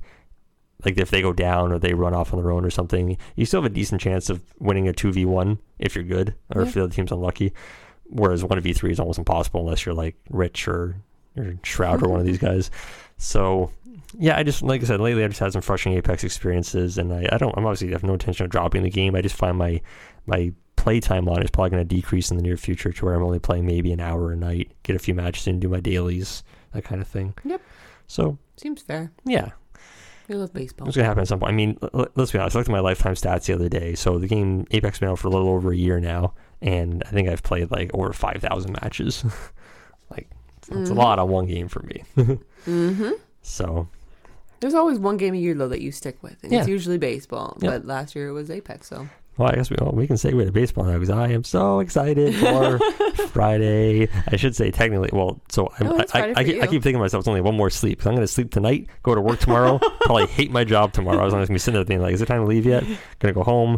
like 0.85 0.99
if 0.99 1.09
they 1.09 1.23
go 1.23 1.33
down 1.33 1.71
or 1.71 1.79
they 1.79 1.95
run 1.95 2.13
off 2.13 2.33
on 2.33 2.41
their 2.41 2.51
own 2.51 2.63
or 2.63 2.69
something, 2.69 3.17
you 3.35 3.45
still 3.47 3.63
have 3.63 3.71
a 3.71 3.73
decent 3.73 3.99
chance 3.99 4.29
of 4.29 4.43
winning 4.59 4.87
a 4.87 4.93
two 4.93 5.11
v 5.11 5.25
one 5.25 5.57
if 5.79 5.95
you're 5.95 6.03
good 6.03 6.35
or 6.53 6.61
if 6.61 6.73
the 6.75 6.83
other 6.83 6.93
team's 6.93 7.11
unlucky. 7.11 7.51
Whereas 8.05 8.43
one 8.43 8.59
v 8.61 8.73
three 8.73 8.91
is 8.91 8.99
almost 8.99 9.17
impossible 9.17 9.61
unless 9.61 9.85
you're 9.87 9.95
like 9.95 10.15
Rich 10.29 10.67
or 10.67 10.97
or 11.35 11.55
Shroud 11.63 12.03
or 12.03 12.09
one 12.09 12.19
of 12.19 12.27
these 12.27 12.37
guys. 12.39 12.69
So 13.17 13.71
yeah, 14.17 14.37
I 14.37 14.43
just 14.43 14.61
like 14.61 14.81
I 14.81 14.85
said 14.85 14.99
lately, 14.99 15.23
I 15.23 15.27
just 15.27 15.39
had 15.39 15.53
some 15.53 15.61
frustrating 15.61 15.97
Apex 15.97 16.23
experiences, 16.23 16.97
and 16.97 17.13
I, 17.13 17.27
I 17.31 17.37
don't. 17.37 17.53
I'm 17.57 17.65
obviously 17.65 17.91
have 17.91 18.03
no 18.03 18.13
intention 18.13 18.43
of 18.43 18.51
dropping 18.51 18.83
the 18.83 18.89
game. 18.89 19.15
I 19.15 19.21
just 19.21 19.35
find 19.35 19.57
my 19.57 19.81
my 20.25 20.53
play 20.75 20.99
time 20.99 21.27
on 21.29 21.43
is 21.43 21.51
probably 21.51 21.69
going 21.69 21.87
to 21.87 21.95
decrease 21.95 22.31
in 22.31 22.37
the 22.37 22.43
near 22.43 22.57
future 22.57 22.91
to 22.91 23.05
where 23.05 23.13
I'm 23.13 23.23
only 23.23 23.39
playing 23.39 23.65
maybe 23.65 23.91
an 23.91 23.99
hour 23.99 24.31
a 24.31 24.35
night, 24.35 24.71
get 24.83 24.95
a 24.95 24.99
few 24.99 25.13
matches 25.13 25.45
in, 25.47 25.59
do 25.59 25.69
my 25.69 25.79
dailies, 25.79 26.43
that 26.73 26.83
kind 26.83 27.01
of 27.01 27.07
thing. 27.07 27.33
Yep. 27.43 27.61
So 28.07 28.37
Seems 28.57 28.81
fair. 28.81 29.11
yeah, 29.25 29.51
We 30.27 30.35
love 30.35 30.53
baseball. 30.53 30.87
it's 30.87 30.97
gonna 30.97 31.07
happen 31.07 31.21
at 31.21 31.27
some 31.27 31.39
point. 31.39 31.51
I 31.51 31.55
mean, 31.55 31.77
let's 32.15 32.31
be 32.31 32.39
honest. 32.39 32.55
I 32.55 32.59
looked 32.59 32.69
at 32.69 32.73
my 32.73 32.79
lifetime 32.79 33.13
stats 33.15 33.45
the 33.45 33.53
other 33.53 33.69
day. 33.69 33.95
So 33.95 34.17
the 34.19 34.27
game 34.27 34.65
Apex 34.71 34.99
been 34.99 35.09
out 35.09 35.19
for 35.19 35.27
a 35.27 35.31
little 35.31 35.49
over 35.49 35.71
a 35.71 35.75
year 35.77 35.99
now, 35.99 36.33
and 36.61 37.03
I 37.05 37.09
think 37.11 37.29
I've 37.29 37.43
played 37.43 37.69
like 37.71 37.91
over 37.93 38.11
five 38.13 38.41
thousand 38.41 38.73
matches. 38.81 39.23
like 40.09 40.29
it's 40.57 40.69
a 40.69 40.73
Mhm. 40.73 40.95
lot 40.95 41.19
on 41.19 41.29
one 41.29 41.45
game 41.47 41.67
for 41.67 41.81
me. 41.83 42.03
Mm-hmm. 42.67 43.11
So 43.41 43.87
There's 44.59 44.75
always 44.75 44.99
one 44.99 45.17
game 45.17 45.33
a 45.33 45.37
year 45.37 45.55
though 45.55 45.67
that 45.69 45.81
you 45.81 45.91
stick 45.91 46.21
with, 46.21 46.43
and 46.43 46.53
it's 46.53 46.67
usually 46.67 46.97
baseball. 46.99 47.57
Yeah. 47.61 47.71
But 47.71 47.85
last 47.85 48.15
year 48.15 48.27
it 48.27 48.33
was 48.33 48.51
Apex, 48.51 48.87
so 48.87 49.07
well, 49.37 49.49
I 49.49 49.55
guess 49.55 49.69
we 49.69 49.77
well, 49.79 49.91
we 49.93 50.07
can 50.07 50.17
segue 50.17 50.45
to 50.45 50.51
baseball 50.51 50.83
now 50.85 50.93
because 50.93 51.09
I 51.09 51.29
am 51.29 51.43
so 51.43 51.79
excited 51.79 52.35
for 52.35 52.79
Friday. 53.29 54.07
I 54.27 54.35
should 54.35 54.55
say 54.55 54.71
technically. 54.71 55.09
Well, 55.13 55.41
so 55.49 55.71
I'm, 55.79 55.87
No, 55.87 55.97
I, 56.13 56.19
I, 56.19 56.33
I, 56.37 56.43
keep, 56.43 56.61
I 56.61 56.67
keep 56.67 56.83
thinking 56.83 56.93
to 56.93 56.99
myself, 56.99 57.21
it's 57.21 57.27
only 57.27 57.41
one 57.41 57.55
more 57.55 57.69
sleep. 57.69 58.01
So 58.01 58.09
I'm 58.09 58.15
going 58.15 58.25
to 58.27 58.31
sleep 58.31 58.51
tonight, 58.51 58.87
go 59.03 59.15
to 59.15 59.21
work 59.21 59.39
tomorrow, 59.39 59.79
probably 60.01 60.27
hate 60.27 60.51
my 60.51 60.63
job 60.63 60.93
tomorrow. 60.93 61.19
I 61.19 61.25
was 61.25 61.33
going 61.33 61.45
to 61.45 61.51
be 61.51 61.59
sitting 61.59 61.75
there 61.75 61.83
thinking, 61.85 62.01
like, 62.01 62.13
is 62.13 62.21
it 62.21 62.25
time 62.27 62.41
to 62.41 62.47
leave 62.47 62.65
yet? 62.65 62.83
Going 62.83 63.33
to 63.33 63.33
go 63.33 63.43
home. 63.43 63.77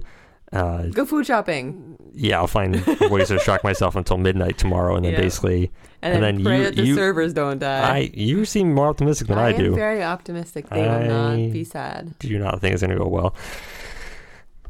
Uh, 0.52 0.84
go 0.88 1.04
food 1.04 1.26
shopping, 1.26 1.98
yeah, 2.14 2.38
I'll 2.38 2.46
find 2.46 2.76
ways 3.10 3.30
to 3.30 3.34
distract 3.36 3.64
myself 3.64 3.96
until 3.96 4.18
midnight 4.18 4.60
tomorrow, 4.60 4.96
and 4.96 5.04
then 5.04 5.14
Yeah. 5.14 5.22
basically, 5.22 5.72
and, 6.04 6.14
And 6.14 6.24
then, 6.24 6.36
then 6.36 6.44
pray 6.46 6.58
you- 6.60 6.64
that 6.66 6.76
the 6.76 6.84
you- 6.84 6.94
servers 6.96 7.34
don't 7.34 7.58
die. 7.58 7.90
I 7.96 8.12
you 8.14 8.46
seem 8.46 8.72
more 8.72 8.88
optimistic 8.88 9.30
than 9.30 9.40
I, 9.40 9.50
am 9.54 9.58
do. 9.58 9.74
very 9.74 10.04
optimistic. 10.04 10.70
They 10.70 10.82
will 10.88 11.08
not 11.08 11.36
be 11.52 11.64
sad. 11.64 12.14
do 12.20 12.28
you 12.28 12.38
not 12.38 12.62
think 12.62 12.74
it's 12.74 12.84
going 12.84 12.96
to 12.96 13.04
go 13.04 13.08
well. 13.10 13.34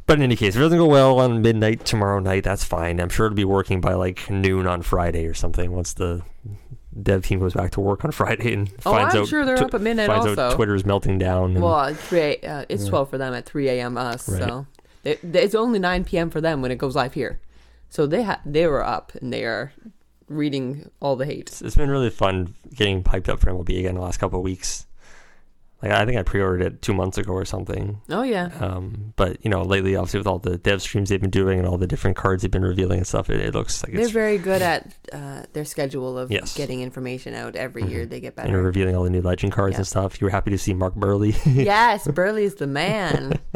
But 0.06 0.18
in 0.18 0.22
any 0.22 0.36
case, 0.36 0.54
if 0.54 0.60
it 0.60 0.64
doesn't 0.64 0.78
go 0.78 0.86
well 0.86 1.18
on 1.18 1.40
midnight 1.40 1.84
tomorrow 1.86 2.18
night, 2.20 2.44
that's 2.44 2.62
fine. 2.64 3.00
I'm 3.00 3.08
sure 3.08 3.26
it'll 3.26 3.36
be 3.36 3.44
working 3.44 3.80
by 3.80 3.94
like 3.94 4.28
noon 4.28 4.66
on 4.66 4.82
Friday 4.82 5.26
or 5.26 5.32
something 5.34 5.72
once 5.72 5.94
the 5.94 6.22
dev 7.02 7.24
team 7.24 7.40
goes 7.40 7.54
back 7.54 7.70
to 7.72 7.80
work 7.80 8.04
on 8.04 8.10
Friday 8.12 8.52
and 8.52 8.70
Oh, 8.84 8.92
finds 8.92 9.14
I'm 9.14 9.22
out 9.22 9.28
sure 9.28 9.44
they're 9.46 9.62
up 9.62 9.72
at 9.74 9.80
midnight 9.80 10.06
finds 10.08 10.26
also. 10.26 10.42
out 10.42 10.52
Twitter's 10.52 10.84
melting 10.84 11.16
down. 11.18 11.52
And, 11.56 11.62
Well, 11.62 11.94
three, 11.94 12.36
uh, 12.38 12.66
it's 12.68 12.84
Yeah. 12.84 12.90
12 12.90 13.10
for 13.10 13.18
them 13.18 13.32
at 13.34 13.46
3 13.46 13.68
a.m. 13.68 13.96
us, 13.96 14.28
Right. 14.28 14.42
so 14.42 14.66
they- 15.04 15.18
it's 15.32 15.54
only 15.54 15.78
9 15.78 16.04
p.m. 16.04 16.28
for 16.30 16.40
them 16.42 16.60
when 16.60 16.70
it 16.70 16.76
goes 16.78 16.94
live 16.94 17.14
here. 17.14 17.40
So 17.88 18.06
they 18.06 18.24
ha- 18.24 18.40
they 18.44 18.66
were 18.66 18.84
up 18.84 19.12
and 19.20 19.32
they 19.32 19.44
are 19.44 19.72
reading 20.28 20.90
all 21.00 21.16
the 21.16 21.24
hate. 21.26 21.48
it's, 21.48 21.62
it's 21.62 21.76
been 21.76 21.90
really 21.90 22.10
fun 22.10 22.54
getting 22.74 23.02
piped 23.02 23.28
up 23.28 23.40
for 23.40 23.50
MLB 23.50 23.78
again 23.78 23.94
the 23.94 24.00
last 24.00 24.18
couple 24.18 24.38
of 24.38 24.44
weeks. 24.44 24.86
Like 25.84 25.92
I 25.92 26.06
think 26.06 26.18
I 26.18 26.22
pre-ordered 26.22 26.62
it 26.62 26.80
two 26.82 26.94
months 26.94 27.18
ago 27.18 27.32
or 27.32 27.44
something. 27.44 28.00
Oh 28.08 28.22
yeah, 28.22 28.50
Um, 28.58 29.12
but 29.16 29.36
you 29.44 29.50
know, 29.50 29.62
lately, 29.62 29.94
obviously, 29.96 30.18
with 30.18 30.26
all 30.26 30.38
the 30.38 30.56
dev 30.56 30.80
streams 30.80 31.10
they've 31.10 31.20
been 31.20 31.28
doing 31.30 31.58
and 31.58 31.68
all 31.68 31.76
the 31.76 31.86
different 31.86 32.16
cards 32.16 32.42
they've 32.42 32.50
been 32.50 32.64
revealing 32.64 32.98
and 32.98 33.06
stuff, 33.06 33.28
it, 33.28 33.38
it 33.40 33.54
looks 33.54 33.84
like 33.84 33.92
they're 33.92 34.08
very 34.08 34.38
good 34.38 34.62
at 34.62 34.94
uh, 35.12 35.42
their 35.52 35.64
schedule 35.66 36.18
of 36.18 36.30
Yes. 36.32 36.56
getting 36.56 36.80
information 36.80 37.34
out 37.34 37.54
every 37.54 37.82
Mhm. 37.82 37.90
year. 37.90 38.06
They 38.06 38.20
get 38.20 38.34
better 38.34 38.48
and 38.48 38.64
revealing 38.64 38.96
all 38.96 39.04
the 39.04 39.10
new 39.10 39.20
legend 39.22 39.52
cards 39.52 39.74
Yeah. 39.74 39.78
and 39.80 39.86
stuff. 39.86 40.20
You 40.20 40.24
were 40.26 40.30
happy 40.30 40.50
to 40.52 40.58
see 40.58 40.72
Mark 40.72 40.94
Buehrle. 40.94 41.36
yes, 41.64 42.08
Buehrle's 42.08 42.54
the 42.54 42.66
man. 42.66 43.38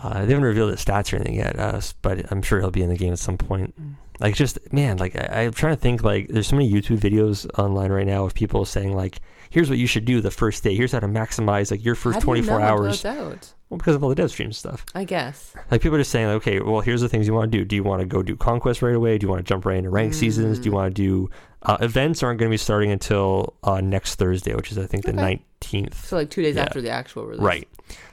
Uh, 0.00 0.14
they 0.24 0.32
haven't 0.32 0.42
revealed 0.42 0.70
his 0.70 0.84
stats 0.84 1.12
or 1.12 1.16
anything 1.16 1.34
yet, 1.34 1.58
uh, 1.58 1.80
but 2.02 2.30
I'm 2.30 2.40
sure 2.42 2.60
he'll 2.60 2.70
be 2.70 2.82
in 2.82 2.88
the 2.88 2.96
game 2.96 3.12
at 3.12 3.18
some 3.18 3.36
point. 3.36 3.74
Like, 4.20 4.36
just 4.36 4.72
man, 4.72 4.96
like 4.98 5.16
I, 5.16 5.42
I'm 5.46 5.52
trying 5.52 5.74
to 5.74 5.80
think. 5.80 6.04
Like, 6.04 6.28
there's 6.28 6.46
so 6.46 6.54
many 6.56 6.70
YouTube 6.70 6.98
videos 6.98 7.48
online 7.58 7.90
right 7.90 8.06
now 8.06 8.24
of 8.24 8.34
people 8.34 8.64
saying 8.64 8.94
like, 8.94 9.18
"Here's 9.50 9.68
what 9.70 9.78
you 9.78 9.86
should 9.86 10.04
do 10.04 10.20
the 10.20 10.30
first 10.30 10.62
day. 10.64 10.74
Here's 10.74 10.92
how 10.92 11.00
to 11.00 11.06
maximize 11.08 11.70
like 11.70 11.84
your 11.84 11.94
first 11.94 12.16
you 12.16 12.22
24 12.24 12.60
hours." 12.60 13.04
out? 13.04 13.54
Well, 13.70 13.76
because 13.76 13.94
of 13.94 14.02
all 14.02 14.08
the 14.08 14.14
dev 14.14 14.30
stream 14.30 14.50
stuff. 14.52 14.86
I 14.94 15.04
guess. 15.04 15.52
Like 15.70 15.82
people 15.82 15.96
are 15.96 16.00
just 16.00 16.10
saying, 16.10 16.26
like, 16.28 16.36
okay, 16.36 16.60
well, 16.60 16.80
here's 16.80 17.02
the 17.02 17.08
things 17.08 17.26
you 17.26 17.34
want 17.34 17.52
to 17.52 17.58
do. 17.58 17.64
Do 17.66 17.76
you 17.76 17.82
want 17.82 18.00
to 18.00 18.06
go 18.06 18.22
do 18.22 18.34
conquest 18.34 18.80
right 18.80 18.94
away? 18.94 19.18
Do 19.18 19.26
you 19.26 19.30
want 19.30 19.44
to 19.44 19.48
jump 19.48 19.66
right 19.66 19.76
into 19.76 19.90
rank 19.90 20.14
seasons? 20.14 20.58
Do 20.58 20.64
you 20.66 20.70
Mm. 20.70 20.74
want 20.74 20.94
to 20.96 21.02
do 21.02 21.30
uh, 21.64 21.76
events? 21.80 22.22
Aren't 22.22 22.38
going 22.40 22.48
to 22.48 22.52
be 22.54 22.56
starting 22.56 22.90
until 22.90 23.54
uh, 23.62 23.80
next 23.82 24.14
Thursday, 24.14 24.54
which 24.54 24.72
is 24.72 24.78
I 24.78 24.86
think 24.86 25.04
the 25.04 25.12
19th. 25.12 25.94
So 26.06 26.16
like 26.16 26.30
two 26.30 26.40
days 26.42 26.56
Yeah. 26.56 26.62
after 26.62 26.80
the 26.80 26.88
actual 26.90 27.26
release. 27.26 27.42
Right. 27.42 27.68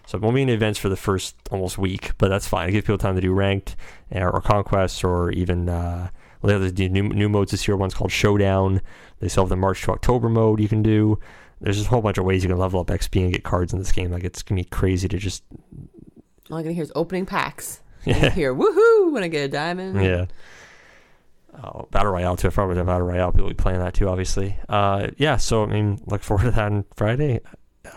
So 0.08 0.18
it 0.18 0.22
won't 0.22 0.36
be 0.36 0.42
in 0.42 0.50
events 0.50 0.78
for 0.78 0.90
the 0.90 0.98
first 0.98 1.36
almost 1.52 1.78
week, 1.78 2.12
but 2.18 2.28
that's 2.30 2.48
fine. 2.48 2.68
It 2.70 2.74
gives 2.74 2.86
people 2.86 2.98
time 2.98 3.16
to 3.16 3.22
do 3.22 3.32
ranked 3.32 3.76
or, 4.12 4.30
or 4.30 4.42
conquests 4.42 5.04
or 5.06 5.32
even 5.32 5.70
uh, 5.70 6.10
well, 6.42 6.60
they 6.60 6.66
have 6.66 6.76
the 6.76 6.90
new 6.90 7.04
new 7.04 7.30
modes 7.30 7.52
this 7.52 7.66
year. 7.68 7.78
One's 7.78 7.94
called 7.94 8.12
Showdown. 8.12 8.82
They 9.20 9.28
still 9.28 9.44
have 9.44 9.50
the 9.50 9.56
March 9.56 9.82
to 9.84 9.92
October 9.92 10.30
mode 10.30 10.60
you 10.60 10.68
can 10.68 10.82
do. 10.84 11.20
There's 11.62 11.78
just 11.78 11.88
a 11.88 11.90
whole 11.90 12.02
bunch 12.02 12.18
of 12.18 12.26
ways 12.26 12.44
you 12.44 12.50
can 12.50 12.58
level 12.58 12.80
up 12.80 12.88
XP 12.88 13.24
and 13.24 13.34
get 13.34 13.44
cards 13.44 13.74
in 13.74 13.80
this 13.80 13.92
game. 13.92 14.12
Like 14.12 14.24
it's 14.24 14.44
gonna 14.44 14.62
be 14.62 14.66
crazy 14.66 15.08
to 15.08 15.18
just 15.18 15.44
All 16.52 16.58
I 16.58 16.64
can 16.64 16.74
hear 16.74 16.84
is 16.84 16.92
opening 16.96 17.26
packs. 17.26 17.82
Yeah 18.06 18.30
hear 18.30 18.54
woohoo 18.54 19.12
when 19.12 19.24
I 19.24 19.28
get 19.30 19.46
a 19.46 19.48
diamond. 19.48 20.00
yeah. 20.04 20.26
Oh, 21.64 21.88
Battle 21.90 22.12
Royale 22.12 22.36
too. 22.36 22.48
If 22.48 22.60
I 22.60 22.66
was 22.66 22.78
a 22.78 22.84
Battle 22.84 23.08
Royale, 23.08 23.32
people 23.32 23.46
will 23.46 23.52
be 23.52 23.56
playing 23.56 23.80
that 23.80 23.94
too, 23.94 24.10
obviously. 24.10 24.58
Uh, 24.68 25.08
yeah. 25.18 25.38
So 25.38 25.64
I 25.64 25.68
mean, 25.68 26.00
look 26.06 26.22
forward 26.22 26.44
to 26.44 26.52
that 26.52 26.72
on 26.72 26.86
Friday. 26.96 27.40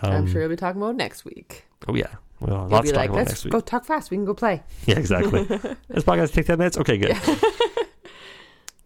Um, 0.01 0.11
I'm 0.11 0.27
sure 0.27 0.41
you'll 0.41 0.49
be 0.49 0.55
talking 0.55 0.81
about 0.81 0.95
next 0.95 1.25
week. 1.25 1.65
Oh 1.87 1.93
yeah. 1.95 2.07
Well, 2.39 2.55
You'll 2.61 2.67
lots 2.69 2.83
be 2.83 2.87
to 2.89 2.93
talk 2.93 2.99
like, 3.01 3.09
about 3.09 3.17
let's 3.17 3.29
next 3.31 3.43
week. 3.43 3.51
go 3.51 3.59
talk 3.59 3.85
fast. 3.85 4.11
We 4.11 4.17
can 4.17 4.25
go 4.25 4.33
play. 4.33 4.63
Yeah, 4.85 4.97
exactly. 4.97 5.43
this 5.89 6.03
podcast 6.05 6.33
take 6.33 6.45
ten 6.45 6.57
minutes. 6.57 6.77
Okay, 6.77 6.97
good. 6.97 7.17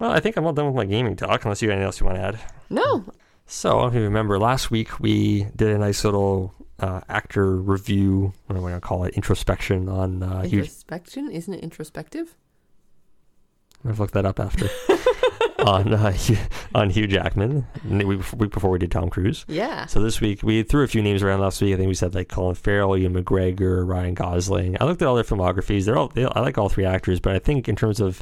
well, 0.03 0.11
I 0.11 0.19
think 0.19 0.35
I'm 0.35 0.45
all 0.45 0.51
done 0.51 0.65
with 0.65 0.75
my 0.75 0.83
gaming 0.83 1.15
talk. 1.15 1.45
Unless 1.45 1.61
you 1.61 1.69
have 1.69 1.77
anything 1.77 1.85
else 1.85 2.01
you 2.01 2.05
want 2.05 2.17
to 2.17 2.23
add. 2.23 2.39
No. 2.69 3.05
So, 3.45 3.85
if 3.85 3.93
you 3.93 4.01
remember, 4.01 4.37
last 4.37 4.69
week 4.69 4.99
we 4.99 5.47
did 5.55 5.69
a 5.69 5.77
nice 5.77 6.03
little 6.03 6.53
uh, 6.77 6.99
actor 7.07 7.55
review. 7.55 8.33
What 8.47 8.57
am 8.57 8.65
I 8.65 8.69
going 8.69 8.81
to 8.81 8.85
call 8.85 9.05
it? 9.05 9.13
Introspection 9.13 9.87
on 9.87 10.21
uh, 10.21 10.41
Hugh. 10.43 10.59
Introspection? 10.59 11.31
Isn't 11.31 11.53
it 11.53 11.61
introspective? 11.61 12.35
I've 13.87 13.99
looked 14.01 14.13
that 14.13 14.25
up 14.25 14.41
after. 14.41 14.67
on 15.65 15.93
uh, 15.93 16.11
Hugh- 16.11 16.37
on 16.75 16.89
Hugh 16.89 17.07
Jackman. 17.07 17.65
Week 17.85 18.51
before 18.51 18.71
we 18.71 18.79
did 18.79 18.91
Tom 18.91 19.09
Cruise. 19.09 19.45
Yeah. 19.47 19.85
So 19.85 20.01
this 20.01 20.19
week 20.19 20.43
we 20.43 20.63
threw 20.63 20.83
a 20.83 20.87
few 20.87 21.01
names 21.01 21.23
around 21.23 21.39
last 21.39 21.61
week. 21.61 21.73
I 21.73 21.77
think 21.77 21.87
we 21.87 21.93
said 21.95 22.13
like 22.13 22.27
Colin 22.27 22.55
Farrell, 22.55 22.97
Ewan 22.97 23.23
McGregor, 23.23 23.87
Ryan 23.87 24.15
Gosling. 24.15 24.75
I 24.81 24.83
looked 24.85 25.01
at 25.01 25.07
all 25.07 25.15
their 25.15 25.23
filmographies. 25.23 25.85
They're 25.85 25.97
all 25.97 26.09
they, 26.09 26.25
I 26.25 26.41
like 26.41 26.57
all 26.57 26.67
three 26.67 26.85
actors, 26.85 27.21
but 27.21 27.33
I 27.33 27.39
think 27.39 27.69
in 27.69 27.77
terms 27.77 28.01
of 28.01 28.21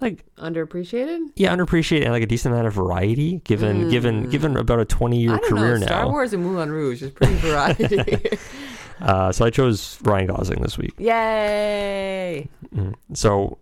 like 0.00 0.24
Underappreciated? 0.36 1.30
yeah, 1.36 1.54
underappreciated 1.54 2.02
and 2.04 2.12
like 2.12 2.22
a 2.22 2.26
decent 2.26 2.52
amount 2.54 2.66
of 2.66 2.74
variety 2.74 3.38
given 3.44 3.88
given 3.88 4.26
Mm. 4.26 4.30
given 4.30 4.56
about 4.56 4.80
a 4.80 4.84
twenty 4.84 5.20
year 5.20 5.38
career 5.38 5.78
know. 5.78 5.86
Star 5.86 6.04
now. 6.04 6.10
Wars 6.10 6.32
and 6.32 6.42
Moulin 6.44 6.70
Rouge 6.70 7.02
is 7.02 7.10
pretty 7.10 7.34
variety. 7.34 8.38
Uh, 8.98 9.30
so 9.30 9.44
I 9.44 9.50
chose 9.50 9.98
Ryan 10.04 10.28
Gosling 10.28 10.62
this 10.62 10.78
week. 10.78 10.94
Yay! 10.98 12.48
Mm. 12.74 12.94
So 13.12 13.58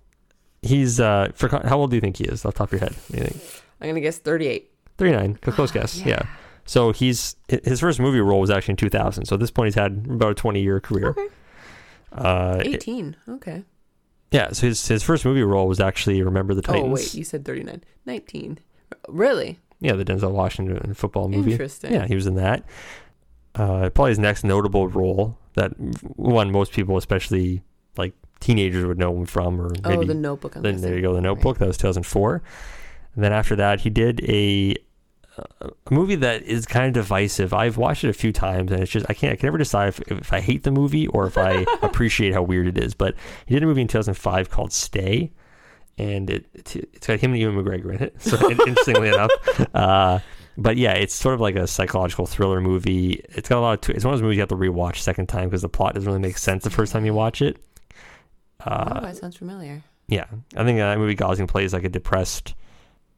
he's 0.62 1.00
uh 1.00 1.30
for 1.34 1.48
how 1.48 1.78
old 1.78 1.90
do 1.90 1.96
you 1.96 2.00
think 2.00 2.16
he 2.18 2.24
is 2.24 2.44
off 2.44 2.54
the 2.54 2.58
top 2.58 2.68
of 2.68 2.72
your 2.72 2.80
head? 2.88 2.92
What 3.08 3.10
do 3.10 3.18
you 3.18 3.24
think? 3.30 3.62
I'm 3.80 3.88
gonna 3.88 4.00
guess 4.00 4.18
38. 4.18 4.70
Thirty 4.96 5.10
nine. 5.10 5.34
Close 5.34 5.72
guess. 5.72 5.98
yeah. 6.00 6.06
Yeah. 6.08 6.22
So 6.66 6.92
he's 6.92 7.34
his 7.48 7.80
first 7.80 7.98
movie 7.98 8.20
role 8.20 8.40
was 8.40 8.48
actually 8.50 8.72
in 8.72 8.76
two 8.76 8.88
thousand. 8.88 9.24
So 9.26 9.34
at 9.34 9.40
this 9.40 9.50
point 9.50 9.66
he's 9.66 9.74
had 9.74 10.06
about 10.08 10.30
a 10.30 10.34
twenty 10.34 10.62
year 10.62 10.78
career. 10.80 11.08
Okay. 11.08 11.26
Uh, 12.12 12.58
18. 12.62 13.16
Okay. 13.28 13.64
Yeah. 14.34 14.52
So 14.52 14.66
his 14.66 14.86
his 14.86 15.02
first 15.02 15.24
movie 15.24 15.42
role 15.42 15.68
was 15.68 15.80
actually 15.80 16.20
Remember 16.22 16.52
the 16.54 16.62
Titans. 16.62 16.86
Oh 16.86 16.92
wait, 16.92 17.14
you 17.14 17.24
said 17.24 17.44
39. 17.44 17.82
19. 18.04 18.58
Really? 19.08 19.58
Yeah, 19.80 19.92
the 19.92 20.04
Denzel 20.04 20.32
Washington 20.32 20.92
football 20.94 21.28
movie. 21.28 21.52
Interesting. 21.52 21.92
Yeah, 21.92 22.06
he 22.06 22.14
was 22.14 22.26
in 22.26 22.34
that. 22.34 22.64
Uh, 23.54 23.88
probably 23.90 24.10
his 24.10 24.18
next 24.18 24.42
notable 24.42 24.88
role 24.88 25.38
that 25.54 25.70
one 26.16 26.50
most 26.50 26.72
people, 26.72 26.96
especially 26.96 27.62
like 27.96 28.12
teenagers, 28.40 28.84
would 28.84 28.98
know 28.98 29.16
him 29.16 29.26
from, 29.26 29.60
or 29.60 29.72
Oh, 29.84 29.88
maybe 29.90 30.06
the 30.06 30.14
Notebook. 30.14 30.56
I'm 30.56 30.62
then 30.62 30.80
there 30.80 30.96
you 30.96 31.02
go, 31.02 31.14
The 31.14 31.20
Notebook. 31.20 31.58
That 31.58 31.68
was 31.68 31.76
2004. 31.76 32.42
And 33.14 33.22
then 33.24 33.32
after 33.32 33.54
that, 33.56 33.80
he 33.80 33.90
did 33.90 34.20
a 34.28 34.74
a 35.38 35.70
movie 35.90 36.14
that 36.16 36.42
is 36.42 36.66
kind 36.66 36.86
of 36.86 36.92
divisive. 36.92 37.52
I've 37.52 37.76
watched 37.76 38.04
it 38.04 38.10
a 38.10 38.14
few 38.14 38.32
times, 38.32 38.70
and 38.70 38.80
it's 38.80 38.90
just 38.90 39.06
I 39.08 39.14
can't 39.14 39.32
I 39.32 39.36
can 39.36 39.46
never 39.46 39.58
decide 39.58 39.88
if, 39.88 40.00
if 40.10 40.32
I 40.32 40.40
hate 40.40 40.62
the 40.62 40.70
movie 40.70 41.06
or 41.08 41.26
if 41.26 41.36
I 41.36 41.66
appreciate 41.82 42.32
how 42.32 42.42
weird 42.42 42.66
it 42.66 42.78
is. 42.78 42.94
But 42.94 43.14
he 43.46 43.54
did 43.54 43.62
a 43.62 43.66
movie 43.66 43.82
in 43.82 43.88
2005 43.88 44.50
called 44.50 44.72
Stay, 44.72 45.32
and 45.98 46.30
it 46.30 46.46
it's, 46.54 47.06
got 47.06 47.20
him 47.20 47.32
and 47.32 47.40
Ewan 47.40 47.56
McGregor 47.56 47.94
in 47.94 48.02
it. 48.02 48.16
So 48.20 48.50
interestingly 48.50 49.08
enough, 49.08 49.30
uh, 49.74 50.20
but 50.56 50.76
yeah, 50.76 50.92
it's 50.92 51.14
sort 51.14 51.34
of 51.34 51.40
like 51.40 51.56
a 51.56 51.66
psychological 51.66 52.26
thriller 52.26 52.60
movie. 52.60 53.20
It's 53.30 53.48
got 53.48 53.58
a 53.58 53.60
lot 53.60 53.74
of. 53.74 53.80
Tw- 53.80 53.96
it's 53.96 54.04
one 54.04 54.14
of 54.14 54.20
those 54.20 54.22
movies 54.22 54.36
you 54.36 54.42
have 54.42 54.48
to 54.50 54.56
rewatch 54.56 54.98
second 54.98 55.26
time 55.26 55.48
because 55.48 55.62
the 55.62 55.68
plot 55.68 55.94
doesn't 55.94 56.06
really 56.06 56.22
make 56.22 56.38
sense 56.38 56.62
the 56.62 56.70
first 56.70 56.92
time 56.92 57.04
you 57.04 57.14
watch 57.14 57.42
it. 57.42 57.58
oh, 58.66 59.00
that 59.00 59.16
sounds 59.16 59.36
familiar. 59.36 59.82
Yeah, 60.06 60.26
I 60.56 60.64
think 60.64 60.78
that 60.78 60.98
movie 60.98 61.14
Gosling 61.14 61.46
plays 61.46 61.72
like 61.72 61.84
a 61.84 61.88
depressed 61.88 62.54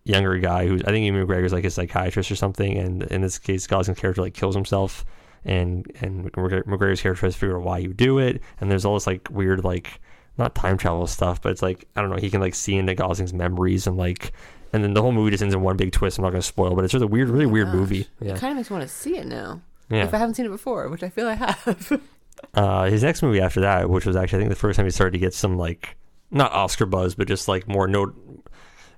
younger 0.06 0.36
guy 0.38 0.66
who's 0.66 0.82
I 0.82 0.90
think 0.90 1.04
Ewan 1.04 1.26
McGregor's 1.26 1.52
like 1.52 1.64
a 1.64 1.70
psychiatrist 1.70 2.30
or 2.30 2.36
something, 2.36 2.76
and 2.78 3.02
in 3.04 3.20
this 3.22 3.38
case, 3.38 3.66
Gosling's 3.66 3.98
character 3.98 4.22
like 4.22 4.34
kills 4.34 4.54
himself, 4.54 5.04
and 5.44 5.90
and 6.00 6.32
McGregor's 6.32 7.00
character 7.00 7.20
tries 7.20 7.34
to 7.34 7.38
figure 7.38 7.58
out 7.58 7.64
why 7.64 7.78
you 7.78 7.92
do 7.92 8.18
it, 8.18 8.40
and 8.60 8.70
there's 8.70 8.84
all 8.84 8.94
this 8.94 9.06
like 9.06 9.28
weird 9.30 9.64
like 9.64 10.00
not 10.38 10.54
time 10.54 10.76
travel 10.78 11.06
stuff, 11.06 11.40
but 11.42 11.52
it's 11.52 11.62
like 11.62 11.86
I 11.96 12.00
don't 12.00 12.10
know, 12.10 12.16
he 12.16 12.30
can 12.30 12.40
like 12.40 12.54
see 12.54 12.76
into 12.76 12.94
Gosling's 12.94 13.34
memories 13.34 13.86
and 13.86 13.96
like. 13.96 14.32
And 14.72 14.82
then 14.82 14.94
the 14.94 15.00
whole 15.00 15.12
movie 15.12 15.30
just 15.30 15.42
ends 15.42 15.54
in 15.54 15.62
one 15.62 15.76
big 15.76 15.92
twist. 15.92 16.18
I'm 16.18 16.24
not 16.24 16.30
going 16.32 16.42
to 16.42 16.46
spoil, 16.46 16.74
but 16.74 16.84
it's 16.84 16.92
just 16.92 17.02
a 17.04 17.06
weird, 17.06 17.30
really 17.30 17.46
weird 17.46 17.68
Gosh. 17.68 17.74
movie. 17.76 18.08
Yeah, 18.20 18.34
It 18.34 18.40
kind 18.40 18.50
of 18.50 18.56
makes 18.56 18.68
me 18.68 18.76
want 18.76 18.86
to 18.86 18.94
see 18.94 19.16
it 19.16 19.24
now. 19.26 19.62
yeah. 19.88 20.04
If 20.04 20.12
I 20.12 20.18
haven't 20.18 20.34
seen 20.34 20.44
it 20.44 20.50
before, 20.50 20.88
which 20.88 21.02
I 21.04 21.08
feel 21.08 21.28
I 21.28 21.34
have. 21.34 22.00
Uh, 22.52 22.84
his 22.84 23.02
next 23.02 23.22
movie 23.22 23.40
after 23.40 23.60
that, 23.62 23.88
which 23.88 24.04
was 24.04 24.14
actually 24.16 24.38
I 24.38 24.40
think 24.42 24.50
the 24.50 24.56
first 24.56 24.76
time 24.76 24.84
he 24.84 24.90
started 24.90 25.12
to 25.12 25.18
get 25.18 25.32
some 25.32 25.56
like 25.56 25.96
not 26.30 26.52
Oscar 26.52 26.84
buzz, 26.84 27.14
but 27.14 27.26
just 27.28 27.48
like 27.48 27.66
more 27.66 27.88
note, 27.88 28.14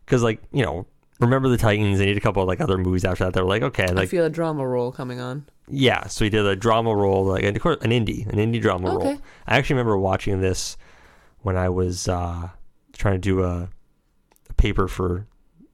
because 0.05 0.25
like 0.25 0.41
you 0.53 0.65
know, 0.65 0.87
remember 1.19 1.49
the 1.49 1.57
Titans. 1.57 1.99
They 1.99 2.07
he 2.07 2.13
did 2.13 2.19
a 2.19 2.21
couple 2.21 2.43
of 2.43 2.49
like 2.49 2.61
other 2.61 2.79
movies 2.79 3.05
after 3.05 3.25
that. 3.25 3.35
They 3.35 3.41
were 3.41 3.49
like 3.49 3.63
okay, 3.63 3.87
I 3.97 4.07
feel 4.07 4.25
a 4.25 4.31
drama 4.31 4.67
role 4.67 4.93
coming 4.93 5.21
on. 5.21 5.47
yeah. 5.69 6.07
So 6.07 6.25
he 6.25 6.31
did 6.31 6.47
a 6.47 6.57
drama 6.57 6.95
role, 6.95 7.25
like 7.25 7.45
and 7.45 7.57
of 7.57 7.63
course 7.63 7.79
an 7.83 7.91
indie, 7.91 8.27
an 8.27 8.39
indie 8.39 8.61
drama 8.61 8.89
role. 8.89 9.07
Okay. 9.07 9.19
I 9.47 9.57
actually 9.59 9.75
remember 9.75 9.99
watching 9.99 10.41
this 10.41 10.77
when 11.43 11.57
I 11.57 11.69
was 11.69 12.09
uh, 12.09 12.49
trying 12.97 13.15
to 13.15 13.19
do 13.19 13.43
a, 13.43 13.69
a 14.49 14.53
paper 14.55 14.89
for 14.89 15.27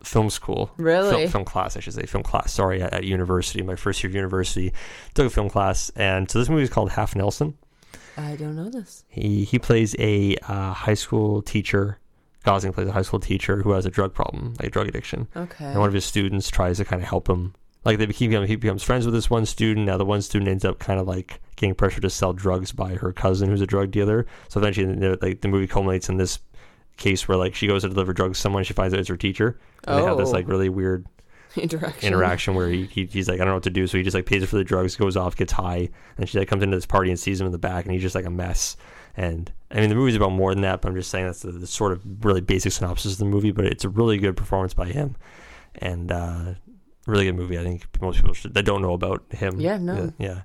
film 0.02 0.28
school. 0.28 0.70
Really? 0.76 1.10
Film, 1.10 1.28
film 1.30 1.44
class, 1.44 1.76
I 1.76 1.80
should 1.80 1.94
say, 1.94 2.04
film 2.04 2.22
class. 2.22 2.52
Sorry, 2.52 2.82
at, 2.82 2.92
at 2.92 3.04
university, 3.04 3.62
my 3.62 3.74
first 3.74 4.02
year 4.02 4.10
of 4.10 4.14
university, 4.14 4.72
took 5.14 5.26
a 5.26 5.30
film 5.30 5.48
class, 5.48 5.90
and 5.96 6.30
so 6.30 6.38
this 6.38 6.48
movie 6.50 6.62
is 6.62 6.70
called 6.70 6.90
Half 6.90 7.16
Nelson. 7.16 7.56
I 8.16 8.36
don't 8.36 8.54
know 8.54 8.68
this. 8.68 9.04
He 9.08 9.44
he 9.44 9.58
plays 9.58 9.96
a 9.98 10.36
uh, 10.46 10.72
high 10.72 10.94
school 10.94 11.42
teacher. 11.42 11.98
Gosling 12.44 12.72
plays 12.72 12.88
a 12.88 12.92
high 12.92 13.02
school 13.02 13.20
teacher 13.20 13.62
who 13.62 13.72
has 13.72 13.86
a 13.86 13.90
drug 13.90 14.12
problem, 14.14 14.54
like 14.60 14.68
a 14.68 14.70
drug 14.70 14.86
addiction, 14.88 15.26
Okay. 15.36 15.64
and 15.64 15.78
one 15.78 15.88
of 15.88 15.94
his 15.94 16.04
students 16.04 16.50
tries 16.50 16.76
to 16.76 16.84
kind 16.84 17.02
of 17.02 17.08
help 17.08 17.28
him. 17.28 17.54
Like 17.84 17.98
they 17.98 18.06
keep 18.06 18.30
he 18.30 18.56
becomes 18.56 18.82
friends 18.82 19.04
with 19.06 19.14
this 19.14 19.28
one 19.30 19.44
student. 19.46 19.86
Now 19.86 19.96
the 19.98 20.04
one 20.04 20.22
student 20.22 20.48
ends 20.50 20.64
up 20.64 20.78
kind 20.78 20.98
of 21.00 21.06
like 21.06 21.40
getting 21.56 21.74
pressure 21.74 22.00
to 22.00 22.10
sell 22.10 22.32
drugs 22.32 22.72
by 22.72 22.94
her 22.94 23.12
cousin, 23.12 23.48
who's 23.48 23.60
a 23.60 23.66
drug 23.66 23.90
dealer. 23.90 24.26
So 24.48 24.60
eventually, 24.60 24.94
the- 24.94 25.18
like 25.20 25.40
the 25.42 25.48
movie 25.48 25.66
culminates 25.66 26.08
in 26.08 26.16
this 26.16 26.38
case 26.96 27.26
where 27.26 27.36
like 27.36 27.54
she 27.54 27.66
goes 27.66 27.82
to 27.82 27.88
deliver 27.88 28.12
drugs 28.12 28.38
to 28.38 28.42
someone, 28.42 28.64
she 28.64 28.72
finds 28.72 28.94
out 28.94 29.00
it's 29.00 29.08
her 29.08 29.16
teacher, 29.16 29.58
and 29.84 29.98
they 29.98 30.04
have 30.04 30.16
this 30.18 30.28
Oh. 30.28 30.32
like 30.32 30.46
really 30.48 30.68
weird 30.68 31.04
Interaction. 31.62 32.06
interaction 32.06 32.54
where 32.54 32.68
he, 32.68 32.86
he 32.86 33.06
he's 33.06 33.28
like 33.28 33.36
I 33.36 33.38
don't 33.38 33.48
know 33.48 33.54
what 33.54 33.62
to 33.64 33.70
do, 33.70 33.86
so 33.86 33.96
he 33.96 34.04
just 34.04 34.14
like 34.14 34.26
pays 34.26 34.42
her 34.42 34.46
for 34.46 34.56
the 34.56 34.64
drugs, 34.64 34.96
goes 34.96 35.16
off, 35.16 35.36
gets 35.36 35.52
high, 35.52 35.88
and 36.18 36.28
she 36.28 36.38
like 36.38 36.48
comes 36.48 36.62
into 36.62 36.76
this 36.76 36.86
party 36.86 37.10
and 37.10 37.18
sees 37.18 37.40
him 37.40 37.46
in 37.46 37.52
the 37.52 37.58
back, 37.58 37.84
and 37.84 37.92
he's 37.92 38.02
just 38.02 38.14
like 38.14 38.24
a 38.24 38.30
mess. 38.30 38.76
And 39.16 39.52
I 39.70 39.80
mean, 39.80 39.88
the 39.88 39.94
movie's 39.94 40.16
about 40.16 40.32
more 40.32 40.52
than 40.52 40.62
that, 40.62 40.80
but 40.80 40.88
I'm 40.88 40.96
just 40.96 41.10
saying 41.10 41.26
that's 41.26 41.42
the, 41.42 41.52
the 41.52 41.66
sort 41.66 41.92
of 41.92 42.02
really 42.24 42.40
basic 42.40 42.72
synopsis 42.72 43.12
of 43.12 43.18
the 43.18 43.24
movie. 43.24 43.52
But 43.52 43.66
it's 43.66 43.84
a 43.84 43.88
really 43.88 44.18
good 44.18 44.36
performance 44.36 44.74
by 44.74 44.86
him, 44.86 45.16
and 45.76 46.10
uh, 46.10 46.54
really 47.06 47.26
good 47.26 47.36
movie. 47.36 47.58
I 47.58 47.62
think 47.62 47.86
most 48.00 48.16
people 48.16 48.34
should, 48.34 48.54
that 48.54 48.64
don't 48.64 48.82
know 48.82 48.92
about 48.92 49.24
him. 49.30 49.60
Yeah, 49.60 49.78
no. 49.78 50.12
yeah. 50.18 50.26
yeah. 50.26 50.42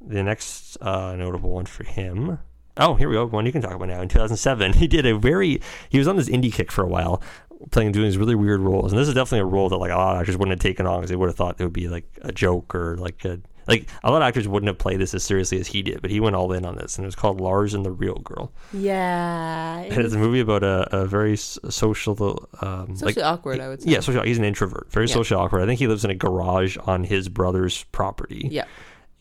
The 0.00 0.22
next 0.22 0.76
uh, 0.80 1.16
notable 1.16 1.50
one 1.50 1.66
for 1.66 1.84
him. 1.84 2.38
Oh, 2.76 2.94
here 2.94 3.08
we 3.08 3.14
go. 3.14 3.26
One 3.26 3.44
you 3.44 3.52
can 3.52 3.60
talk 3.60 3.74
about 3.74 3.88
now. 3.88 4.00
In 4.00 4.08
2007, 4.08 4.72
he 4.74 4.86
did 4.86 5.04
a 5.06 5.18
very. 5.18 5.60
He 5.88 5.98
was 5.98 6.08
on 6.08 6.16
this 6.16 6.28
indie 6.28 6.52
kick 6.52 6.70
for 6.70 6.82
a 6.82 6.88
while, 6.88 7.22
playing 7.70 7.92
doing 7.92 8.06
these 8.06 8.18
really 8.18 8.34
weird 8.34 8.60
roles, 8.60 8.92
and 8.92 9.00
this 9.00 9.08
is 9.08 9.14
definitely 9.14 9.40
a 9.40 9.44
role 9.44 9.68
that 9.68 9.76
like 9.76 9.90
a 9.90 9.96
lot 9.96 10.14
of 10.16 10.20
actors 10.20 10.36
wouldn't 10.36 10.52
have 10.52 10.60
taken 10.60 10.86
on 10.86 11.00
because 11.00 11.10
they 11.10 11.16
would 11.16 11.28
have 11.28 11.36
thought 11.36 11.56
it 11.60 11.64
would 11.64 11.72
be 11.72 11.88
like 11.88 12.04
a 12.22 12.32
joke 12.32 12.74
or 12.74 12.96
like 12.96 13.24
a 13.24 13.38
like 13.68 13.88
a 14.02 14.10
lot 14.10 14.22
of 14.22 14.26
actors 14.26 14.48
wouldn't 14.48 14.66
have 14.68 14.78
played 14.78 14.98
this 14.98 15.14
as 15.14 15.22
seriously 15.22 15.60
as 15.60 15.66
he 15.68 15.82
did, 15.82 16.00
but 16.02 16.10
he 16.10 16.18
went 16.18 16.34
all 16.34 16.50
in 16.52 16.64
on 16.64 16.76
this, 16.76 16.96
and 16.96 17.04
it 17.04 17.06
was 17.06 17.14
called 17.14 17.40
Lars 17.40 17.74
and 17.74 17.84
the 17.84 17.90
Real 17.92 18.16
Girl, 18.16 18.50
Yeah. 18.72 19.80
and 19.80 19.92
it's 19.98 20.14
a 20.14 20.18
movie 20.18 20.40
about 20.40 20.62
a, 20.64 20.88
a 21.02 21.06
very 21.06 21.36
social, 21.36 22.48
um, 22.62 22.88
like 22.88 22.96
Socially 22.98 23.22
awkward, 23.22 23.60
I 23.60 23.68
would 23.68 23.82
say. 23.82 23.90
yeah, 23.90 24.00
social. 24.00 24.22
He's 24.22 24.38
an 24.38 24.44
introvert, 24.44 24.90
very 24.90 25.06
Yeah. 25.06 25.14
socially 25.14 25.40
awkward. 25.40 25.62
I 25.62 25.66
think 25.66 25.78
he 25.78 25.86
lives 25.86 26.04
in 26.04 26.10
a 26.10 26.14
garage 26.14 26.76
on 26.86 27.04
his 27.04 27.28
brother's 27.28 27.84
property 27.92 28.48
Yeah. 28.50 28.64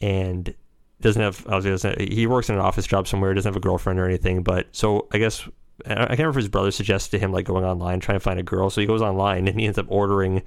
and 0.02 0.54
doesn't 1.02 1.22
have 1.22 1.46
I 1.48 1.56
was 1.56 1.66
gonna 1.66 1.78
say, 1.78 2.08
he 2.12 2.26
works 2.28 2.50
in 2.50 2.56
an 2.56 2.62
office 2.62 2.86
job 2.88 3.08
somewhere 3.08 3.34
doesn't 3.34 3.48
have 3.50 3.56
a 3.56 3.62
girlfriend 3.62 4.00
or 4.00 4.06
anything 4.06 4.44
but 4.44 4.68
so 4.74 5.08
i 5.14 5.18
guess 5.18 5.48
i 5.86 5.94
can't 5.94 6.10
remember 6.10 6.30
if 6.30 6.36
his 6.36 6.50
brother 6.50 6.72
suggested 6.72 7.12
to 7.12 7.20
him 7.20 7.32
like 7.32 7.46
going 7.46 7.66
online 7.66 8.00
trying 8.00 8.16
to 8.16 8.24
find 8.24 8.40
a 8.40 8.44
girl 8.44 8.70
so 8.70 8.82
he 8.82 8.88
goes 8.88 9.02
online 9.02 9.48
and 9.48 9.60
he 9.60 9.66
ends 9.66 9.78
up 9.78 9.86
ordering 9.90 10.42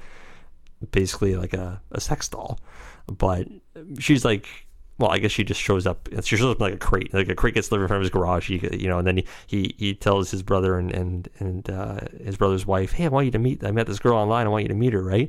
basically 0.90 1.36
like 1.36 1.54
a, 1.54 1.80
a 1.92 2.00
sex 2.00 2.28
doll 2.28 2.58
but 3.06 3.46
she's 3.98 4.24
like 4.24 4.66
well, 4.98 5.10
I 5.10 5.18
guess 5.18 5.32
she 5.32 5.42
just 5.42 5.60
shows 5.60 5.84
up. 5.84 6.08
She 6.22 6.36
shows 6.36 6.52
up 6.52 6.60
like 6.60 6.74
a 6.74 6.76
crate. 6.76 7.12
Like 7.12 7.28
a 7.28 7.34
crate 7.34 7.54
gets 7.54 7.68
delivered 7.68 7.90
of 7.90 8.00
his 8.00 8.10
garage. 8.10 8.48
He, 8.48 8.60
you 8.76 8.88
know, 8.88 8.98
and 8.98 9.06
then 9.06 9.16
he, 9.16 9.26
he, 9.48 9.74
he 9.76 9.94
tells 9.94 10.30
his 10.30 10.44
brother 10.44 10.78
and 10.78 10.92
and 10.92 11.28
and 11.40 11.68
uh, 11.68 12.00
his 12.22 12.36
brother's 12.36 12.66
wife, 12.66 12.92
"Hey, 12.92 13.06
I 13.06 13.08
want 13.08 13.24
you 13.24 13.32
to 13.32 13.38
meet. 13.38 13.64
I 13.64 13.72
met 13.72 13.88
this 13.88 13.98
girl 13.98 14.16
online. 14.16 14.46
I 14.46 14.50
want 14.50 14.62
you 14.62 14.68
to 14.68 14.74
meet 14.74 14.92
her." 14.92 15.02
Right? 15.02 15.28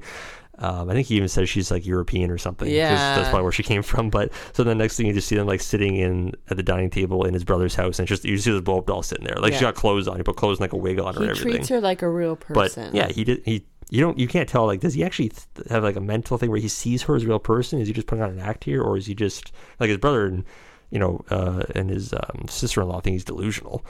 Um, 0.63 0.89
I 0.89 0.93
think 0.93 1.07
he 1.07 1.15
even 1.17 1.27
says 1.27 1.49
she's 1.49 1.69
like 1.69 1.85
European 1.85 2.31
or 2.31 2.37
something. 2.37 2.69
Yeah. 2.69 3.15
that's 3.17 3.29
probably 3.29 3.43
where 3.43 3.51
she 3.51 3.63
came 3.63 3.83
from. 3.83 4.09
But 4.09 4.31
so 4.53 4.63
the 4.63 4.73
next 4.73 4.95
thing 4.97 5.05
you 5.07 5.13
just 5.13 5.27
see 5.27 5.35
them 5.35 5.45
like 5.47 5.61
sitting 5.61 5.95
in 5.97 6.33
at 6.49 6.57
the 6.57 6.63
dining 6.63 6.89
table 6.89 7.25
in 7.25 7.33
his 7.33 7.43
brother's 7.43 7.75
house, 7.75 7.99
and 7.99 8.07
just 8.07 8.23
you 8.25 8.37
see 8.37 8.51
this 8.51 8.61
blow 8.61 8.77
up 8.79 8.85
doll 8.87 9.03
sitting 9.03 9.25
there. 9.25 9.35
Like 9.35 9.53
she 9.53 9.57
Yeah. 9.59 9.71
got 9.71 9.75
clothes 9.75 10.07
on. 10.07 10.17
He 10.17 10.23
put 10.23 10.37
clothes 10.37 10.57
and 10.57 10.61
like 10.61 10.73
a 10.73 10.77
wig 10.77 10.99
on 10.99 11.13
her 11.15 11.19
He 11.21 11.27
and 11.27 11.31
everything. 11.37 11.51
treats 11.57 11.69
her 11.69 11.81
like 11.81 12.01
a 12.01 12.09
real 12.09 12.35
person. 12.35 12.85
but 12.91 12.95
yeah, 12.95 13.09
he 13.09 13.23
did. 13.23 13.41
He 13.45 13.65
you 13.89 13.99
don't 14.01 14.17
you 14.17 14.27
can't 14.27 14.47
tell 14.47 14.65
like 14.65 14.79
does 14.79 14.93
he 14.93 15.03
actually 15.03 15.29
th- 15.29 15.67
have 15.69 15.83
like 15.83 15.97
a 15.97 16.01
mental 16.01 16.37
thing 16.37 16.49
where 16.49 16.59
he 16.59 16.67
sees 16.69 17.03
her 17.03 17.15
as 17.15 17.23
a 17.23 17.27
real 17.27 17.39
person? 17.39 17.79
Is 17.79 17.87
he 17.87 17.93
just 17.93 18.07
putting 18.07 18.23
on 18.23 18.31
an 18.31 18.39
act 18.39 18.63
here, 18.63 18.81
or 18.81 18.97
is 18.97 19.05
he 19.05 19.13
just 19.13 19.51
like 19.79 19.89
his 19.89 19.97
brother 19.97 20.25
and 20.25 20.45
you 20.93 20.99
know 20.99 21.25
uh, 21.31 21.63
and 21.73 21.89
his 21.89 22.13
um, 22.13 22.45
sister 22.47 22.81
in 22.81 22.87
law 22.87 22.99
think 23.01 23.15
he's 23.15 23.23
delusional, 23.25 23.83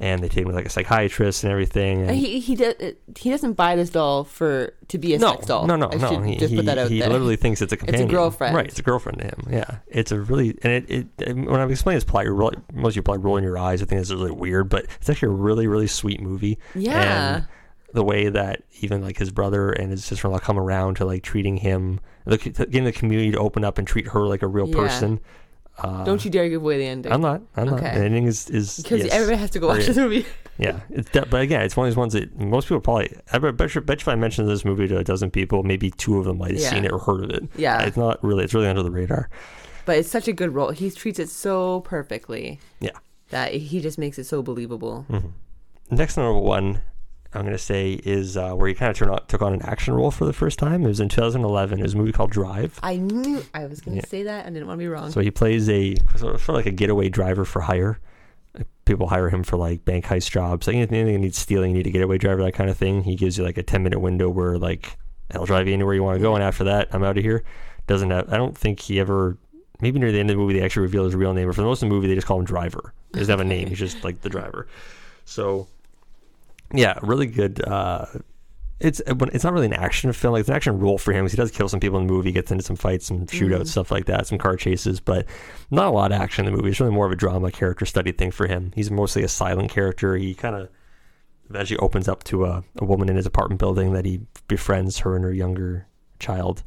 and 0.00 0.22
they 0.22 0.28
take 0.28 0.38
him 0.44 0.48
to 0.50 0.54
like 0.54 0.66
a 0.66 0.70
psychiatrist 0.70 1.44
and 1.44 1.52
everything. 1.52 2.02
And, 2.02 2.10
He 2.18 2.40
he 2.40 2.56
does 2.56 2.74
he 3.16 3.30
doesn't 3.30 3.52
buy 3.52 3.76
this 3.76 3.90
doll 3.90 4.24
for 4.24 4.74
to 4.88 4.98
be 4.98 5.14
a 5.14 5.18
no, 5.18 5.32
sex 5.34 5.46
doll. 5.46 5.66
no, 5.68 5.76
no, 5.76 5.88
I 5.90 5.94
no. 5.96 6.20
He, 6.22 6.36
just 6.36 6.50
he, 6.50 6.56
put 6.56 6.66
that 6.66 6.76
out 6.78 6.90
he 6.90 6.98
there. 7.00 7.10
literally 7.10 7.36
thinks 7.36 7.62
it's 7.62 7.72
a 7.72 7.76
companion. 7.76 8.08
girlfriend. 8.08 8.56
right? 8.56 8.66
It's 8.66 8.78
a 8.80 8.82
girlfriend 8.82 9.18
to 9.20 9.26
him. 9.26 9.46
Yeah, 9.50 9.78
it's 9.86 10.10
a 10.10 10.18
really 10.20 10.58
and 10.62 10.72
it, 10.72 10.90
it, 10.90 11.06
it 11.20 11.36
when 11.36 11.60
I'm 11.60 11.70
explaining 11.70 11.96
this 11.98 12.04
plot, 12.04 12.24
you're 12.24 12.34
really, 12.34 12.56
most 12.74 12.92
of 12.92 12.96
you 12.96 13.02
probably 13.02 13.22
rolling 13.22 13.44
your 13.44 13.56
eyes. 13.56 13.80
I 13.80 13.84
think 13.86 14.00
this 14.00 14.08
is 14.10 14.16
really 14.16 14.32
weird, 14.32 14.68
but 14.68 14.86
it's 15.00 15.08
actually 15.08 15.28
a 15.28 15.36
really 15.36 15.68
really 15.68 15.86
sweet 15.86 16.20
movie. 16.20 16.58
Yeah. 16.74 17.36
And 17.36 17.46
the 17.94 18.02
way 18.04 18.28
that 18.28 18.64
even 18.80 19.00
like 19.00 19.16
his 19.16 19.30
brother 19.30 19.70
and 19.70 19.90
his 19.92 20.04
sister 20.04 20.26
in 20.26 20.32
law 20.32 20.38
come 20.38 20.58
around 20.58 20.96
to 20.96 21.04
like 21.06 21.22
treating 21.22 21.56
him, 21.56 22.00
getting 22.28 22.84
the 22.84 22.92
community 22.92 23.30
to 23.30 23.38
open 23.38 23.64
up 23.64 23.78
and 23.78 23.86
treat 23.88 24.08
her 24.08 24.26
like 24.26 24.42
a 24.42 24.46
real 24.46 24.68
Yeah. 24.68 24.76
person. 24.76 25.20
Uh, 25.78 26.04
Don't 26.04 26.24
you 26.24 26.30
dare 26.30 26.48
give 26.48 26.60
away 26.62 26.78
the 26.78 26.86
ending. 26.86 27.12
I'm 27.12 27.20
not. 27.20 27.40
I'm 27.56 27.66
not. 27.66 27.78
Okay. 27.78 27.94
The 27.98 28.04
ending 28.04 28.24
is 28.26 28.50
is 28.50 28.78
because 28.78 29.04
yes. 29.04 29.12
everybody 29.12 29.38
has 29.38 29.50
to 29.50 29.60
go 29.60 29.68
watch 29.68 29.86
this 29.86 29.96
movie. 29.96 30.26
Yeah, 30.60 30.80
it's 30.90 31.08
but 31.10 31.34
again, 31.40 31.60
it's 31.62 31.76
one 31.76 31.86
of 31.86 31.92
those 31.92 31.96
ones 31.96 32.14
that 32.14 32.36
most 32.36 32.64
people 32.66 32.80
probably. 32.80 33.16
I 33.32 33.38
bet, 33.38 33.56
bet, 33.56 33.76
you, 33.76 33.80
bet 33.80 34.00
you 34.00 34.02
if 34.02 34.08
I 34.08 34.16
mentioned 34.16 34.48
this 34.48 34.64
movie 34.64 34.88
to 34.88 34.98
a 34.98 35.04
dozen 35.04 35.30
people, 35.30 35.62
maybe 35.62 35.88
two 35.92 36.18
of 36.18 36.24
them 36.24 36.38
might 36.38 36.50
have 36.50 36.58
Yeah. 36.60 36.70
seen 36.70 36.84
it 36.84 36.90
or 36.90 36.98
heard 36.98 37.22
of 37.22 37.30
it. 37.30 37.44
Yeah. 37.54 37.82
it's 37.82 37.96
not 37.96 38.18
really. 38.24 38.42
It's 38.42 38.54
really 38.54 38.66
under 38.66 38.82
the 38.82 38.90
radar. 38.90 39.30
But 39.86 39.98
it's 39.98 40.10
such 40.10 40.26
a 40.26 40.32
good 40.32 40.52
role. 40.52 40.70
He 40.70 40.90
treats 40.90 41.20
it 41.20 41.28
so 41.30 41.82
perfectly 41.82 42.58
Yeah. 42.80 42.90
that 43.30 43.52
he 43.54 43.80
just 43.80 43.98
makes 43.98 44.18
it 44.18 44.24
so 44.24 44.42
believable. 44.42 45.06
Next 45.92 46.16
notable 46.16 46.42
one, 46.42 46.80
I'm 47.34 47.42
going 47.42 47.52
to 47.52 47.58
say 47.58 47.92
is 48.04 48.36
uh, 48.36 48.54
where 48.54 48.68
he 48.68 48.74
kind 48.74 48.90
of 48.90 48.96
turned 48.96 49.10
on, 49.10 49.26
took 49.26 49.42
on 49.42 49.52
an 49.52 49.62
action 49.62 49.92
role 49.94 50.10
for 50.10 50.24
the 50.24 50.32
first 50.32 50.58
time. 50.58 50.84
It 50.84 50.88
was 50.88 51.00
in 51.00 51.08
2011. 51.10 51.78
It 51.78 51.82
was 51.82 51.94
a 51.94 51.96
movie 51.98 52.12
called 52.12 52.30
Drive. 52.30 52.78
I 52.82 52.96
knew 52.96 53.44
I 53.52 53.66
was 53.66 53.80
going 53.80 53.96
to 53.98 54.02
Yeah. 54.02 54.08
say 54.08 54.22
that. 54.22 54.46
I 54.46 54.50
didn't 54.50 54.66
want 54.66 54.78
to 54.78 54.82
be 54.82 54.88
wrong. 54.88 55.10
So 55.10 55.20
he 55.20 55.30
plays 55.30 55.68
a 55.68 55.94
sort 56.16 56.34
of, 56.34 56.40
sort 56.42 56.48
of 56.48 56.54
like 56.54 56.66
a 56.66 56.70
getaway 56.70 57.08
driver 57.10 57.44
for 57.44 57.60
hire. 57.60 58.00
People 58.86 59.08
hire 59.08 59.28
him 59.28 59.42
for 59.44 59.56
like 59.58 59.84
bank 59.84 60.06
heist 60.06 60.30
jobs, 60.30 60.66
like 60.66 60.76
anything 60.76 61.04
that 61.06 61.18
needs 61.18 61.36
stealing, 61.38 61.70
you 61.72 61.76
need 61.76 61.86
a 61.86 61.90
getaway 61.90 62.16
driver, 62.16 62.42
that 62.42 62.54
kind 62.54 62.70
of 62.70 62.76
thing. 62.78 63.02
He 63.04 63.14
gives 63.14 63.36
you 63.36 63.44
like 63.44 63.58
a 63.58 63.62
10 63.62 63.82
minute 63.82 63.98
window 64.00 64.30
where 64.30 64.56
like 64.58 64.96
I'll 65.34 65.44
drive 65.44 65.68
you 65.68 65.74
anywhere 65.74 65.94
you 65.94 66.02
want 66.02 66.16
to 66.16 66.22
go, 66.22 66.34
and 66.34 66.42
after 66.42 66.64
that, 66.64 66.88
I'm 66.92 67.04
out 67.04 67.18
of 67.18 67.22
here. 67.22 67.44
Doesn't 67.86 68.10
have. 68.10 68.32
I 68.32 68.38
don't 68.38 68.56
think 68.56 68.80
he 68.80 68.98
ever. 68.98 69.36
Maybe 69.82 69.98
near 70.00 70.10
the 70.10 70.18
end 70.18 70.30
of 70.30 70.36
the 70.36 70.42
movie, 70.42 70.54
they 70.58 70.64
actually 70.64 70.82
reveal 70.82 71.04
his 71.04 71.14
real 71.14 71.34
name. 71.34 71.46
But 71.46 71.54
for 71.54 71.60
the 71.60 71.66
most 71.66 71.82
of 71.82 71.88
the 71.88 71.94
movie, 71.94 72.08
they 72.08 72.14
just 72.14 72.26
call 72.26 72.38
him 72.40 72.46
Driver. 72.46 72.94
He 73.12 73.18
doesn't 73.20 73.30
have 73.30 73.40
a 73.40 73.44
name. 73.44 73.68
He's 73.68 73.78
just 73.78 74.02
like 74.02 74.22
the 74.22 74.28
driver. 74.30 74.66
So, 75.26 75.68
yeah, 76.72 76.98
really 77.02 77.26
good. 77.26 77.66
Uh, 77.66 78.06
it's 78.80 79.00
it's 79.08 79.42
not 79.44 79.52
really 79.52 79.66
an 79.66 79.72
action 79.72 80.12
film. 80.12 80.32
Like 80.34 80.40
it's 80.40 80.48
an 80.48 80.54
action 80.54 80.78
role 80.78 80.98
for 80.98 81.12
him. 81.12 81.24
'cause 81.24 81.32
He 81.32 81.36
does 81.36 81.50
kill 81.50 81.68
some 81.68 81.80
people 81.80 81.98
in 81.98 82.06
the 82.06 82.12
movie, 82.12 82.30
gets 82.30 82.52
into 82.52 82.62
some 82.62 82.76
fights, 82.76 83.06
some 83.06 83.26
shootouts, 83.26 83.68
stuff 83.68 83.90
like 83.90 84.04
that, 84.06 84.26
some 84.28 84.38
car 84.38 84.56
chases, 84.56 85.00
but 85.00 85.26
not 85.70 85.86
a 85.86 85.90
lot 85.90 86.12
of 86.12 86.20
action 86.20 86.46
in 86.46 86.52
the 86.52 86.56
movie. 86.56 86.70
It's 86.70 86.78
really 86.80 86.92
more 86.92 87.06
of 87.06 87.10
a 87.12 87.16
drama 87.16 87.50
character 87.50 87.84
study 87.86 88.12
thing 88.12 88.30
for 88.30 88.46
him. 88.46 88.70
He's 88.76 88.90
mostly 88.90 89.24
a 89.24 89.28
silent 89.28 89.70
character. 89.70 90.16
He 90.16 90.32
kind 90.34 90.54
of 90.54 90.68
eventually 91.50 91.78
opens 91.78 92.06
up 92.08 92.22
to 92.24 92.44
a, 92.44 92.62
a 92.78 92.84
woman 92.84 93.08
in 93.08 93.16
his 93.16 93.26
apartment 93.26 93.58
building 93.58 93.94
that 93.94 94.04
he 94.04 94.20
befriends 94.46 94.98
her 94.98 95.16
and 95.16 95.24
her 95.24 95.32
younger 95.32 95.86
child 96.20 96.62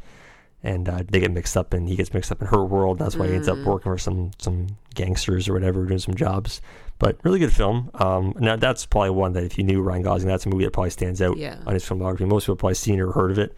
and 0.63 0.87
uh, 0.89 1.01
they 1.09 1.19
get 1.19 1.31
mixed 1.31 1.55
up 1.57 1.73
and 1.73 1.87
he 1.87 1.95
gets 1.95 2.13
mixed 2.13 2.31
up 2.31 2.41
in 2.41 2.47
her 2.47 2.63
world 2.65 2.97
that's 2.99 3.15
why 3.15 3.27
he 3.27 3.33
ends 3.35 3.47
up 3.47 3.57
Mm. 3.57 3.65
working 3.65 3.91
for 3.91 3.97
some 3.97 4.31
some 4.39 4.67
gangsters 4.95 5.47
or 5.47 5.53
whatever 5.53 5.85
doing 5.85 5.99
some 5.99 6.15
jobs 6.15 6.61
but 7.01 7.17
really 7.23 7.39
good 7.39 7.51
film 7.51 7.89
um 7.95 8.33
now 8.39 8.55
that's 8.55 8.85
probably 8.85 9.09
one 9.09 9.33
that 9.33 9.43
if 9.43 9.57
you 9.57 9.63
knew 9.63 9.81
ryan 9.81 10.03
gosling 10.03 10.27
that's 10.27 10.45
a 10.45 10.49
movie 10.49 10.63
that 10.63 10.71
probably 10.71 10.89
stands 10.91 11.21
out 11.21 11.35
Yeah. 11.35 11.57
on 11.65 11.73
his 11.73 11.83
filmography 11.83 12.27
most 12.27 12.43
people 12.43 12.53
have 12.55 12.59
probably 12.59 12.75
seen 12.75 12.99
or 12.99 13.11
heard 13.11 13.31
of 13.31 13.39
it 13.39 13.55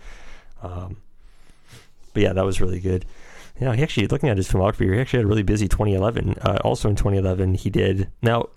um 0.62 0.98
but 2.14 2.24
yeah 2.24 2.34
that 2.34 2.46
was 2.46 2.62
really 2.62 2.80
good 2.80 3.06
yeah 3.60 3.76
he 3.76 3.84
actually 3.84 4.08
looking 4.08 4.30
at 4.30 4.38
his 4.38 4.48
filmography 4.50 4.94
he 4.94 5.00
actually 5.00 5.20
had 5.20 5.26
a 5.26 5.28
really 5.28 5.44
busy 5.44 5.68
2011 5.68 6.36
uh, 6.42 6.60
also 6.64 6.90
in 6.90 6.96
2011 6.96 7.56
he 7.56 7.70
did 7.70 8.10
now 8.22 8.48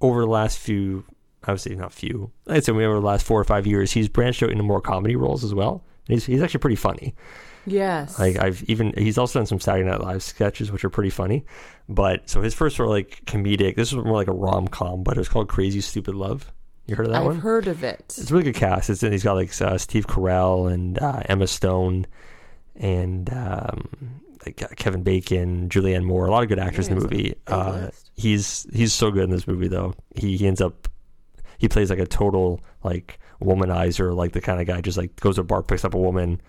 over 0.00 0.20
the 0.22 0.26
last 0.26 0.58
few 0.58 1.04
I 1.44 1.52
would 1.52 1.60
say 1.60 1.76
not 1.76 1.92
few. 1.92 2.32
I'd 2.48 2.64
say 2.64 2.72
over 2.72 2.94
the 2.94 3.06
last 3.06 3.24
four 3.24 3.40
or 3.40 3.44
five 3.44 3.68
years, 3.68 3.92
he's 3.92 4.08
branched 4.08 4.42
out 4.42 4.50
into 4.50 4.64
more 4.64 4.80
comedy 4.80 5.14
roles 5.14 5.44
as 5.44 5.54
well. 5.54 5.84
And 6.08 6.14
He's 6.14 6.26
he's 6.26 6.42
actually 6.42 6.58
pretty 6.58 6.74
funny. 6.74 7.14
Yes. 7.66 8.18
Like 8.18 8.36
I've 8.38 8.62
even 8.64 8.92
he's 8.96 9.18
also 9.18 9.38
done 9.38 9.46
some 9.46 9.60
Saturday 9.60 9.88
Night 9.88 10.00
Live 10.00 10.22
sketches, 10.22 10.70
which 10.70 10.84
are 10.84 10.90
pretty 10.90 11.10
funny. 11.10 11.44
But 11.88 12.28
so 12.30 12.40
his 12.40 12.54
first 12.54 12.76
sort 12.76 12.88
of 12.88 12.92
like 12.92 13.22
comedic. 13.26 13.76
This 13.76 13.92
was 13.92 14.04
more 14.04 14.16
like 14.16 14.28
a 14.28 14.32
rom 14.32 14.68
com, 14.68 15.02
but 15.02 15.16
it 15.16 15.20
was 15.20 15.28
called 15.28 15.48
Crazy 15.48 15.80
Stupid 15.80 16.14
Love. 16.14 16.52
You 16.86 16.94
heard 16.94 17.06
of 17.06 17.12
that 17.12 17.24
one? 17.24 17.36
I've 17.36 17.42
heard 17.42 17.66
of 17.66 17.82
it. 17.82 18.14
It's 18.16 18.30
a 18.30 18.32
really 18.34 18.44
good 18.44 18.54
cast. 18.54 18.88
It's 18.90 19.00
he's 19.00 19.24
got 19.24 19.34
like 19.34 19.60
uh, 19.60 19.76
Steve 19.78 20.06
Carell 20.06 20.72
and 20.72 20.98
uh, 21.00 21.22
Emma 21.26 21.46
Stone 21.48 22.06
and 22.76 23.28
um, 23.32 23.88
like 24.44 24.62
uh, 24.62 24.68
Kevin 24.76 25.02
Bacon, 25.02 25.68
Julianne 25.68 26.04
Moore. 26.04 26.26
A 26.26 26.30
lot 26.30 26.44
of 26.44 26.48
good 26.48 26.60
actors 26.60 26.86
in 26.88 26.94
the 26.94 27.00
movie. 27.00 27.30
it's 27.30 27.40
a 27.48 27.54
big 27.56 27.84
Uh, 27.86 27.90
he's 28.14 28.66
he's 28.72 28.92
so 28.92 29.10
good 29.10 29.24
in 29.24 29.30
this 29.30 29.48
movie 29.48 29.68
though. 29.68 29.94
He 30.14 30.36
he 30.36 30.46
ends 30.46 30.60
up 30.60 30.88
he 31.58 31.68
plays 31.68 31.90
like 31.90 31.98
a 31.98 32.06
total 32.06 32.60
like 32.84 33.18
womanizer, 33.42 34.14
like 34.14 34.32
the 34.32 34.40
kind 34.40 34.60
of 34.60 34.66
guy 34.66 34.80
just 34.80 34.96
like 34.98 35.16
goes 35.16 35.36
to 35.36 35.40
a 35.40 35.44
bar, 35.44 35.62
picks 35.62 35.84
up 35.84 35.94
a 35.94 35.98
woman. 35.98 36.40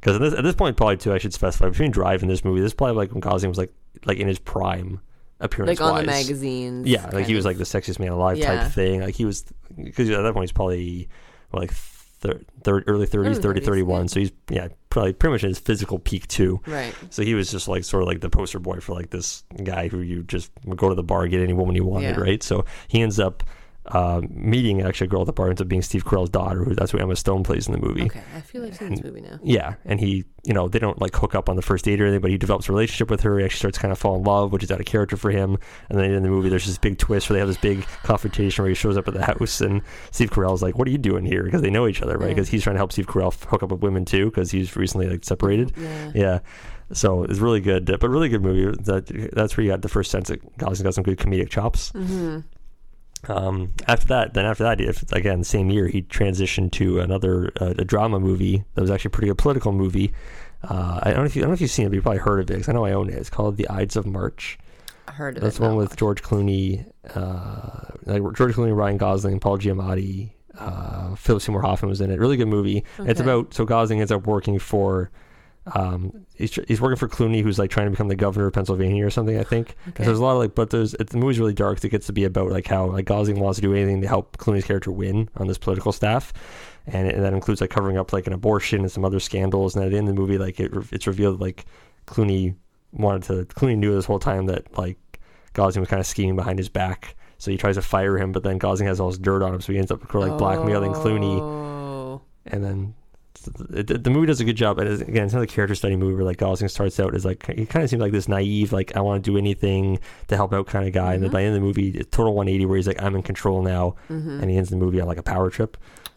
Because 0.00 0.16
at 0.16 0.20
this, 0.22 0.34
at 0.34 0.44
this 0.44 0.54
point, 0.54 0.76
probably 0.76 0.96
too, 0.96 1.12
I 1.12 1.18
should 1.18 1.34
specify 1.34 1.68
between 1.68 1.90
Drive 1.90 2.22
and 2.22 2.30
this 2.30 2.44
movie, 2.44 2.60
this 2.60 2.68
is 2.68 2.74
probably 2.74 2.96
like 2.96 3.10
when 3.12 3.20
Gosling 3.20 3.48
was 3.50 3.58
like 3.58 3.72
like 4.04 4.18
in 4.18 4.28
his 4.28 4.38
prime 4.38 5.00
appearance 5.40 5.80
like 5.80 5.90
on 5.92 6.00
the 6.00 6.06
magazines. 6.06 6.86
Yeah, 6.86 7.08
like 7.12 7.26
he 7.26 7.34
was 7.34 7.44
of. 7.44 7.50
like 7.50 7.58
the 7.58 7.64
sexiest 7.64 7.98
man 7.98 8.10
alive 8.10 8.36
Yeah. 8.38 8.62
type 8.62 8.72
thing. 8.72 9.00
Like 9.00 9.14
he 9.14 9.24
was 9.24 9.44
because 9.82 10.08
at 10.10 10.22
that 10.22 10.32
point 10.34 10.44
he's 10.44 10.52
probably 10.52 11.08
like 11.52 11.72
thir- 11.72 12.40
thir- 12.62 12.84
early 12.86 13.06
30s, 13.06 13.14
Early 13.26 13.34
30, 13.34 13.60
30s, 13.60 13.64
31. 13.64 14.00
yeah. 14.02 14.06
So 14.08 14.20
he's 14.20 14.32
yeah 14.50 14.68
probably 14.90 15.12
pretty 15.14 15.32
much 15.32 15.42
in 15.44 15.48
his 15.50 15.58
physical 15.58 15.98
peak 15.98 16.26
too. 16.28 16.60
right. 16.66 16.94
So 17.10 17.22
he 17.22 17.34
was 17.34 17.50
just 17.50 17.66
like 17.68 17.84
sort 17.84 18.02
of 18.02 18.06
like 18.08 18.20
the 18.20 18.30
poster 18.30 18.58
boy 18.58 18.78
for 18.80 18.94
like 18.94 19.10
this 19.10 19.44
guy 19.64 19.88
who 19.88 20.00
you 20.00 20.22
just 20.24 20.50
would 20.64 20.78
go 20.78 20.88
to 20.88 20.94
the 20.94 21.02
bar 21.02 21.22
and 21.22 21.30
get 21.30 21.40
any 21.40 21.52
woman 21.52 21.74
you 21.74 21.84
wanted, 21.84 22.16
Yeah. 22.16 22.20
right? 22.22 22.42
So 22.42 22.64
he 22.88 23.00
ends 23.02 23.18
up 23.20 23.42
uh, 23.88 24.20
meeting 24.28 24.82
actually 24.82 25.06
a 25.06 25.10
girl 25.10 25.22
at 25.22 25.26
the 25.26 25.32
bar 25.32 25.48
ends 25.48 25.60
up 25.60 25.68
being 25.68 25.82
Steve 25.82 26.04
Carell's 26.04 26.30
daughter, 26.30 26.64
who 26.64 26.74
that's 26.74 26.92
who 26.92 26.98
Emma 26.98 27.16
Stone 27.16 27.44
plays 27.44 27.66
in 27.66 27.72
the 27.72 27.78
movie. 27.78 28.04
Okay, 28.04 28.22
I 28.34 28.40
feel 28.40 28.62
like 28.62 28.72
I've 28.72 28.78
seen 28.78 28.90
this 28.90 29.02
movie 29.02 29.20
now. 29.20 29.38
Yeah, 29.42 29.74
and 29.84 29.98
he, 29.98 30.24
you 30.44 30.52
know, 30.52 30.68
they 30.68 30.78
don't 30.78 31.00
like 31.00 31.14
hook 31.16 31.34
up 31.34 31.48
on 31.48 31.56
the 31.56 31.62
first 31.62 31.84
date 31.84 32.00
or 32.00 32.04
anything, 32.04 32.20
but 32.20 32.30
he 32.30 32.38
develops 32.38 32.68
a 32.68 32.72
relationship 32.72 33.10
with 33.10 33.22
her. 33.22 33.38
He 33.38 33.44
actually 33.44 33.58
starts 33.58 33.78
kind 33.78 33.92
of 33.92 33.98
fall 33.98 34.16
in 34.16 34.24
love, 34.24 34.52
which 34.52 34.62
is 34.62 34.70
out 34.70 34.80
of 34.80 34.86
character 34.86 35.16
for 35.16 35.30
him. 35.30 35.56
And 35.88 35.98
then 35.98 36.10
in 36.10 36.22
the 36.22 36.28
movie, 36.28 36.48
there's 36.48 36.66
this 36.66 36.78
big 36.78 36.98
twist 36.98 37.28
where 37.28 37.34
they 37.34 37.40
have 37.40 37.48
this 37.48 37.56
big 37.56 37.86
confrontation 38.02 38.62
where 38.62 38.68
he 38.68 38.74
shows 38.74 38.96
up 38.96 39.08
at 39.08 39.14
the 39.14 39.24
house, 39.24 39.60
and 39.60 39.82
Steve 40.10 40.30
Carell's 40.30 40.62
like, 40.62 40.78
"What 40.78 40.86
are 40.88 40.90
you 40.90 40.98
doing 40.98 41.24
here?" 41.24 41.42
Because 41.42 41.62
they 41.62 41.70
know 41.70 41.86
each 41.86 42.02
other, 42.02 42.18
right? 42.18 42.28
Yeah. 42.28 42.34
Because 42.34 42.48
he's 42.48 42.62
trying 42.62 42.74
to 42.74 42.78
help 42.78 42.92
Steve 42.92 43.06
Carell 43.06 43.32
hook 43.44 43.62
up 43.62 43.70
with 43.70 43.80
women 43.80 44.04
too, 44.04 44.26
because 44.26 44.50
he's 44.50 44.76
recently 44.76 45.08
like 45.08 45.24
separated. 45.24 45.72
Yeah. 45.76 46.12
Yeah. 46.14 46.38
So 46.92 47.24
it's 47.24 47.38
really 47.38 47.60
good, 47.60 47.84
but 47.84 48.08
really 48.08 48.28
good 48.28 48.42
movie. 48.42 48.76
That 48.84 49.06
that's 49.34 49.56
where 49.56 49.64
you 49.64 49.70
got 49.70 49.82
the 49.82 49.88
first 49.88 50.10
sense 50.10 50.28
that 50.28 50.40
Gosling's 50.56 50.82
got 50.82 50.94
some 50.94 51.04
good 51.04 51.18
comedic 51.18 51.50
chops. 51.50 51.92
Mm-hmm. 51.92 52.40
Um, 53.26 53.72
after 53.86 54.06
that, 54.08 54.34
then 54.34 54.44
after 54.46 54.62
that, 54.64 54.80
if, 54.80 55.10
again, 55.12 55.42
same 55.44 55.70
year, 55.70 55.88
he 55.88 56.02
transitioned 56.02 56.72
to 56.72 57.00
another 57.00 57.50
uh, 57.60 57.74
a 57.78 57.84
drama 57.84 58.20
movie 58.20 58.64
that 58.74 58.80
was 58.80 58.90
actually 58.90 59.08
a 59.08 59.10
pretty 59.10 59.28
good 59.28 59.38
political 59.38 59.72
movie. 59.72 60.12
Uh, 60.62 61.00
I 61.02 61.10
don't 61.10 61.20
know 61.20 61.24
if 61.24 61.36
you 61.36 61.42
I 61.42 61.44
don't 61.44 61.50
know 61.50 61.54
if 61.54 61.60
you've 61.60 61.70
seen 61.70 61.86
it, 61.86 61.90
but 61.90 61.96
you 61.96 62.02
probably 62.02 62.18
heard 62.20 62.40
of 62.40 62.50
it. 62.50 62.56
'cause 62.56 62.68
I 62.68 62.72
know 62.72 62.84
I 62.84 62.92
own 62.92 63.08
it. 63.08 63.14
It's 63.14 63.30
called 63.30 63.56
The 63.56 63.68
Ides 63.68 63.96
of 63.96 64.06
March. 64.06 64.58
I 65.06 65.12
heard 65.12 65.36
of 65.36 65.42
That's 65.42 65.56
it. 65.56 65.60
the 65.60 65.66
one 65.66 65.76
with 65.76 65.90
watched. 65.90 65.98
George 65.98 66.22
Clooney, 66.22 66.84
uh, 67.14 67.92
like 68.06 68.22
George 68.34 68.54
Clooney, 68.54 68.76
Ryan 68.76 68.96
Gosling, 68.98 69.40
Paul 69.40 69.58
Giamatti, 69.58 70.30
uh, 70.58 71.14
Philip 71.14 71.42
Seymour 71.42 71.62
Hoffman 71.62 71.88
was 71.88 72.00
in 72.00 72.10
it. 72.10 72.18
Really 72.18 72.36
good 72.36 72.48
movie. 72.48 72.84
It's 72.98 73.20
about 73.20 73.54
so 73.54 73.64
Gosling 73.64 74.00
ends 74.00 74.12
up 74.12 74.26
working 74.26 74.58
for. 74.58 75.10
Um, 75.74 76.26
he's, 76.34 76.50
tr- 76.50 76.62
he's 76.68 76.80
working 76.80 76.96
for 76.96 77.08
Clooney, 77.08 77.42
who's 77.42 77.58
like 77.58 77.70
trying 77.70 77.86
to 77.86 77.90
become 77.90 78.08
the 78.08 78.16
governor 78.16 78.46
of 78.46 78.52
Pennsylvania 78.54 79.04
or 79.04 79.10
something, 79.10 79.38
I 79.38 79.42
think. 79.44 79.74
Okay. 79.88 80.04
So 80.04 80.08
there's 80.10 80.18
a 80.18 80.22
lot 80.22 80.32
of 80.32 80.38
like, 80.38 80.54
but 80.54 80.70
there's 80.70 80.94
it, 80.94 81.10
the 81.10 81.16
movie's 81.18 81.38
really 81.38 81.52
dark. 81.54 81.82
It 81.84 81.88
gets 81.90 82.06
to 82.06 82.12
be 82.12 82.24
about 82.24 82.50
like 82.50 82.66
how 82.66 82.86
like 82.86 83.04
Gosling 83.06 83.40
wants 83.40 83.56
to 83.58 83.62
do 83.62 83.74
anything 83.74 84.00
to 84.02 84.08
help 84.08 84.36
Clooney's 84.38 84.64
character 84.64 84.90
win 84.92 85.28
on 85.36 85.46
this 85.46 85.58
political 85.58 85.92
staff, 85.92 86.32
and, 86.86 87.06
it, 87.08 87.14
and 87.14 87.24
that 87.24 87.32
includes 87.34 87.60
like 87.60 87.70
covering 87.70 87.96
up 87.98 88.12
like 88.12 88.26
an 88.26 88.32
abortion 88.32 88.80
and 88.80 88.90
some 88.90 89.04
other 89.04 89.20
scandals. 89.20 89.74
And 89.76 89.84
at 89.84 89.90
the 89.90 89.98
end 89.98 90.08
of 90.08 90.14
the 90.14 90.20
movie, 90.20 90.38
like 90.38 90.58
it, 90.60 90.72
it's 90.92 91.06
revealed 91.06 91.40
like 91.40 91.64
Clooney 92.06 92.54
wanted 92.92 93.22
to 93.24 93.44
Clooney 93.54 93.76
knew 93.76 93.94
this 93.94 94.06
whole 94.06 94.18
time 94.18 94.46
that 94.46 94.76
like 94.78 94.96
Gosling 95.52 95.80
was 95.80 95.88
kind 95.88 96.00
of 96.00 96.06
scheming 96.06 96.36
behind 96.36 96.58
his 96.58 96.68
back. 96.68 97.14
So 97.40 97.50
he 97.52 97.56
tries 97.56 97.76
to 97.76 97.82
fire 97.82 98.18
him, 98.18 98.32
but 98.32 98.42
then 98.42 98.58
Gosling 98.58 98.88
has 98.88 98.98
all 98.98 99.10
this 99.10 99.18
dirt 99.18 99.42
on 99.44 99.54
him, 99.54 99.60
so 99.60 99.72
he 99.72 99.78
ends 99.78 99.90
up 99.92 100.12
like 100.12 100.36
blackmailing 100.38 100.92
Clooney 100.92 101.40
Oh. 101.40 102.20
and 102.46 102.64
then 102.64 102.94
the, 103.40 103.98
the, 103.98 104.10
movie 104.10 104.26
does 104.26 104.40
a 104.40 104.44
good 104.44 104.56
job. 104.56 104.78
And 104.78 105.02
again, 105.02 105.24
it's 105.24 105.32
another 105.32 105.46
character 105.46 105.74
study 105.74 105.96
movie 105.96 106.14
where 106.14 106.24
like 106.24 106.36
Gosling 106.38 106.68
starts 106.68 106.98
out 107.00 107.14
as 107.14 107.24
like 107.24 107.46
he 107.46 107.66
kind 107.66 107.82
of 107.84 107.90
seems 107.90 108.00
like 108.00 108.12
this 108.12 108.28
naive, 108.28 108.72
like 108.72 108.96
I 108.96 109.00
want 109.00 109.22
to 109.24 109.30
do 109.30 109.36
anything 109.38 109.98
to 110.28 110.36
help 110.36 110.52
out 110.52 110.66
kind 110.66 110.86
of 110.86 110.92
guy. 110.92 111.14
And 111.14 111.22
then 111.22 111.30
by 111.30 111.40
the 111.40 111.46
end 111.46 111.54
of 111.56 111.60
the 111.62 111.66
movie, 111.66 111.90
it's 111.90 112.10
total 112.10 112.34
180 112.34 112.66
where 112.66 112.76
he's 112.76 112.86
like 112.86 113.02
I'm 113.02 113.14
in 113.16 113.22
control 113.22 113.62
now, 113.62 113.96
Mm-hmm. 114.08 114.40
and 114.40 114.50
he 114.50 114.56
ends 114.56 114.70
the 114.70 114.76
movie 114.76 115.00
on 115.00 115.06
like 115.06 115.18
a 115.18 115.22
power 115.22 115.50
trip. 115.50 115.76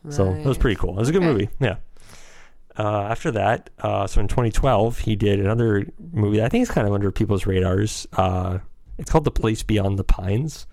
So 0.10 0.34
that 0.34 0.46
was 0.46 0.58
pretty 0.58 0.78
cool. 0.78 0.92
It 0.92 1.00
was 1.00 1.10
a 1.10 1.12
good 1.12 1.22
Okay. 1.24 1.32
movie. 1.32 1.50
Yeah. 1.60 1.76
Uh, 2.78 3.02
after 3.04 3.32
that, 3.32 3.70
uh, 3.80 4.08
so 4.08 4.22
in 4.22 4.28
2012, 4.28 5.00
he 5.00 5.16
did 5.16 5.40
another 5.40 5.86
movie 6.14 6.38
that 6.38 6.46
I 6.46 6.50
think 6.50 6.64
is 6.64 6.72
kind 6.72 6.88
of 6.88 6.94
under 6.94 7.12
people's 7.12 7.46
radars. 7.46 8.08
Uh, 8.14 8.60
it's 8.98 9.12
called 9.12 9.26
The 9.26 9.32
Place 9.32 9.62
Beyond 9.62 10.00
the 10.00 10.04
Pines. 10.06 10.66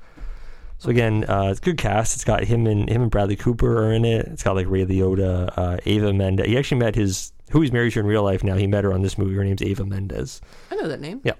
So 0.78 0.90
again, 0.90 1.24
uh, 1.28 1.48
it's 1.50 1.58
a 1.58 1.62
good 1.62 1.76
cast. 1.78 2.14
It's 2.14 2.24
got 2.24 2.44
him 2.44 2.66
and 2.66 2.88
him 2.88 3.02
and 3.02 3.10
Bradley 3.10 3.34
Cooper 3.36 3.84
are 3.84 3.92
in 3.92 4.04
it. 4.04 4.26
It's 4.26 4.42
got 4.44 4.54
like 4.54 4.68
Ray 4.68 4.84
Liotta, 4.86 5.52
uh, 5.58 5.76
Eva 5.84 6.12
Mendes. 6.12 6.46
He 6.46 6.56
actually 6.56 6.78
met 6.78 6.94
his 6.94 7.32
who 7.50 7.60
he's 7.62 7.72
married 7.72 7.92
to 7.94 8.00
in 8.00 8.06
real 8.06 8.22
life 8.22 8.44
now. 8.44 8.54
He 8.56 8.66
met 8.66 8.84
her 8.84 8.92
on 8.92 9.02
this 9.02 9.18
movie. 9.18 9.34
Her 9.34 9.42
name's 9.44 9.62
Eva 9.62 9.84
Mendes. 9.84 10.40
I 10.70 10.76
know 10.76 10.86
that 10.88 11.00
name. 11.00 11.20
Yeah. 11.24 11.32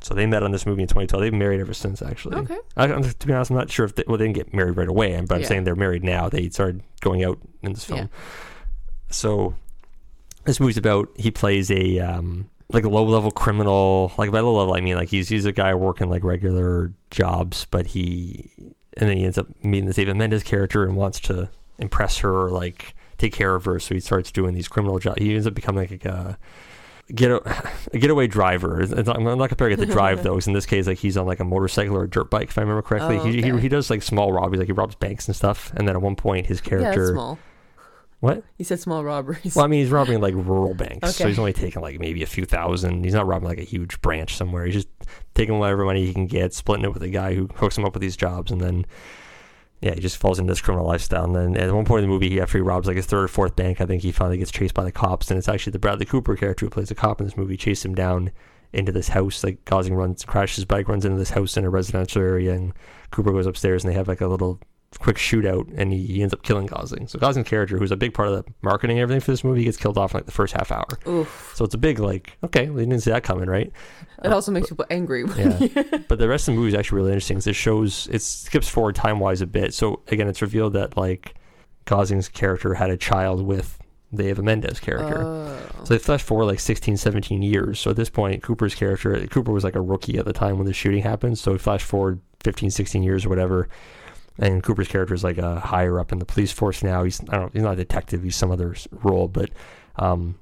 So 0.00 0.14
they 0.14 0.24
met 0.26 0.42
on 0.42 0.52
this 0.52 0.64
movie 0.66 0.82
in 0.82 0.88
2012. 0.88 1.20
They've 1.20 1.32
been 1.32 1.38
married 1.38 1.60
ever 1.60 1.74
since, 1.74 2.00
actually. 2.00 2.36
Okay. 2.36 2.56
I, 2.76 2.84
I'm- 2.86 3.02
to 3.02 3.26
be 3.26 3.32
honest, 3.32 3.50
I'm 3.50 3.56
not 3.56 3.70
sure 3.70 3.84
if 3.84 3.96
they, 3.96 4.04
well, 4.06 4.16
they 4.18 4.24
didn't 4.26 4.36
get 4.36 4.54
married 4.54 4.76
right 4.76 4.88
away, 4.88 5.20
but 5.26 5.34
I'm 5.34 5.40
Yeah. 5.42 5.46
saying 5.48 5.64
they're 5.64 5.74
married 5.74 6.04
now. 6.04 6.28
They 6.28 6.48
started 6.50 6.82
going 7.00 7.24
out 7.24 7.38
in 7.62 7.72
this 7.72 7.84
film. 7.84 7.98
Yeah. 7.98 8.06
So 9.10 9.54
this 10.44 10.60
movie's 10.60 10.76
about 10.76 11.08
he 11.16 11.30
plays 11.30 11.70
a 11.70 11.98
um, 12.00 12.48
like 12.70 12.84
a 12.84 12.88
low 12.88 13.04
level 13.04 13.30
criminal. 13.30 14.12
Like 14.18 14.30
by 14.30 14.40
low 14.40 14.56
level, 14.56 14.74
I 14.74 14.80
mean 14.80 14.96
like 14.96 15.08
he's 15.08 15.28
he's 15.28 15.44
a 15.44 15.52
guy 15.52 15.74
working 15.74 16.08
like 16.08 16.22
regular 16.24 16.92
jobs, 17.10 17.66
but 17.70 17.86
he 17.86 18.50
and 18.96 19.08
then 19.10 19.16
he 19.16 19.24
ends 19.24 19.38
up 19.38 19.46
meeting 19.64 19.86
this 19.86 19.98
Eva 19.98 20.14
Mendes 20.14 20.42
character 20.42 20.84
and 20.84 20.96
wants 20.96 21.20
to 21.20 21.48
impress 21.78 22.18
her 22.18 22.32
or 22.46 22.50
like 22.50 22.94
take 23.18 23.32
care 23.32 23.54
of 23.54 23.64
her. 23.64 23.78
So 23.78 23.94
he 23.94 24.00
starts 24.00 24.30
doing 24.30 24.54
these 24.54 24.68
criminal 24.68 24.98
jobs. 24.98 25.20
He 25.22 25.34
ends 25.34 25.46
up 25.46 25.54
becoming 25.54 25.88
like 25.88 26.04
a 26.04 26.38
get 27.14 27.30
a, 27.30 27.70
a 27.92 27.98
getaway 27.98 28.26
driver. 28.26 28.80
It's 28.80 28.92
not, 28.92 29.16
I'm 29.16 29.24
not 29.38 29.48
comparing 29.48 29.74
it 29.74 29.76
to 29.76 29.86
drive 29.86 30.18
though, 30.24 30.34
'cause 30.34 30.46
in 30.48 30.52
this 30.54 30.66
case, 30.66 30.86
like 30.86 30.98
he's 30.98 31.16
on 31.16 31.26
like 31.26 31.40
a 31.40 31.44
motorcycle 31.44 31.96
or 31.96 32.04
a 32.04 32.08
dirt 32.10 32.30
bike, 32.30 32.48
if 32.48 32.58
I 32.58 32.62
remember 32.62 32.82
correctly. 32.82 33.18
Oh, 33.18 33.24
he, 33.24 33.42
he 33.42 33.58
he 33.60 33.68
does 33.68 33.90
like 33.90 34.02
small 34.02 34.32
robberies, 34.32 34.58
like 34.58 34.66
he 34.68 34.72
robs 34.72 34.94
banks 34.96 35.26
and 35.28 35.36
stuff. 35.36 35.72
And 35.76 35.86
then 35.86 35.94
at 35.96 36.02
one 36.02 36.16
point, 36.16 36.46
his 36.46 36.60
character, 36.60 37.06
small. 37.12 37.38
What? 38.20 38.42
You 38.58 38.64
said 38.64 38.80
small 38.80 39.04
robberies. 39.04 39.54
Well, 39.54 39.64
I 39.64 39.68
mean, 39.68 39.80
he's 39.80 39.90
robbing 39.90 40.20
like 40.20 40.34
rural 40.34 40.74
banks, 40.84 41.14
so 41.16 41.24
Okay. 41.24 41.30
he's 41.30 41.38
only 41.38 41.52
taking 41.52 41.82
like 41.82 42.00
maybe 42.00 42.22
a 42.22 42.26
few 42.26 42.44
thousand. 42.44 43.04
He's 43.04 43.14
not 43.14 43.26
robbing 43.26 43.48
like 43.48 43.58
a 43.58 43.62
huge 43.64 44.00
branch 44.00 44.36
somewhere. 44.36 44.64
He's 44.64 44.74
just 44.74 44.88
taking 45.34 45.58
whatever 45.58 45.84
money 45.84 46.06
he 46.06 46.12
can 46.14 46.26
get, 46.26 46.54
splitting 46.54 46.84
it 46.84 46.92
with 46.94 47.02
a 47.02 47.08
guy 47.08 47.34
who 47.34 47.48
hooks 47.56 47.76
him 47.76 47.84
up 47.84 47.92
with 47.94 48.00
these 48.02 48.16
jobs, 48.16 48.50
and 48.50 48.60
then 48.60 48.86
yeah, 49.82 49.92
he 49.94 50.00
just 50.00 50.16
falls 50.16 50.38
into 50.38 50.50
this 50.50 50.62
criminal 50.62 50.86
lifestyle. 50.86 51.24
And 51.24 51.34
then 51.36 51.56
at 51.56 51.72
one 51.74 51.84
point 51.84 52.02
in 52.02 52.08
the 52.08 52.12
movie, 52.14 52.30
he 52.30 52.40
after 52.40 52.56
he 52.58 52.62
robs 52.62 52.86
like 52.86 52.96
his 52.96 53.04
third 53.06 53.24
or 53.24 53.28
fourth 53.28 53.54
bank, 53.56 53.80
I 53.80 53.86
think 53.86 54.02
he 54.02 54.10
finally 54.12 54.38
gets 54.38 54.50
chased 54.50 54.72
by 54.74 54.84
the 54.84 54.92
cops, 54.92 55.30
and 55.30 55.36
it's 55.38 55.48
actually 55.48 55.72
the 55.72 55.78
Bradley 55.78 56.06
Cooper 56.06 56.34
character 56.36 56.64
who 56.66 56.70
plays 56.70 56.88
the 56.88 56.94
cop 56.94 57.20
in 57.20 57.26
this 57.26 57.36
movie 57.36 57.56
chased 57.58 57.84
him 57.84 57.94
down 57.94 58.30
into 58.72 58.90
this 58.92 59.08
house. 59.08 59.44
Like 59.44 59.64
Gosling 59.66 59.94
runs, 59.94 60.24
crashes 60.24 60.56
his 60.56 60.64
bike, 60.64 60.88
runs 60.88 61.04
into 61.04 61.18
this 61.18 61.30
house 61.30 61.56
in 61.58 61.64
a 61.64 61.70
residential 61.70 62.22
area, 62.22 62.54
and 62.54 62.72
Cooper 63.10 63.32
goes 63.32 63.46
upstairs, 63.46 63.84
and 63.84 63.92
they 63.92 63.96
have 63.96 64.08
like 64.08 64.22
a 64.22 64.26
little 64.26 64.58
quick 64.98 65.16
shootout, 65.16 65.72
and 65.76 65.92
he, 65.92 66.06
he 66.06 66.22
ends 66.22 66.32
up 66.34 66.42
killing 66.42 66.66
Gosling. 66.66 67.08
So 67.08 67.18
Gosling's 67.18 67.48
character, 67.48 67.78
who's 67.78 67.90
a 67.90 67.96
big 67.96 68.14
part 68.14 68.28
of 68.28 68.34
the 68.34 68.52
marketing 68.62 68.98
and 68.98 69.02
everything 69.02 69.20
for 69.20 69.30
this 69.30 69.44
movie, 69.44 69.64
gets 69.64 69.76
killed 69.76 69.98
off 69.98 70.12
in 70.12 70.18
like 70.18 70.26
the 70.26 70.32
first 70.32 70.54
half 70.54 70.70
hour. 70.70 70.86
Oof. 71.06 71.52
So 71.54 71.64
it's 71.64 71.74
a 71.74 71.78
big 71.78 71.98
like, 71.98 72.36
okay, 72.44 72.68
we 72.70 72.82
didn't 72.82 73.00
see 73.00 73.10
that 73.10 73.24
coming, 73.24 73.48
right? 73.48 73.72
It 74.24 74.32
also 74.32 74.52
makes 74.52 74.68
people 74.68 74.86
angry. 74.90 75.24
Yeah. 75.36 75.82
But 76.08 76.18
the 76.18 76.28
rest 76.28 76.48
of 76.48 76.54
the 76.54 76.60
movie 76.60 76.68
is 76.68 76.74
actually 76.74 76.96
really 76.96 77.10
interesting 77.12 77.36
because 77.36 77.48
it 77.48 77.54
shows 77.54 78.08
it 78.10 78.22
skips 78.22 78.68
forward 78.68 78.94
time 78.94 79.18
wise 79.18 79.40
a 79.40 79.46
bit. 79.46 79.74
So 79.74 80.02
again, 80.08 80.28
it's 80.28 80.42
revealed 80.42 80.74
that 80.74 80.96
like 80.96 81.34
Gosling's 81.84 82.28
character 82.28 82.74
had 82.74 82.90
a 82.90 82.96
child 82.96 83.42
with 83.42 83.78
the 84.12 84.28
Eva 84.28 84.42
Mendes 84.42 84.80
character. 84.80 85.22
Oh. 85.22 85.84
So 85.84 85.94
they 85.94 85.98
flash 85.98 86.22
forward 86.22 86.46
like 86.46 86.60
16, 86.60 86.96
17 86.96 87.42
years. 87.42 87.80
So 87.80 87.90
at 87.90 87.96
this 87.96 88.10
point, 88.10 88.42
Cooper's 88.42 88.74
character, 88.74 89.26
Cooper 89.26 89.52
was 89.52 89.64
like 89.64 89.74
a 89.74 89.80
rookie 89.80 90.18
at 90.18 90.24
the 90.24 90.32
time 90.32 90.58
when 90.58 90.66
the 90.66 90.72
shooting 90.72 91.02
happened. 91.02 91.38
So 91.38 91.52
we 91.52 91.58
flash 91.58 91.82
forward 91.82 92.20
15, 92.44 92.70
16 92.70 93.02
years 93.02 93.26
or 93.26 93.28
whatever. 93.28 93.68
And 94.38 94.62
Cooper's 94.62 94.88
character 94.88 95.14
is 95.14 95.24
like 95.24 95.38
a 95.38 95.60
higher 95.60 95.98
up 96.00 96.12
in 96.12 96.18
the 96.18 96.24
police 96.24 96.52
force 96.52 96.82
now. 96.82 97.04
He's 97.04 97.20
I 97.28 97.36
don't 97.38 97.52
he's 97.52 97.62
not 97.62 97.74
a 97.74 97.76
detective. 97.76 98.22
He's 98.22 98.36
some 98.36 98.50
other 98.50 98.74
role, 98.90 99.28
but 99.28 99.50
um, 99.96 100.38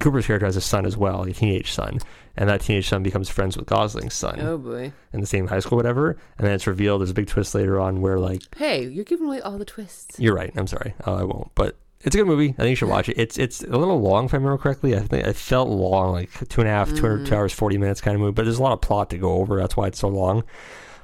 Cooper's 0.00 0.26
character 0.26 0.46
has 0.46 0.56
a 0.56 0.60
son 0.60 0.86
as 0.86 0.96
well, 0.96 1.22
a 1.22 1.32
teenage 1.32 1.72
son, 1.72 1.98
and 2.36 2.48
that 2.48 2.60
teenage 2.60 2.88
son 2.88 3.02
becomes 3.02 3.28
friends 3.28 3.56
with 3.56 3.66
Gosling's 3.66 4.14
son 4.14 4.38
Oh 4.40 4.56
boy. 4.56 4.92
in 5.12 5.20
the 5.20 5.26
same 5.26 5.48
high 5.48 5.58
school, 5.58 5.76
whatever. 5.76 6.16
And 6.38 6.46
then 6.46 6.54
it's 6.54 6.66
revealed 6.66 7.00
there's 7.00 7.10
a 7.10 7.14
big 7.14 7.26
twist 7.26 7.54
later 7.54 7.80
on 7.80 8.00
where 8.00 8.18
like 8.18 8.42
Hey, 8.56 8.86
you're 8.86 9.04
giving 9.04 9.26
away 9.26 9.40
all 9.40 9.58
the 9.58 9.64
twists. 9.64 10.18
you're 10.20 10.34
right. 10.36 10.52
I'm 10.56 10.66
sorry. 10.68 10.94
Uh, 11.06 11.16
I 11.16 11.24
won't. 11.24 11.50
But 11.56 11.76
it's 12.02 12.14
a 12.14 12.18
good 12.18 12.28
movie. 12.28 12.50
I 12.50 12.62
think 12.62 12.70
you 12.70 12.76
should 12.76 12.88
watch 12.88 13.08
it. 13.08 13.18
It's 13.18 13.36
it's 13.38 13.60
a 13.64 13.76
little 13.76 14.00
long 14.00 14.26
if 14.26 14.32
I 14.34 14.36
remember 14.36 14.56
correctly. 14.56 14.94
I 14.94 15.00
think 15.00 15.26
it 15.26 15.34
felt 15.34 15.68
long, 15.68 16.12
like 16.12 16.30
two 16.48 16.60
and 16.60 16.70
a 16.70 16.72
half, 16.72 16.90
two, 16.94 17.02
Mm. 17.02 17.26
two 17.26 17.34
hours, 17.34 17.52
forty 17.52 17.76
minutes 17.76 18.00
kind 18.00 18.14
of 18.14 18.20
movie. 18.20 18.32
But 18.34 18.44
there's 18.44 18.60
a 18.60 18.62
lot 18.62 18.74
of 18.74 18.80
plot 18.80 19.10
to 19.10 19.18
go 19.18 19.32
over. 19.32 19.56
That's 19.58 19.76
why 19.76 19.88
it's 19.88 19.98
so 19.98 20.06
long. 20.06 20.44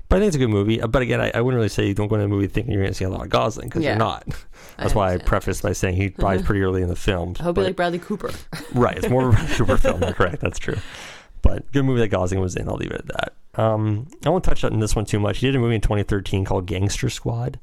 But 0.09 0.17
I 0.17 0.21
think 0.21 0.29
it's 0.29 0.37
a 0.37 0.39
good 0.39 0.51
movie. 0.51 0.79
But 0.79 1.03
again, 1.03 1.21
I, 1.21 1.31
I 1.35 1.41
wouldn't 1.41 1.57
really 1.59 1.69
say 1.69 1.87
you 1.87 1.95
don't 1.95 2.09
go 2.09 2.15
into 2.17 2.27
a 2.27 2.29
movie 2.29 2.47
thinking 2.47 2.73
you're 2.73 2.83
going 2.83 2.93
to 2.93 2.97
see 2.97 3.05
a 3.05 3.11
lot 3.11 3.23
of 3.23 3.31
Gosling 3.31 3.69
because 3.69 3.83
Yeah. 3.83 3.91
you're 3.91 3.99
not. 3.99 4.27
That's 4.77 4.95
why 4.95 5.15
I 5.15 5.19
prefaced 5.19 5.63
by 5.63 5.73
saying 5.73 5.97
he 5.97 6.11
dies 6.11 6.43
pretty 6.45 6.61
early 6.63 6.83
in 6.83 6.89
the 6.89 6.97
film. 6.97 7.35
I 7.41 7.43
hope 7.45 7.57
you 7.57 7.65
like 7.65 7.77
Bradley 7.77 7.99
Cooper. 7.99 8.31
Right, 8.75 8.97
it's 8.99 9.09
more 9.09 9.29
of 9.31 9.35
a 9.35 9.55
Cooper 9.55 9.77
film. 9.77 10.01
Correct. 10.15 10.41
That's 10.41 10.59
true. 10.59 10.77
But 11.43 11.71
good 11.73 11.85
movie 11.85 12.01
that 12.01 12.09
Gosling 12.09 12.41
was 12.41 12.55
in. 12.57 12.69
I'll 12.69 12.77
leave 12.77 12.91
it 12.91 13.01
at 13.01 13.07
that. 13.09 13.61
Um, 13.63 14.09
I 14.27 14.31
won't 14.31 14.45
touch 14.45 14.65
on 14.65 14.79
this 14.81 14.95
one 14.97 15.05
too 15.05 15.21
much. 15.21 15.39
He 15.39 15.47
did 15.47 15.55
a 15.57 15.59
movie 15.59 15.75
in 15.77 15.81
2013 15.81 16.45
called 16.45 16.67
Gangster 16.67 17.09
Squad, 17.09 17.59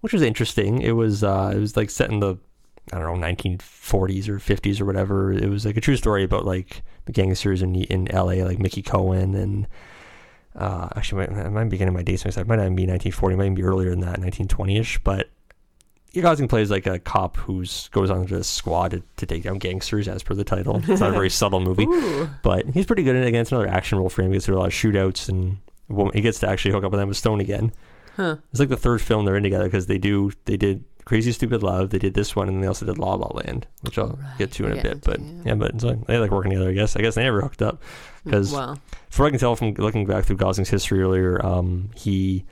which 0.00 0.12
was 0.12 0.22
interesting. 0.22 0.82
It 0.82 0.92
was 0.92 1.22
uh, 1.22 1.52
it 1.54 1.58
was 1.58 1.76
like 1.76 1.88
set 1.90 2.10
in 2.10 2.20
the 2.20 2.36
I 2.92 2.98
don't 2.98 3.20
know 3.20 3.26
1940s 3.26 4.28
or 4.28 4.38
50s 4.38 4.80
or 4.80 4.84
whatever. 4.86 5.32
It 5.32 5.48
was 5.48 5.64
like 5.64 5.76
a 5.76 5.80
true 5.80 5.96
story 5.96 6.24
about 6.24 6.44
like 6.44 6.82
the 7.04 7.12
gangsters 7.12 7.62
in 7.62 7.74
in 7.76 8.06
LA, 8.12 8.44
like 8.44 8.58
Mickey 8.58 8.82
Cohen 8.82 9.34
and. 9.34 9.66
Uh, 10.60 10.88
actually, 10.94 11.26
I 11.26 11.30
might, 11.30 11.46
I 11.46 11.48
might 11.48 11.64
be 11.64 11.78
getting 11.78 11.94
my 11.94 12.02
dates 12.02 12.24
mixed 12.24 12.38
up. 12.38 12.42
It 12.42 12.48
might 12.48 12.56
not 12.56 12.64
even 12.64 12.76
be 12.76 12.82
1940. 12.82 13.34
It 13.34 13.36
might 13.38 13.44
even 13.44 13.54
be 13.54 13.62
earlier 13.62 13.90
than 13.90 14.00
that, 14.00 14.20
1920ish. 14.20 15.00
But 15.02 15.30
Gosling 16.14 16.48
plays 16.48 16.70
like 16.70 16.86
a 16.86 16.98
cop 16.98 17.36
who's 17.36 17.88
goes 17.88 18.10
on 18.10 18.26
to 18.26 18.36
a 18.36 18.44
squad 18.44 18.90
to, 18.90 19.02
to 19.16 19.26
take 19.26 19.44
down 19.44 19.58
gangsters, 19.58 20.08
as 20.08 20.22
per 20.22 20.34
the 20.34 20.44
title. 20.44 20.82
It's 20.86 21.00
not 21.00 21.10
a 21.10 21.12
very 21.12 21.30
subtle 21.40 21.60
movie, 21.60 21.86
Ooh. 21.86 22.28
but 22.42 22.66
he's 22.70 22.86
pretty 22.86 23.04
good 23.04 23.16
in 23.16 23.22
it. 23.22 23.28
Again, 23.28 23.42
it's 23.42 23.52
another 23.52 23.68
action 23.68 23.98
role 23.98 24.08
for 24.08 24.22
him. 24.22 24.28
He 24.28 24.34
gets 24.34 24.46
through 24.46 24.56
a 24.56 24.60
lot 24.60 24.66
of 24.66 24.72
shootouts, 24.72 25.28
and 25.28 25.58
he 26.12 26.20
gets 26.20 26.40
to 26.40 26.48
actually 26.48 26.72
hook 26.72 26.84
up 26.84 26.92
with 26.92 27.00
Emma 27.00 27.14
Stone 27.14 27.40
again. 27.40 27.72
Huh. 28.16 28.36
It's 28.50 28.60
like 28.60 28.68
the 28.68 28.76
third 28.76 29.00
film 29.00 29.24
they're 29.24 29.36
in 29.36 29.42
together 29.42 29.64
because 29.64 29.86
they 29.86 29.98
do 29.98 30.32
they 30.44 30.56
did 30.56 30.84
Crazy 31.10 31.32
Stupid 31.32 31.64
Love, 31.64 31.90
they 31.90 31.98
did 31.98 32.14
this 32.14 32.36
one, 32.36 32.46
and 32.46 32.62
they 32.62 32.68
also 32.68 32.86
did 32.86 32.96
La 32.96 33.14
La 33.14 33.26
Land, 33.34 33.66
which 33.80 33.98
I'll 33.98 34.16
get 34.38 34.52
to 34.52 34.66
in 34.66 34.70
a 34.70 34.74
Right, 34.76 34.82
bit. 34.84 35.00
But 35.02 35.18
yeah. 35.20 35.26
yeah, 35.46 35.54
but 35.56 35.82
like, 35.82 36.06
they 36.06 36.18
like 36.18 36.30
working 36.30 36.52
together. 36.52 36.70
I 36.70 36.72
guess. 36.72 36.94
I 36.94 37.00
guess 37.00 37.16
they 37.16 37.24
never 37.24 37.40
hooked 37.40 37.62
up 37.62 37.82
because 38.24 38.52
Well, 38.52 38.78
from 39.10 39.24
what 39.24 39.26
I 39.26 39.30
can 39.30 39.40
tell 39.40 39.56
from 39.56 39.74
looking 39.74 40.06
back 40.06 40.24
through 40.24 40.36
Gosling's 40.36 40.68
history 40.70 41.02
earlier, 41.02 41.44
um, 41.44 41.90
he 41.96 42.44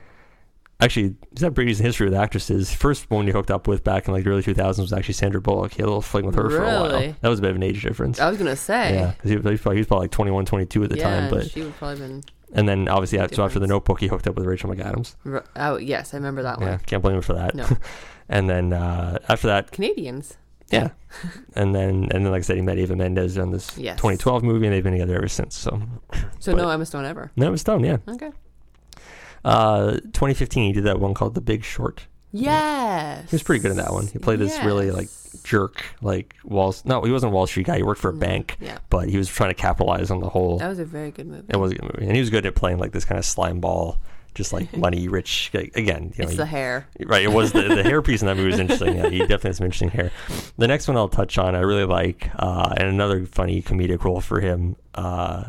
actually 0.81 1.15
he's 1.31 1.39
had 1.41 1.51
a 1.51 1.55
pretty 1.55 1.71
decent 1.71 1.85
history 1.85 2.09
with 2.09 2.17
actresses. 2.19 2.73
First 2.73 3.09
one 3.09 3.27
he 3.27 3.31
hooked 3.31 3.49
up 3.49 3.65
with 3.65 3.85
back 3.85 4.09
in 4.09 4.13
like 4.13 4.25
the 4.25 4.29
early 4.29 4.43
2000s 4.43 4.77
was 4.79 4.91
actually 4.91 5.13
Sandra 5.13 5.39
Bullock. 5.39 5.71
He 5.71 5.77
had 5.77 5.85
a 5.85 5.87
little 5.87 6.01
fling 6.01 6.25
with 6.25 6.35
her 6.35 6.49
for 6.49 6.61
a 6.63 6.65
while. 6.65 6.83
Really? 6.89 7.15
That 7.21 7.29
was 7.29 7.39
a 7.39 7.41
bit 7.41 7.51
of 7.51 7.55
an 7.55 7.63
age 7.63 7.81
difference. 7.81 8.19
I 8.19 8.29
was 8.29 8.37
gonna 8.37 8.57
say. 8.57 8.93
yeah, 8.95 9.11
because 9.11 9.29
he, 9.29 9.37
was- 9.37 9.45
he 9.45 9.51
was 9.51 9.61
probably, 9.61 9.77
he 9.77 9.79
was 9.79 9.87
probably 9.87 10.03
like 10.05 10.11
21, 10.11 10.45
22 10.45 10.83
at 10.83 10.89
the 10.89 10.97
yeah, 10.97 11.03
time. 11.21 11.29
But 11.29 11.49
she 11.49 11.61
would 11.61 11.75
probably 11.77 11.99
been. 12.05 12.23
and 12.51 12.67
then 12.67 12.89
obviously 12.89 13.25
so 13.33 13.45
after 13.45 13.59
the 13.59 13.67
Notebook, 13.67 14.01
he 14.01 14.07
hooked 14.07 14.27
up 14.27 14.35
with 14.35 14.45
Rachel 14.45 14.69
McAdams. 14.69 15.15
Oh 15.55 15.77
yes, 15.77 16.13
I 16.13 16.17
remember 16.17 16.43
that 16.43 16.59
one. 16.59 16.67
Yeah, 16.67 16.77
can't 16.79 17.01
blame 17.01 17.15
him 17.15 17.21
for 17.21 17.33
that. 17.35 17.55
No. 17.55 17.65
and 18.29 18.49
then 18.49 18.71
uh, 18.73 19.17
after 19.27 19.47
that, 19.47 19.71
Canadians. 19.71 20.37
yeah, 20.71 20.89
and 21.55 21.73
then 21.75 22.07
and 22.11 22.23
then 22.25 22.31
like 22.31 22.39
I 22.39 22.43
said, 22.43 22.55
he 22.55 22.61
met 22.61 22.77
Eva 22.77 22.95
Mendes 22.95 23.37
on 23.37 23.51
this 23.51 23.77
Yes. 23.77 23.97
2012 23.97 24.43
movie, 24.43 24.67
and 24.67 24.73
they've 24.75 24.83
been 24.83 24.93
together 24.93 25.15
ever 25.17 25.27
since. 25.27 25.57
So 25.57 25.81
So 26.39 26.53
But- 26.53 26.61
no 26.61 26.69
Emma 26.69 26.85
Stone 26.85 27.05
ever. 27.05 27.31
no, 27.35 27.47
it 27.47 27.51
was 27.51 27.63
done. 27.63 27.83
Yeah. 27.83 27.97
Okay. 28.07 28.31
Uh, 29.43 29.91
2015, 30.13 30.65
he 30.67 30.73
did 30.73 30.83
that 30.83 30.99
one 30.99 31.13
called 31.13 31.33
The 31.35 31.41
Big 31.41 31.63
Short. 31.63 32.07
Yes. 32.31 33.29
He 33.31 33.35
was 33.35 33.41
pretty 33.43 33.61
good 33.61 33.71
in 33.71 33.77
that 33.77 33.91
one. 33.91 34.05
He 34.07 34.19
played 34.19 34.37
this 34.39 34.55
really 34.63 34.91
like 34.91 35.07
jerk, 35.43 35.83
like 36.01 36.35
Wall. 36.43 36.75
No, 36.85 37.01
he 37.01 37.11
wasn't 37.11 37.31
a 37.31 37.35
Wall 37.35 37.47
Street 37.47 37.65
guy. 37.65 37.77
He 37.77 37.83
worked 37.83 38.01
for 38.01 38.09
a 38.11 38.13
No. 38.13 38.19
bank, 38.19 38.57
Yeah, 38.59 38.77
but 38.89 39.09
he 39.09 39.17
was 39.17 39.27
trying 39.29 39.49
to 39.49 39.55
capitalize 39.55 40.11
on 40.11 40.19
the 40.19 40.29
whole. 40.29 40.57
that 40.59 40.67
was 40.67 40.77
a 40.79 40.85
very 40.85 41.09
good 41.09 41.25
movie. 41.25 41.45
It 41.49 41.57
was 41.57 41.71
a 41.71 41.75
good 41.75 41.83
movie, 41.85 42.05
and 42.05 42.13
he 42.15 42.19
was 42.19 42.29
good 42.29 42.45
at 42.45 42.53
playing 42.53 42.77
like 42.77 42.91
this 42.91 43.05
kind 43.05 43.17
of 43.17 43.25
slime 43.25 43.59
ball, 43.59 43.97
just 44.35 44.53
like 44.53 44.75
money 44.77 45.07
rich. 45.07 45.49
like, 45.53 45.75
Again, 45.75 46.13
you 46.15 46.23
know, 46.23 46.23
it's 46.23 46.31
he- 46.31 46.37
the 46.37 46.45
hair. 46.45 46.87
right? 47.05 47.23
It 47.23 47.31
was 47.31 47.51
the 47.51 47.63
the 47.63 47.83
hair 47.83 48.01
piece 48.01 48.21
in 48.21 48.27
that 48.27 48.35
movie 48.37 48.51
was 48.51 48.59
interesting. 48.65 48.95
Yeah, 48.97 49.09
he 49.09 49.19
definitely 49.19 49.49
has 49.49 49.57
some 49.57 49.65
interesting 49.65 49.89
hair. 49.89 50.11
The 50.57 50.67
next 50.67 50.87
one 50.87 50.97
I'll 50.97 51.09
touch 51.09 51.37
on, 51.37 51.55
I 51.55 51.59
really 51.59 51.85
like, 51.85 52.29
uh, 52.35 52.73
and 52.77 52.87
another 52.89 53.25
funny 53.25 53.61
comedic 53.61 54.03
role 54.03 54.21
for 54.21 54.39
him. 54.39 54.75
Uh, 54.95 55.45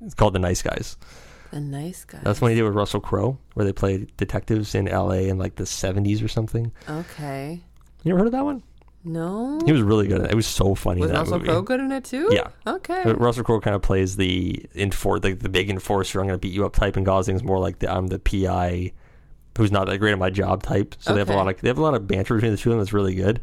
it's 0.00 0.14
called 0.14 0.32
The 0.34 0.38
Nice 0.38 0.62
Guys. 0.62 0.96
The 1.50 1.60
nice 1.60 2.04
Guys. 2.04 2.20
That's 2.24 2.40
one 2.40 2.50
he 2.50 2.56
did 2.56 2.62
with 2.64 2.74
Russell 2.74 3.00
Crowe, 3.00 3.38
where 3.54 3.64
they 3.64 3.72
played 3.72 4.14
detectives 4.16 4.74
in 4.74 4.86
L.A. 4.86 5.28
in 5.28 5.38
like 5.38 5.56
the 5.56 5.64
'70s 5.64 6.22
or 6.22 6.28
something. 6.28 6.70
Okay. 6.88 7.60
You 8.04 8.12
ever 8.12 8.18
heard 8.18 8.26
of 8.28 8.32
that 8.32 8.44
one? 8.44 8.62
No. 9.04 9.60
He 9.64 9.72
was 9.72 9.80
really 9.82 10.06
good 10.08 10.20
at 10.20 10.26
it. 10.26 10.32
It 10.32 10.34
was 10.36 10.46
so 10.46 10.74
funny. 10.74 11.00
was 11.00 11.10
that 11.10 11.18
Russell. 11.20 11.40
Crowe 11.40 11.62
good 11.62 11.80
in 11.80 11.92
it 11.92 12.04
too? 12.04 12.28
Yeah. 12.32 12.48
Okay. 12.66 13.04
Russell 13.12 13.44
Crowe 13.44 13.60
kind 13.60 13.76
of 13.76 13.82
plays 13.82 14.16
the 14.16 14.66
enfor- 14.74 15.22
the, 15.22 15.32
the 15.34 15.48
big 15.48 15.70
enforcer. 15.70 16.20
I'm 16.20 16.26
going 16.26 16.38
to 16.38 16.40
beat 16.46 16.52
you 16.52 16.66
up 16.66 16.74
type, 16.74 16.96
and 16.96 17.06
Gosling's 17.06 17.42
more 17.44 17.58
like 17.58 17.78
the 17.78 17.90
I'm 17.92 18.08
the 18.08 18.18
PI 18.18 18.92
who's 19.56 19.72
not 19.72 19.86
that 19.88 19.98
great 19.98 20.12
at 20.12 20.18
my 20.18 20.30
job 20.30 20.62
type. 20.62 20.94
So 20.98 21.12
they 21.14 21.18
have 21.20 21.30
a 21.30 21.34
lot 21.34 21.48
of 21.48 21.60
they 21.60 21.68
have 21.68 21.78
a 21.78 21.82
lot 21.82 21.94
of 21.94 22.06
banter 22.06 22.34
between 22.34 22.52
the 22.52 22.56
two 22.58 22.70
of 22.70 22.74
them. 22.74 22.80
That's 22.80 22.92
really 22.92 23.14
good. 23.14 23.40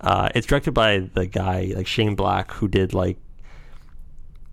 Uh, 0.00 0.28
it's 0.34 0.46
directed 0.46 0.72
by 0.72 1.00
the 1.00 1.26
guy 1.26 1.72
like 1.76 1.86
Shane 1.86 2.14
Black 2.14 2.50
who 2.52 2.68
did 2.68 2.94
like 2.94 3.18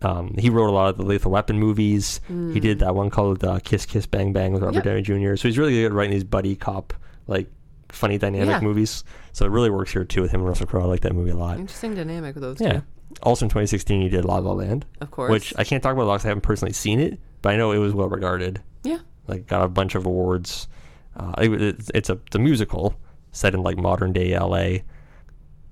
um, 0.01 0.35
he 0.37 0.49
wrote 0.49 0.67
a 0.69 0.71
lot 0.71 0.89
of 0.89 0.97
the 0.97 1.03
Lethal 1.03 1.31
Weapon 1.31 1.57
movies. 1.59 2.19
He 2.27 2.59
did 2.59 2.79
that 2.79 2.93
one 2.93 3.09
called 3.09 3.43
uh, 3.43 3.59
Kiss 3.63 3.85
Kiss 3.85 4.05
Bang 4.05 4.31
Bang 4.33 4.53
with 4.53 4.61
Robert 4.61 4.75
Yep. 4.75 4.83
Downey 4.83 5.01
Jr. 5.01 5.35
So 5.35 5.47
he's 5.47 5.57
really 5.57 5.73
good 5.73 5.85
at 5.87 5.91
writing 5.93 6.11
these 6.13 6.23
buddy 6.23 6.55
cop 6.55 6.93
like 7.27 7.49
funny 7.89 8.17
dynamic 8.17 8.49
Yeah. 8.49 8.59
movies. 8.61 9.03
So 9.33 9.45
it 9.45 9.49
really 9.49 9.69
works 9.69 9.91
here 9.93 10.03
too 10.03 10.21
with 10.21 10.31
him 10.31 10.41
and 10.41 10.49
Russell 10.49 10.65
Crowe. 10.67 10.81
I 10.83 10.85
like 10.85 11.01
that 11.01 11.13
movie 11.13 11.31
a 11.31 11.35
lot. 11.37 11.59
Interesting 11.59 11.95
dynamic 11.95 12.35
with 12.35 12.43
those 12.43 12.59
Yeah. 12.61 12.73
two. 12.73 12.81
Also 13.23 13.45
in 13.45 13.49
2016, 13.49 14.01
he 14.01 14.09
did 14.09 14.25
La 14.25 14.37
La 14.39 14.51
Land, 14.51 14.85
Of 15.01 15.11
course. 15.11 15.31
which 15.31 15.53
I 15.57 15.63
can't 15.63 15.81
talk 15.81 15.93
about 15.93 16.03
a 16.03 16.05
lot 16.07 16.15
because 16.15 16.25
I 16.25 16.29
haven't 16.29 16.41
personally 16.41 16.73
seen 16.73 16.99
it, 16.99 17.19
but 17.41 17.53
I 17.53 17.57
know 17.57 17.71
it 17.71 17.77
was 17.77 17.93
well 17.93 18.09
regarded. 18.09 18.61
yeah. 18.83 18.99
Like 19.27 19.47
got 19.47 19.63
a 19.63 19.67
bunch 19.67 19.95
of 19.95 20.05
awards. 20.05 20.67
Uh, 21.15 21.33
it, 21.39 21.61
it's, 21.61 21.91
it's 21.95 22.09
a 22.09 22.19
a 22.35 22.39
musical 22.39 22.95
set 23.31 23.53
in 23.53 23.61
like 23.63 23.77
modern 23.77 24.13
day 24.13 24.37
LA. 24.37 24.79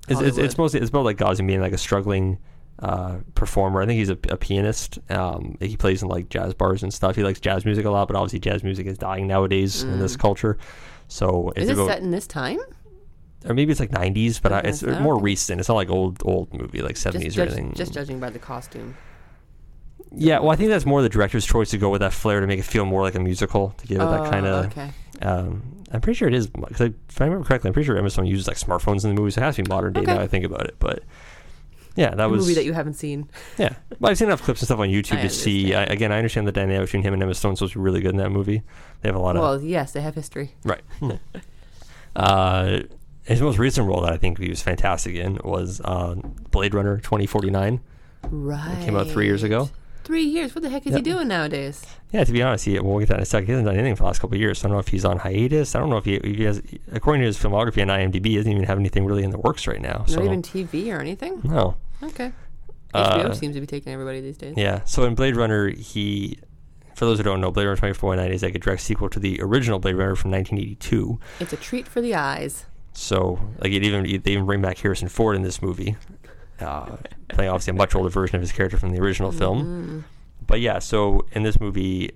It's, 0.08 0.22
it's, 0.22 0.38
it's 0.38 0.58
mostly 0.58 0.80
it's 0.80 0.90
about 0.90 1.06
like 1.06 1.18
Gosling 1.18 1.48
being 1.48 1.62
like 1.62 1.74
a 1.74 1.78
struggling 1.78 2.38
uh, 2.80 3.18
performer. 3.34 3.82
I 3.82 3.86
think 3.86 3.98
he's 3.98 4.10
a, 4.10 4.18
a 4.30 4.38
pianist. 4.38 5.00
Um, 5.10 5.58
he 5.60 5.78
plays 5.78 6.04
in 6.04 6.10
like 6.10 6.30
jazz 6.30 6.54
bars 6.54 6.84
and 6.84 6.94
stuff. 6.94 7.16
He 7.16 7.24
likes 7.24 7.40
jazz 7.40 7.66
music 7.66 7.86
a 7.86 7.90
lot, 7.90 8.08
but 8.08 8.16
obviously 8.16 8.40
jazz 8.40 8.64
music 8.64 8.86
is 8.88 8.98
dying 8.98 9.26
nowadays 9.28 9.84
in 9.84 10.00
this 10.00 10.16
culture. 10.16 10.58
So. 11.16 11.54
Is 11.56 11.70
it 11.70 11.74
about, 11.74 11.88
set 11.88 12.02
in 12.02 12.12
this 12.12 12.28
time? 12.28 12.60
or 13.48 13.54
maybe 13.54 13.70
it's 13.72 13.80
like 13.80 13.92
90s, 13.92 14.42
but 14.42 14.52
I, 14.52 14.60
it's 14.62 14.82
more 14.82 15.20
recent. 15.20 15.60
It's 15.60 15.70
not 15.70 15.76
like 15.76 15.90
old 15.90 16.22
old 16.26 16.52
movie 16.54 16.82
like 16.82 16.96
70s 16.96 17.12
Just, 17.14 17.16
or 17.16 17.30
judge- 17.30 17.48
anything. 17.52 17.74
just 17.76 17.94
judging 17.94 18.20
by 18.20 18.30
the 18.32 18.40
costume. 18.40 18.96
Yeah, 20.12 20.40
well, 20.40 20.50
I 20.52 20.56
think 20.56 20.70
that's 20.70 20.86
more 20.86 21.02
the 21.02 21.10
director's 21.10 21.46
choice 21.46 21.70
to 21.72 21.78
go 21.78 21.90
with 21.90 22.02
that 22.02 22.14
flair 22.14 22.40
to 22.40 22.48
make 22.48 22.60
it 22.60 22.64
feel 22.66 22.86
more 22.86 23.02
like 23.02 23.16
a 23.16 23.20
musical 23.20 23.70
to 23.78 23.88
give 23.88 23.98
it 24.02 24.06
that 24.06 24.22
Oh, 24.22 24.30
kind 24.30 24.46
of. 24.48 24.66
Okay. 24.68 24.90
Um, 25.22 25.84
I'm 25.92 26.02
pretty 26.02 26.18
sure 26.18 26.28
it 26.28 26.34
is 26.34 26.48
because 26.48 26.92
if 27.10 27.22
I 27.22 27.26
remember 27.26 27.46
correctly, 27.46 27.68
I'm 27.70 27.74
pretty 27.74 27.86
sure 27.86 27.98
Emma 27.98 28.10
Stone 28.10 28.26
uses 28.26 28.48
like 28.48 28.58
smartphones 28.58 29.04
in 29.04 29.14
the 29.14 29.20
movies. 29.20 29.36
so 29.36 29.42
it 29.42 29.46
has 29.46 29.56
to 29.58 29.64
be 29.64 29.70
modern 29.70 29.94
day 29.94 30.02
Okay. 30.02 30.14
now. 30.16 30.22
I 30.22 30.28
think 30.28 30.44
about 30.46 30.66
it, 30.66 30.76
but 30.80 31.04
yeah, 31.96 32.14
that 32.16 32.26
was 32.26 32.26
A 32.26 32.30
was 32.38 32.46
movie 32.46 32.54
that 32.56 32.66
you 32.66 32.74
haven't 32.74 32.94
seen. 32.96 33.30
yeah. 33.58 33.74
Well, 34.00 34.12
I've 34.12 34.18
seen 34.18 34.28
enough 34.28 34.42
clips 34.44 34.62
and 34.62 34.68
stuff 34.68 34.80
on 34.80 34.90
YouTube 34.90 35.22
to 35.22 35.30
see. 35.30 35.74
I, 35.74 35.84
again, 35.84 36.12
I 36.12 36.18
understand 36.18 36.48
the 36.48 36.52
dynamic 36.52 36.88
between 36.88 37.04
him 37.04 37.14
and 37.14 37.24
Emma 37.24 37.34
Stone, 37.34 37.56
so 37.56 37.66
it's 37.66 37.76
really 37.76 38.02
good 38.02 38.12
in 38.12 38.18
that 38.18 38.32
movie. 38.32 38.62
They 39.02 39.10
have 39.10 39.16
a 39.16 39.20
lot 39.20 39.36
of 39.36 39.42
Well, 39.42 39.62
yes, 39.62 39.92
they 39.94 40.02
have 40.02 40.16
history. 40.16 40.56
right. 40.64 40.82
uh, 42.16 42.80
his 43.24 43.42
most 43.42 43.58
recent 43.58 43.88
role 43.88 44.02
that 44.02 44.14
I 44.14 44.18
think 44.18 44.40
he 44.40 44.50
was 44.50 44.62
fantastic 44.62 45.16
in 45.16 45.40
was 45.44 45.82
uh, 45.84 46.16
Blade 46.52 46.74
Runner 46.74 46.98
2049. 46.98 47.80
Right. 48.30 48.78
It 48.80 48.86
came 48.86 48.96
out 48.96 49.08
three 49.08 49.26
years 49.26 49.44
ago. 49.44 49.70
Three 50.04 50.24
years. 50.24 50.54
What 50.54 50.62
the 50.62 50.70
heck 50.70 50.86
is 50.86 50.92
Yep. 50.92 50.98
he 51.04 51.12
doing 51.12 51.28
nowadays? 51.28 51.84
Yeah, 52.12 52.24
to 52.24 52.32
be 52.32 52.44
honest, 52.44 52.66
he, 52.66 52.80
we'll 52.80 53.00
get 53.00 53.08
that 53.08 53.18
in 53.18 53.24
a 53.24 53.26
second. 53.26 53.48
He 53.48 53.52
hasn't 53.54 53.66
done 53.66 53.76
anything 53.76 53.96
for 53.96 54.04
the 54.04 54.08
last 54.08 54.20
couple 54.20 54.36
of 54.36 54.40
years. 54.42 54.60
So 54.60 54.68
I 54.68 54.70
don't 54.70 54.76
know 54.76 54.80
if 54.80 54.88
he's 54.90 55.04
on 55.04 55.18
hiatus. 55.18 55.74
I 55.74 55.80
don't 55.80 55.90
know 55.90 55.98
if 55.98 56.06
he, 56.06 56.16
if 56.16 56.38
he 56.38 56.44
has, 56.44 56.62
according 56.92 57.22
to 57.22 57.26
his 57.26 57.38
filmography 57.40 57.82
on 57.82 57.88
IMDb, 57.88 58.26
he 58.28 58.36
doesn't 58.38 58.52
even 58.52 58.64
have 58.66 58.78
anything 58.78 59.06
really 59.06 59.24
in 59.24 59.32
the 59.32 59.40
works 59.40 59.66
right 59.66 59.82
now. 59.82 60.04
So 60.08 60.18
Not 60.18 60.26
even 60.26 60.42
TV 60.44 60.96
or 60.96 61.02
anything? 61.02 61.42
no. 61.44 61.76
Okay. 62.04 62.32
Uh, 62.94 63.18
HBO 63.18 63.36
seems 63.36 63.56
to 63.56 63.62
be 63.62 63.68
taking 63.68 63.92
everybody 63.92 64.22
these 64.22 64.38
days. 64.38 64.56
Yeah. 64.58 64.82
So 64.86 65.04
in 65.04 65.16
Blade 65.16 65.36
Runner, 65.36 65.70
he, 65.70 66.40
for 66.96 67.06
those 67.06 67.18
who 67.18 67.24
don't 67.24 67.42
know, 67.42 67.52
Blade 67.52 67.66
Runner 67.66 67.76
2049 67.76 68.32
is 68.32 68.44
like 68.44 68.56
a 68.56 68.60
direct 68.60 68.82
sequel 68.82 69.10
to 69.10 69.20
the 69.20 69.42
original 69.42 69.80
Blade 69.80 69.96
Runner 69.96 70.16
from 70.16 70.32
1982. 70.32 71.20
It's 71.42 71.54
a 71.54 71.58
treat 71.58 71.88
for 71.88 72.00
the 72.02 72.16
eyes. 72.16 72.66
So 72.94 73.40
like 73.60 73.74
it 73.74 73.84
even 73.84 74.04
they 74.04 74.32
even 74.32 74.46
bring 74.46 74.62
back 74.62 74.78
Harrison 74.78 75.10
Ford 75.10 75.36
in 75.36 75.42
this 75.42 75.62
movie, 75.62 75.98
uh, 76.62 76.96
playing 77.28 77.50
obviously 77.50 77.72
a 77.72 77.74
much 77.74 77.94
older 77.94 78.08
version 78.10 78.38
of 78.38 78.42
his 78.42 78.54
character 78.54 78.78
from 78.78 78.92
the 78.92 79.02
original 79.02 79.34
film. 79.34 80.06
But 80.48 80.62
yeah, 80.62 80.80
so 80.80 81.26
in 81.34 81.44
this 81.44 81.60
movie, 81.60 82.12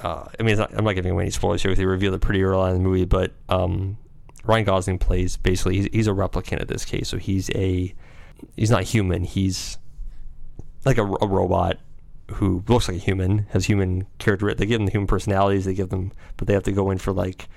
uh, 0.00 0.26
I 0.38 0.42
mean, 0.44 0.50
it's 0.52 0.60
not, 0.60 0.72
I'm 0.76 0.84
not 0.84 0.92
giving 0.92 1.10
away 1.10 1.24
any 1.24 1.30
spoilers 1.32 1.62
here 1.62 1.70
because 1.70 1.78
they 1.78 1.86
reveal 1.86 2.14
it 2.14 2.20
pretty 2.20 2.44
early 2.44 2.62
on 2.62 2.70
in 2.70 2.82
the 2.82 2.88
movie. 2.88 3.04
But 3.04 3.32
um, 3.48 3.96
Ryan 4.44 4.64
Gosling 4.64 4.98
plays 4.98 5.36
basically 5.36 5.78
he's, 5.78 5.88
he's 5.92 6.06
a 6.06 6.12
replicant 6.12 6.60
in 6.60 6.68
this 6.68 6.84
case, 6.84 7.08
so 7.08 7.16
he's 7.16 7.50
a 7.50 7.92
he's 8.56 8.70
not 8.70 8.84
human. 8.84 9.24
He's 9.24 9.78
like 10.84 10.98
a, 10.98 11.04
a 11.04 11.26
robot 11.26 11.78
who 12.32 12.64
looks 12.68 12.88
like 12.88 12.96
a 12.96 13.00
human, 13.00 13.46
has 13.50 13.66
human 13.66 14.06
character. 14.18 14.52
They 14.54 14.66
give 14.66 14.78
them 14.80 14.86
the 14.86 14.92
human 14.92 15.06
personalities. 15.06 15.64
They 15.64 15.74
give 15.74 15.90
them, 15.90 16.12
but 16.36 16.48
they 16.48 16.54
have 16.54 16.62
to 16.64 16.72
go 16.72 16.90
in 16.90 16.98
for 16.98 17.12
like 17.12 17.48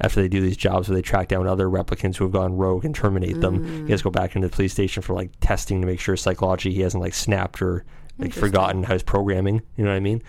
after 0.00 0.22
they 0.22 0.28
do 0.28 0.40
these 0.40 0.56
jobs 0.56 0.88
where 0.88 0.96
they 0.96 1.02
track 1.02 1.28
down 1.28 1.46
other 1.46 1.66
replicants 1.66 2.16
who 2.16 2.24
have 2.24 2.32
gone 2.32 2.56
rogue 2.56 2.84
and 2.84 2.94
terminate 2.94 3.40
them. 3.40 3.86
He 3.86 3.92
has 3.92 4.00
to 4.00 4.04
go 4.04 4.10
back 4.10 4.34
into 4.34 4.48
the 4.48 4.54
police 4.54 4.72
station 4.72 5.02
for 5.02 5.14
like 5.14 5.30
testing 5.40 5.80
to 5.80 5.86
make 5.86 6.00
sure 6.00 6.16
psychologically 6.16 6.74
he 6.74 6.80
hasn't 6.80 7.02
like 7.02 7.14
snapped 7.14 7.60
or 7.60 7.84
like 8.18 8.32
forgotten 8.32 8.82
how 8.82 8.94
his 8.94 9.02
programming. 9.02 9.62
You 9.76 9.84
know 9.84 9.90
what 9.90 9.96
I 9.96 10.00
mean? 10.00 10.22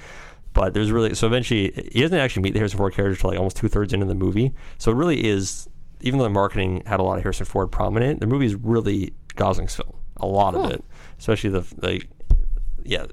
But 0.53 0.74
there's 0.74 0.91
really 0.91 1.16
so 1.16 1.28
eventually 1.28 1.72
he 1.91 2.01
doesn't 2.01 2.18
actually 2.18 2.43
meet 2.43 2.53
the 2.53 2.59
Harrison 2.59 2.78
Ford 2.78 2.93
character 2.93 3.20
till 3.20 3.30
like 3.30 3.39
almost 3.39 3.57
two 3.57 3.70
thirds 3.70 3.93
into 3.93 4.05
the 4.05 4.16
movie. 4.16 4.53
So 4.78 4.91
it 4.91 4.95
really 4.95 5.26
is 5.26 5.70
even 6.01 6.18
though 6.18 6.26
the 6.26 6.30
marketing 6.30 6.84
had 6.86 6.99
a 6.99 7.03
lot 7.03 7.18
of 7.18 7.24
Harrison 7.24 7.45
Ford 7.45 7.72
prominent, 7.72 8.20
the 8.20 8.28
movie 8.28 8.47
is 8.47 8.55
really 8.55 9.14
Gosling's 9.36 9.76
film. 9.76 9.93
A 10.22 10.26
lot 10.28 10.53
Cool. 10.53 10.65
of 10.65 10.72
it, 10.72 10.84
especially 11.19 11.49
the 11.49 11.65
like, 11.82 12.07
yeah, 12.84 13.05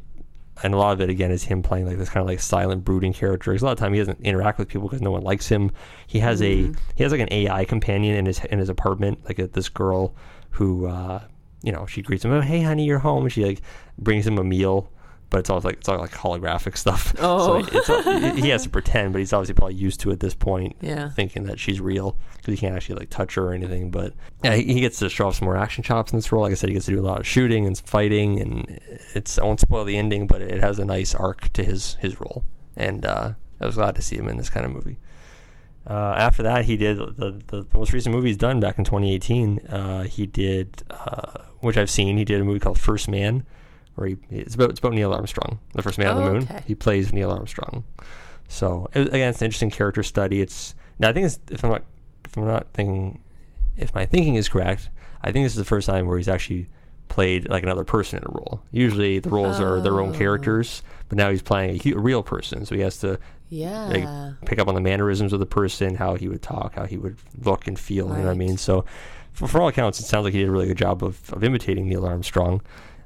and 0.63 0.75
a 0.75 0.77
lot 0.77 0.93
of 0.93 1.01
it 1.01 1.09
again 1.11 1.31
is 1.31 1.45
him 1.45 1.63
playing 1.63 1.87
like 1.87 1.99
this 1.99 2.09
kind 2.09 2.23
of 2.23 2.27
like 2.29 2.41
silent, 2.41 2.85
brooding 2.85 3.13
character. 3.13 3.53
'Cause 3.53 3.63
a 3.63 3.65
lot 3.65 3.73
of 3.73 3.79
time 3.79 3.93
he 3.93 3.99
doesn't 3.99 4.21
interact 4.23 4.59
with 4.59 4.69
people 4.69 4.89
because 4.89 5.01
no 5.03 5.11
one 5.11 5.23
likes 5.23 5.49
him. 5.49 5.71
He 6.07 6.19
has 6.21 6.43
a 6.43 6.71
he 6.97 7.03
has 7.03 7.13
like 7.13 7.21
an 7.21 7.29
AI 7.33 7.65
companion 7.65 8.17
in 8.17 8.27
his 8.27 8.45
in 8.47 8.59
his 8.59 8.69
apartment, 8.69 9.25
like 9.25 9.39
a, 9.39 9.47
this 9.47 9.69
girl 9.69 10.15
who 10.51 10.87
uh, 10.87 11.23
you 11.63 11.73
know 11.73 11.87
she 11.87 12.03
greets 12.03 12.25
him, 12.25 12.33
oh 12.33 12.41
hey 12.41 12.61
honey, 12.63 12.85
you're 12.85 12.99
home. 12.99 13.29
She 13.29 13.45
like 13.45 13.63
brings 13.99 14.27
him 14.27 14.39
a 14.39 14.45
meal. 14.45 14.91
But 15.31 15.41
it's 15.41 15.51
all 15.51 15.61
like 15.61 15.77
it's 15.77 15.89
all 15.89 15.99
like 15.99 16.13
holographic 16.13 16.77
stuff. 16.77 17.15
Oh. 17.21 17.63
so 17.63 17.79
it's 17.79 17.91
all, 17.91 18.03
he 18.35 18.49
has 18.49 18.63
to 18.63 18.71
pretend, 18.71 19.13
but 19.13 19.19
he's 19.19 19.33
obviously 19.33 19.55
probably 19.55 19.75
used 19.75 20.01
to 20.01 20.11
it 20.11 20.15
at 20.15 20.21
this 20.21 20.35
point 20.35 20.77
Yeah. 20.81 21.11
thinking 21.11 21.43
that 21.45 21.59
she's 21.61 21.81
real 21.81 22.17
because 22.37 22.53
he 22.55 22.57
can't 22.57 22.75
actually 22.75 23.01
like 23.01 23.11
touch 23.11 23.35
her 23.35 23.49
or 23.49 23.53
anything. 23.53 23.91
But 23.91 24.15
yeah, 24.43 24.55
he, 24.55 24.65
he 24.73 24.81
gets 24.81 24.99
to 25.01 25.11
show 25.11 25.29
off 25.29 25.35
some 25.37 25.45
more 25.45 25.57
action 25.57 25.85
chops 25.85 26.13
in 26.13 26.19
this 26.19 26.33
role. 26.33 26.43
Like 26.43 26.53
I 26.53 26.55
said, 26.55 26.71
he 26.71 26.75
gets 26.75 26.87
to 26.87 26.93
do 26.93 27.01
a 27.01 27.03
lot 27.03 27.21
of 27.21 27.27
shooting 27.27 27.67
and 27.67 27.77
fighting, 27.79 28.41
and 28.41 28.81
it's 29.15 29.39
I 29.39 29.45
won't 29.45 29.61
spoil 29.61 29.85
the 29.85 29.99
ending, 29.99 30.27
but 30.27 30.41
it 30.41 30.61
has 30.63 30.79
a 30.79 30.85
nice 30.87 31.15
arc 31.15 31.53
to 31.53 31.63
his 31.63 31.95
his 32.01 32.19
role, 32.21 32.45
and 32.77 33.05
uh, 33.05 33.33
I 33.61 33.67
was 33.67 33.75
glad 33.75 33.97
to 33.97 34.03
see 34.03 34.17
him 34.17 34.29
in 34.29 34.39
this 34.39 34.49
kind 34.49 34.65
of 34.65 34.73
movie. 34.73 34.99
Uh, 35.87 36.15
after 36.19 36.43
that, 36.43 36.65
he 36.67 36.77
did 36.77 36.99
the, 36.99 37.41
the 37.47 37.67
most 37.75 37.93
recent 37.95 38.15
movie 38.15 38.29
he's 38.29 38.37
done 38.37 38.61
back 38.61 38.79
in 38.79 38.85
2018. 38.85 39.59
Uh, 39.69 40.03
he 40.05 40.27
did, 40.27 40.83
uh, 40.91 41.41
which 41.61 41.77
I've 41.79 41.89
seen. 41.89 42.19
He 42.19 42.25
did 42.27 42.41
a 42.41 42.45
movie 42.45 42.61
called 42.61 42.79
First 42.79 43.09
Man, 43.09 43.47
where 43.99 44.09
he 44.09 44.17
it's 44.31 44.55
about 44.55 44.71
it's 44.71 44.79
about 44.79 44.95
Neil 44.95 45.13
Armstrong, 45.13 45.59
the 45.75 45.83
first 45.83 45.99
man 45.99 46.09
on 46.09 46.17
the 46.17 46.23
Oh, 46.29 46.33
moon. 46.35 46.43
okay. 46.45 46.63
He 46.67 46.75
plays 46.75 47.13
Neil 47.13 47.31
Armstrong. 47.31 47.85
So 48.49 48.89
it, 48.95 49.09
again, 49.09 49.31
it's 49.31 49.41
an 49.43 49.47
interesting 49.47 49.71
character 49.71 50.03
study. 50.03 50.41
It's 50.41 50.75
now 50.99 51.09
I 51.11 51.13
think 51.13 51.27
it's, 51.27 51.39
if 51.51 51.65
I'm 51.65 51.71
not 51.71 51.85
if 52.25 52.37
I'm 52.37 52.47
not 52.47 52.67
thinking 52.73 53.21
if 53.77 53.95
my 53.95 54.07
thinking 54.07 54.35
is 54.37 54.49
correct, 54.49 54.91
I 55.23 55.33
think 55.33 55.45
this 55.45 55.53
is 55.53 55.59
the 55.59 55.65
first 55.65 55.87
time 55.87 56.07
where 56.07 56.17
he's 56.17 56.29
actually 56.29 56.69
played 57.09 57.49
like 57.49 57.63
another 57.63 57.85
person 57.85 58.19
in 58.19 58.25
a 58.25 58.33
role. 58.33 58.63
Usually 58.71 59.19
the 59.19 59.31
roles 59.31 59.61
are 59.61 59.81
their 59.81 60.01
own 60.01 60.11
Oh. 60.15 60.19
characters, 60.19 60.83
but 61.09 61.17
now 61.17 61.31
he's 61.31 61.43
playing 61.43 61.81
a, 61.85 61.93
a 61.93 61.99
real 61.99 62.23
person, 62.23 62.67
so 62.67 62.75
he 62.75 62.83
has 62.83 62.99
to 62.99 63.19
Yeah. 63.49 63.87
like 63.87 64.41
pick 64.45 64.59
up 64.59 64.69
on 64.69 64.75
the 64.75 64.81
mannerisms 64.81 65.33
of 65.33 65.41
the 65.41 65.47
person, 65.47 65.95
how 65.95 66.17
he 66.17 66.29
would 66.29 66.43
talk, 66.43 66.75
how 66.75 66.85
he 66.85 66.99
would 66.99 67.17
look 67.45 67.67
and 67.67 67.79
feel. 67.79 68.09
You 68.09 68.15
know 68.17 68.23
what 68.25 68.31
I 68.31 68.35
mean? 68.35 68.59
So, 68.59 68.85
for, 69.33 69.49
for 69.49 69.63
all 69.63 69.69
accounts, 69.69 70.01
it 70.01 70.05
sounds 70.05 70.25
like 70.25 70.35
he 70.35 70.41
did 70.41 70.49
a 70.49 70.53
really 70.53 70.67
good 70.67 70.77
job 70.77 71.03
of, 71.03 71.33
of 71.33 71.43
imitating 71.45 71.89
Neil 71.89 72.05
Armstrong. 72.05 72.61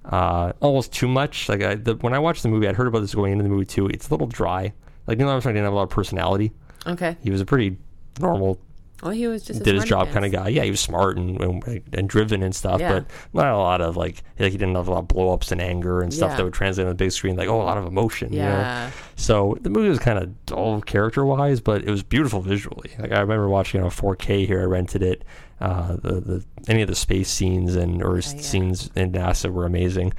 Uh, 0.04 0.52
almost 0.60 0.92
too 0.92 1.08
much. 1.08 1.48
Like 1.48 1.62
I, 1.62 1.74
the, 1.76 1.94
when 1.96 2.12
I 2.14 2.18
watched 2.18 2.42
the 2.42 2.48
movie, 2.48 2.66
I'd 2.68 2.76
heard 2.76 2.88
about 2.88 3.00
this 3.00 3.14
going 3.14 3.32
into 3.32 3.44
the 3.44 3.50
movie 3.50 3.66
too. 3.66 3.86
It's 3.86 4.08
a 4.08 4.10
little 4.12 4.26
dry. 4.26 4.72
Like 5.06 5.18
Neil 5.18 5.28
Armstrong 5.28 5.54
didn't 5.54 5.64
have 5.64 5.72
a 5.72 5.76
lot 5.76 5.84
of 5.84 5.90
personality. 5.90 6.52
okay. 6.86 7.16
He 7.22 7.30
was 7.30 7.40
a 7.40 7.44
pretty 7.46 7.76
normal, 8.20 8.58
Well, 9.02 9.12
he 9.12 9.26
was 9.26 9.42
just 9.44 9.60
a 9.60 9.64
did 9.64 9.74
his 9.74 9.84
job 9.84 10.10
kind 10.10 10.24
of 10.24 10.30
guy. 10.32 10.48
Yeah, 10.48 10.62
he 10.64 10.70
was 10.70 10.80
smart 10.80 11.16
and, 11.16 11.40
and 11.40 11.82
and 11.92 12.08
driven 12.08 12.42
and 12.42 12.54
stuff, 12.54 12.80
Yeah. 12.80 12.92
but 12.92 13.06
not 13.32 13.46
a 13.52 13.56
lot 13.56 13.80
of 13.80 13.96
like 13.96 14.22
like 14.38 14.52
he 14.52 14.58
didn't 14.58 14.74
have 14.74 14.86
a 14.88 14.90
lot 14.92 14.98
of 15.00 15.08
blow 15.08 15.32
ups 15.32 15.50
and 15.52 15.60
anger 15.60 16.02
and 16.02 16.12
stuff 16.12 16.30
Yeah. 16.32 16.36
that 16.38 16.44
would 16.44 16.52
translate 16.54 16.86
on 16.86 16.90
the 16.90 16.94
big 16.96 17.10
screen. 17.12 17.36
Like 17.36 17.48
oh, 17.48 17.60
a 17.60 17.64
lot 17.64 17.78
of 17.78 17.86
emotion. 17.86 18.32
You 18.32 18.40
know? 18.40 18.44
Yeah. 18.48 18.90
So 19.16 19.56
the 19.60 19.70
movie 19.70 19.88
was 19.88 19.98
kind 19.98 20.18
of 20.18 20.46
dull 20.46 20.80
character 20.82 21.24
wise, 21.24 21.60
but 21.60 21.82
it 21.84 21.90
was 21.90 22.02
beautiful 22.02 22.40
visually. 22.42 22.90
Like 22.98 23.12
I 23.12 23.20
remember 23.20 23.48
watching 23.48 23.80
it 23.80 23.84
on 23.84 23.90
4K 23.90 24.46
here. 24.46 24.60
I 24.60 24.64
rented 24.64 25.02
it. 25.02 25.24
Uh, 25.62 25.96
the 26.02 26.20
the 26.20 26.44
any 26.66 26.82
of 26.82 26.88
the 26.88 26.94
space 26.94 27.30
scenes 27.30 27.76
and 27.76 28.02
or 28.02 28.18
s 28.18 28.34
yeah. 28.34 28.40
scenes 28.40 28.90
in 28.96 29.12
NASA 29.12 29.48
were 29.48 29.64
amazing, 29.64 30.12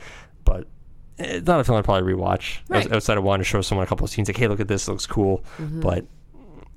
but 0.45 0.67
it's 1.17 1.45
not 1.45 1.59
a 1.59 1.65
film 1.65 1.77
I'd 1.77 1.83
probably 1.83 2.13
rewatch. 2.13 2.59
Right. 2.69 2.89
Outside 2.89 3.17
of 3.17 3.25
wanting 3.25 3.43
to 3.43 3.49
show 3.49 3.61
someone 3.61 3.83
a 3.83 3.87
couple 3.87 4.05
of 4.05 4.09
scenes, 4.09 4.29
like 4.29 4.37
hey, 4.37 4.47
look 4.47 4.61
at 4.61 4.69
this, 4.69 4.87
looks 4.87 5.05
cool. 5.05 5.43
Mm-hmm. 5.57 5.81
But 5.81 6.05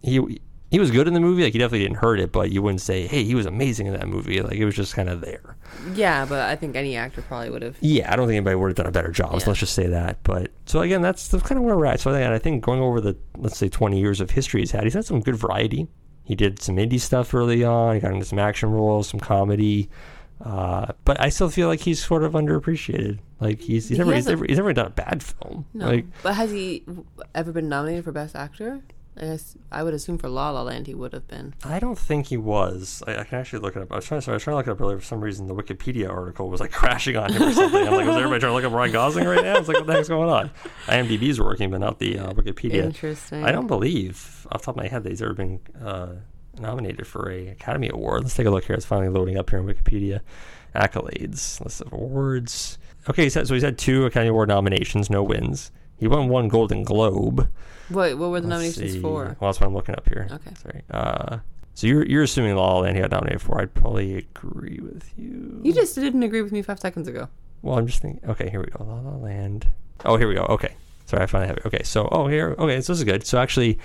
he 0.02 0.40
he 0.72 0.80
was 0.80 0.90
good 0.90 1.06
in 1.06 1.14
the 1.14 1.20
movie. 1.20 1.44
Like 1.44 1.52
he 1.52 1.60
definitely 1.60 1.84
didn't 1.84 1.98
hurt 1.98 2.18
it, 2.18 2.32
but 2.32 2.50
you 2.50 2.60
wouldn't 2.60 2.80
say 2.80 3.06
hey, 3.06 3.22
he 3.22 3.36
was 3.36 3.46
amazing 3.46 3.86
in 3.86 3.92
that 3.92 4.08
movie. 4.08 4.42
Like 4.42 4.54
it 4.54 4.64
was 4.64 4.74
just 4.74 4.96
kind 4.96 5.08
of 5.08 5.20
there. 5.20 5.56
Yeah, 5.94 6.24
but 6.24 6.40
I 6.40 6.56
think 6.56 6.74
any 6.74 6.96
actor 6.96 7.22
probably 7.22 7.50
would 7.50 7.62
have. 7.62 7.76
Yeah, 7.80 8.12
I 8.12 8.16
don't 8.16 8.26
think 8.26 8.36
anybody 8.36 8.56
would 8.56 8.70
have 8.70 8.76
done 8.76 8.86
a 8.86 8.90
better 8.90 9.12
job. 9.12 9.40
So 9.40 9.50
let's 9.50 9.60
just 9.60 9.74
say 9.74 9.86
that. 9.86 10.24
But 10.24 10.50
so 10.64 10.80
again, 10.80 11.02
that's, 11.02 11.28
that's 11.28 11.44
kind 11.44 11.56
of 11.56 11.64
where 11.64 11.76
we're 11.76 11.86
at. 11.86 12.00
So 12.00 12.12
I 12.12 12.38
think 12.38 12.64
going 12.64 12.80
over 12.80 13.00
the 13.00 13.16
let's 13.36 13.58
say 13.58 13.68
20 13.68 14.00
years 14.00 14.20
of 14.20 14.32
history 14.32 14.62
he's 14.62 14.72
had, 14.72 14.82
he's 14.82 14.94
had 14.94 15.04
some 15.04 15.20
good 15.20 15.36
variety. 15.36 15.86
He 16.26 16.34
did 16.34 16.60
some 16.60 16.76
indie 16.76 17.00
stuff 17.00 17.32
early 17.32 17.62
on. 17.64 17.94
He 17.94 18.00
got 18.00 18.12
into 18.12 18.26
some 18.26 18.40
action 18.40 18.70
roles, 18.70 19.08
some 19.08 19.20
comedy. 19.20 19.88
Uh, 20.44 20.88
but 21.04 21.20
I 21.20 21.28
still 21.30 21.48
feel 21.48 21.68
like 21.68 21.80
he's 21.80 22.04
sort 22.04 22.24
of 22.24 22.32
underappreciated. 22.32 23.20
Like 23.40 23.60
he's, 23.60 23.88
he's 23.88 23.96
He 23.96 24.04
never 24.04 24.14
he's 24.14 24.26
never 24.26 24.44
he's 24.44 24.56
never 24.56 24.72
done 24.72 24.86
a 24.86 24.90
bad 24.90 25.22
film. 25.22 25.66
No. 25.72 25.86
Like 25.86 26.06
but 26.22 26.34
has 26.34 26.50
he 26.50 26.82
ever 27.34 27.52
been 27.52 27.68
nominated 27.68 28.04
for 28.04 28.12
Best 28.12 28.34
Actor? 28.34 28.82
I 29.18 29.24
guess 29.24 29.56
I 29.72 29.82
would 29.82 29.94
assume 29.94 30.18
for 30.18 30.28
La 30.28 30.50
La 30.50 30.62
Land 30.62 30.86
he 30.86 30.94
would 30.94 31.12
have 31.14 31.26
been. 31.26 31.54
I 31.64 31.78
don't 31.78 31.98
think 31.98 32.26
he 32.26 32.36
was. 32.36 33.02
I, 33.06 33.18
I 33.18 33.24
can 33.24 33.38
actually 33.38 33.60
look 33.60 33.74
it 33.76 33.82
up. 33.82 33.92
I 33.92 33.96
was 33.96 34.04
trying. 34.04 34.20
Sorry, 34.20 34.34
I 34.34 34.36
was 34.36 34.42
trying 34.42 34.52
to 34.54 34.56
look 34.58 34.66
it 34.66 34.70
up 34.70 34.80
earlier. 34.80 34.98
For 34.98 35.04
some 35.04 35.20
reason, 35.20 35.46
the 35.46 35.54
Wikipedia 35.54 36.10
article 36.10 36.50
was 36.50 36.60
like 36.60 36.72
crashing 36.72 37.16
on 37.16 37.32
him 37.32 37.42
or 37.42 37.52
something. 37.52 37.86
I'm 37.86 37.94
like, 37.94 38.06
was 38.06 38.16
everybody 38.16 38.40
trying 38.40 38.50
to 38.50 38.54
look 38.54 38.64
up 38.64 38.72
Ryan 38.72 38.92
Gosling 38.92 39.26
right 39.26 39.42
now? 39.42 39.56
It's 39.56 39.68
like, 39.68 39.78
what 39.78 39.86
the 39.86 39.92
heck's 39.94 40.08
going 40.08 40.28
on? 40.28 40.50
IMDb's 40.86 41.40
working, 41.40 41.70
but 41.70 41.78
not 41.80 41.98
the 41.98 42.18
uh, 42.18 42.32
Wikipedia. 42.32 42.84
Interesting. 42.84 43.44
I 43.44 43.52
don't 43.52 43.66
believe, 43.66 44.46
off 44.52 44.60
the 44.60 44.66
top 44.66 44.76
of 44.76 44.82
my 44.82 44.88
head, 44.88 45.02
that 45.04 45.08
he's 45.08 45.22
ever 45.22 45.34
been 45.34 45.60
uh, 45.82 46.16
nominated 46.58 47.06
for 47.06 47.30
a 47.30 47.48
Academy 47.48 47.88
Award. 47.92 48.22
Let's 48.24 48.34
take 48.34 48.46
a 48.46 48.50
look 48.50 48.64
here. 48.64 48.76
It's 48.76 48.84
finally 48.84 49.08
loading 49.08 49.38
up 49.38 49.48
here 49.48 49.60
on 49.60 49.66
Wikipedia. 49.66 50.20
Accolades, 50.74 51.60
list 51.64 51.80
of 51.80 51.92
awards. 51.92 52.78
Okay, 53.08 53.28
so 53.28 53.42
he's 53.44 53.62
had 53.62 53.78
two 53.78 54.04
Academy 54.04 54.28
Award 54.28 54.48
nominations, 54.48 55.08
no 55.08 55.22
wins. 55.22 55.70
He 55.98 56.06
won 56.06 56.28
one 56.28 56.48
Golden 56.48 56.82
Globe. 56.82 57.48
What 57.88 58.18
What 58.18 58.30
were 58.30 58.40
the 58.40 58.48
Let's 58.48 58.76
nominations 58.76 58.92
see. 58.94 59.00
for? 59.00 59.36
Well, 59.40 59.50
that's 59.50 59.60
what 59.60 59.66
I'm 59.66 59.74
looking 59.74 59.94
up 59.94 60.08
here. 60.08 60.28
Okay. 60.30 60.50
Sorry. 60.62 60.82
Uh, 60.90 61.38
so 61.74 61.86
you're 61.86 62.04
you're 62.06 62.22
assuming 62.24 62.56
La 62.56 62.74
La 62.74 62.80
Land 62.80 62.96
he 62.96 63.02
got 63.02 63.10
nominated 63.10 63.40
for. 63.42 63.60
I'd 63.60 63.72
probably 63.74 64.16
agree 64.16 64.80
with 64.82 65.10
you. 65.16 65.60
You 65.62 65.72
just 65.72 65.94
didn't 65.94 66.22
agree 66.22 66.42
with 66.42 66.52
me 66.52 66.62
five 66.62 66.80
seconds 66.80 67.06
ago. 67.08 67.28
Well, 67.62 67.78
I'm 67.78 67.86
just 67.86 68.02
thinking. 68.02 68.28
Okay, 68.28 68.50
here 68.50 68.60
we 68.60 68.66
go. 68.66 68.84
La 68.84 69.00
La 69.00 69.16
Land. 69.16 69.68
Oh, 70.04 70.16
here 70.16 70.28
we 70.28 70.34
go. 70.34 70.42
Okay. 70.44 70.74
Sorry, 71.06 71.22
I 71.22 71.26
finally 71.26 71.48
have 71.48 71.56
it. 71.58 71.66
Okay, 71.66 71.82
so 71.84 72.08
oh 72.10 72.26
here. 72.26 72.54
Okay, 72.58 72.80
so 72.80 72.92
this 72.92 72.98
is 72.98 73.04
good. 73.04 73.24
So 73.26 73.38
actually, 73.38 73.78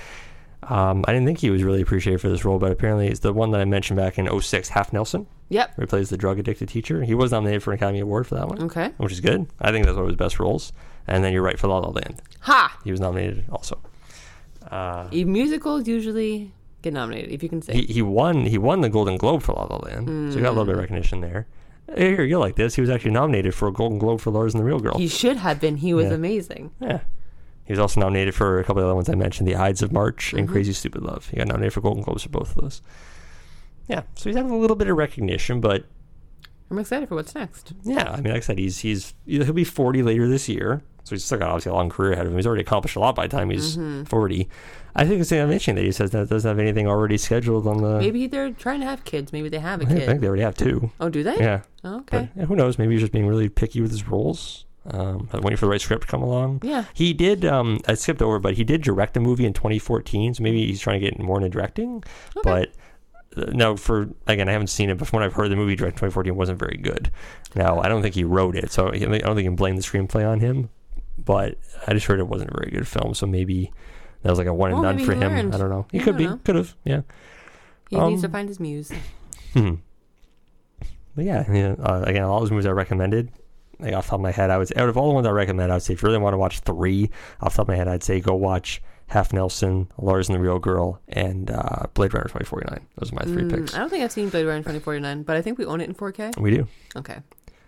um, 0.63 1.03
I 1.07 1.13
didn't 1.13 1.25
think 1.27 1.39
he 1.39 1.49
was 1.51 1.63
really 1.63 1.81
appreciated 1.81 2.19
for 2.19 2.29
this 2.29 2.43
role, 2.43 2.59
but 2.59 2.71
apparently 2.71 3.07
it's 3.07 3.19
the 3.19 3.31
one 3.33 3.51
that 3.51 3.61
I 3.61 3.65
mentioned 3.65 3.97
back 3.97 4.17
in 4.17 4.27
06, 4.41 4.69
Half 4.69 4.91
Nelson, 4.93 5.27
Yep. 5.49 5.77
where 5.77 5.85
he 5.85 5.89
plays 5.89 6.09
the 6.09 6.17
drug 6.17 6.39
addicted 6.39 6.69
teacher. 6.69 7.03
He 7.03 7.13
was 7.13 7.31
nominated 7.31 7.61
for 7.63 7.71
an 7.71 7.75
Academy 7.75 7.99
Award 7.99 8.25
for 8.27 8.35
that 8.35 8.47
one, 8.47 8.61
Okay. 8.63 8.91
which 8.97 9.11
is 9.11 9.19
good. 9.21 9.47
I 9.59 9.71
think 9.71 9.85
that's 9.85 9.95
one 9.95 10.05
of 10.05 10.09
his 10.09 10.17
best 10.17 10.39
roles. 10.39 10.73
And 11.07 11.23
then 11.23 11.33
you're 11.33 11.41
right 11.41 11.59
for 11.59 11.67
La 11.67 11.79
La 11.79 11.89
Land. 11.89 12.21
Ha! 12.41 12.77
He 12.83 12.91
was 12.91 12.99
nominated 12.99 13.45
also. 13.51 13.79
Uh, 14.69 15.07
Musicals 15.11 15.87
usually 15.87 16.51
get 16.81 16.93
nominated, 16.93 17.31
if 17.31 17.43
you 17.43 17.49
can 17.49 17.61
say. 17.61 17.73
he, 17.73 17.93
he 17.93 18.01
won 18.01 18.45
he 18.45 18.57
won 18.57 18.81
the 18.81 18.89
Golden 18.89 19.17
Globe 19.17 19.41
for 19.41 19.53
La 19.53 19.63
La 19.65 19.77
Land, 19.77 20.31
so 20.33 20.37
he 20.39 20.43
got 20.43 20.49
a 20.49 20.51
little 20.51 20.65
bit 20.65 20.73
of 20.75 20.79
recognition 20.79 21.21
there. 21.21 21.47
Here, 21.97 22.23
you 22.23 22.39
like 22.39 22.55
this? 22.55 22.75
He 22.75 22.81
was 22.81 22.89
actually 22.89 23.11
nominated 23.11 23.53
for 23.53 23.67
a 23.67 23.73
Golden 23.73 23.97
Globe 23.99 24.21
for 24.21 24.31
Lars 24.31 24.53
and 24.53 24.61
the 24.61 24.65
Real 24.65 24.79
Girl. 24.79 24.97
he 24.97 25.07
should 25.07 25.37
have 25.37 25.59
been. 25.59 25.77
He 25.77 25.93
was 25.93 26.07
Yeah. 26.07 26.13
amazing. 26.13 26.71
yeah, 26.79 27.01
he 27.65 27.73
was 27.73 27.79
also 27.79 27.99
nominated 27.99 28.33
for 28.33 28.59
a 28.59 28.63
couple 28.63 28.81
of 28.81 28.85
other 28.87 28.95
ones 28.95 29.09
I 29.09 29.15
mentioned, 29.15 29.47
The 29.47 29.55
Ides 29.55 29.81
of 29.81 29.91
March 29.91 30.33
and 30.33 30.47
Crazy 30.47 30.71
Stupid 30.73 31.01
Love. 31.01 31.27
He 31.29 31.37
got 31.37 31.47
nominated 31.47 31.73
for 31.73 31.81
Golden 31.81 32.03
Globes 32.03 32.23
for 32.23 32.29
both 32.29 32.55
of 32.55 32.61
those. 32.61 32.81
Yeah, 33.87 34.03
so 34.15 34.29
he's 34.29 34.37
having 34.37 34.51
a 34.51 34.57
little 34.57 34.77
bit 34.77 34.87
of 34.87 34.95
recognition, 34.95 35.59
but 35.59 35.83
I'm 36.69 36.79
excited 36.79 37.09
for 37.09 37.15
what's 37.15 37.35
next. 37.35 37.73
yeah, 37.83 38.09
I 38.11 38.21
mean, 38.21 38.31
like 38.31 38.37
I 38.43 38.45
said, 38.45 38.57
he's 38.57 38.79
he's 38.79 39.13
he'll 39.25 39.51
be 39.51 39.65
40 39.65 40.01
later 40.01 40.29
this 40.29 40.47
year, 40.47 40.81
so 41.03 41.15
he's 41.15 41.23
still 41.23 41.37
got 41.39 41.49
obviously 41.49 41.71
a 41.71 41.75
long 41.75 41.89
career 41.89 42.13
ahead 42.13 42.25
of 42.25 42.31
him. 42.31 42.37
He's 42.37 42.47
already 42.47 42.61
accomplished 42.61 42.95
a 42.95 42.99
lot 42.99 43.15
by 43.15 43.27
the 43.27 43.35
time 43.35 43.49
he's 43.49 43.75
40. 44.07 44.49
I 44.93 45.05
think 45.05 45.21
it's 45.21 45.31
interesting 45.31 45.75
that 45.75 45.85
he 45.85 45.91
says 45.91 46.11
that 46.11 46.27
doesn't 46.29 46.47
have 46.49 46.59
anything 46.59 46.85
already 46.87 47.17
scheduled 47.17 47.65
on 47.65 47.81
the. 47.81 47.97
Maybe 47.97 48.27
they're 48.27 48.51
trying 48.51 48.81
to 48.81 48.85
have 48.85 49.05
kids. 49.05 49.31
Maybe 49.31 49.47
they 49.49 49.59
have 49.59 49.81
a 49.81 49.85
I 49.85 49.87
kid. 49.87 50.03
I 50.03 50.05
think 50.05 50.21
they 50.21 50.27
already 50.27 50.43
have 50.43 50.55
two. 50.55 50.91
Oh, 50.99 51.07
do 51.09 51.23
they? 51.23 51.37
Yeah. 51.37 51.61
Oh, 51.83 52.03
But 52.09 52.23
okay. 52.23 52.29
yeah, 52.35 52.45
who 52.45 52.55
knows? 52.55 52.77
Maybe 52.77 52.93
he's 52.93 53.01
just 53.01 53.13
being 53.13 53.25
really 53.27 53.47
picky 53.49 53.79
with 53.81 53.91
his 53.91 54.07
roles. 54.07 54.65
Um, 54.89 55.29
waiting 55.31 55.57
for 55.57 55.67
the 55.67 55.71
right 55.71 55.79
script 55.79 56.01
to 56.03 56.07
come 56.07 56.23
along. 56.23 56.61
Yeah. 56.63 56.85
He 56.93 57.13
did. 57.13 57.45
Um, 57.45 57.79
I 57.87 57.93
skipped 57.93 58.21
over, 58.21 58.39
but 58.39 58.55
he 58.55 58.63
did 58.63 58.81
direct 58.81 59.15
a 59.15 59.19
movie 59.19 59.45
in 59.45 59.53
2014. 59.53 60.33
So 60.33 60.43
maybe 60.43 60.65
he's 60.65 60.81
trying 60.81 60.99
to 60.99 61.09
get 61.09 61.19
more 61.19 61.37
into 61.37 61.49
directing. 61.49 62.03
But 62.43 62.69
uh, 63.37 63.45
no, 63.53 63.77
for 63.77 64.09
again, 64.27 64.49
I 64.49 64.53
haven't 64.53 64.67
seen 64.67 64.89
it. 64.89 64.97
But 64.97 65.07
from 65.07 65.19
what 65.19 65.25
I've 65.25 65.33
heard, 65.33 65.51
the 65.51 65.55
movie 65.55 65.75
directed 65.75 66.03
in 66.03 66.09
2014 66.11 66.35
wasn't 66.35 66.59
very 66.59 66.77
good. 66.77 67.11
Now 67.55 67.79
I 67.79 67.87
don't 67.89 68.01
think 68.01 68.15
he 68.15 68.23
wrote 68.23 68.55
it, 68.55 68.71
so 68.71 68.87
I 68.89 68.97
don't 68.97 69.11
think 69.11 69.23
you 69.37 69.43
can 69.43 69.55
blame 69.55 69.75
the 69.77 69.83
screenplay 69.83 70.27
on 70.27 70.39
him. 70.39 70.69
But 71.25 71.57
I 71.87 71.93
just 71.93 72.05
heard 72.05 72.19
it 72.19 72.27
wasn't 72.27 72.51
a 72.51 72.57
very 72.57 72.71
good 72.71 72.87
film. 72.87 73.13
So 73.13 73.25
maybe 73.27 73.71
that 74.23 74.29
was 74.29 74.37
like 74.39 74.47
a 74.47 74.53
one 74.53 74.71
and 74.71 74.81
Well, 74.81 74.93
done 74.93 75.05
for 75.05 75.13
him. 75.13 75.19
learned. 75.21 75.55
I 75.55 75.57
don't 75.57 75.69
know. 75.69 75.85
He 75.91 75.97
You 75.99 76.03
could 76.03 76.17
be. 76.17 76.27
Could 76.43 76.55
have. 76.55 76.75
Yeah. 76.83 77.01
He 77.89 77.97
needs 77.99 78.21
to 78.21 78.27
Um, 78.27 78.31
find 78.31 78.47
his 78.49 78.59
muse. 78.59 78.91
Hmm. 79.53 79.75
But 81.15 81.25
yeah, 81.25 81.51
yeah 81.51 81.75
uh, 81.77 82.03
again, 82.05 82.23
all 82.23 82.39
those 82.39 82.51
movies 82.51 82.65
I 82.65 82.71
recommended, 82.71 83.31
like 83.79 83.93
off 83.93 84.05
the 84.05 84.11
top 84.11 84.19
of 84.19 84.21
my 84.21 84.31
head, 84.31 84.49
I 84.49 84.57
would 84.57 84.77
out 84.77 84.87
of 84.87 84.95
all 84.95 85.09
the 85.09 85.13
ones 85.15 85.27
I 85.27 85.31
recommend, 85.31 85.69
I 85.71 85.75
would 85.75 85.83
say 85.83 85.93
if 85.93 86.01
you 86.01 86.07
really 86.07 86.19
want 86.21 86.33
to 86.33 86.37
watch 86.37 86.61
three, 86.61 87.09
off 87.41 87.51
the 87.53 87.57
top 87.57 87.63
of 87.65 87.67
my 87.67 87.75
head, 87.75 87.89
I'd 87.89 88.01
say 88.01 88.21
go 88.21 88.33
watch 88.33 88.81
Half 89.07 89.33
Nelson, 89.33 89.89
Lars 89.97 90.29
and 90.29 90.37
the 90.37 90.41
Real 90.41 90.57
Girl, 90.57 91.01
and 91.09 91.51
uh, 91.51 91.87
Blade 91.95 92.13
Runner 92.13 92.29
2049. 92.29 92.87
Those 92.97 93.11
are 93.11 93.15
my 93.15 93.21
three 93.23 93.43
Mm, 93.43 93.49
picks. 93.49 93.73
I 93.75 93.79
don't 93.79 93.89
think 93.89 94.05
I've 94.05 94.11
seen 94.13 94.29
Blade 94.29 94.45
Runner 94.45 94.59
2049, 94.59 95.23
but 95.23 95.35
I 95.35 95.41
think 95.41 95.57
we 95.57 95.65
own 95.65 95.81
it 95.81 95.89
in 95.89 95.95
4K. 95.95 96.37
We 96.39 96.51
do. 96.51 96.65
Okay. 96.95 97.17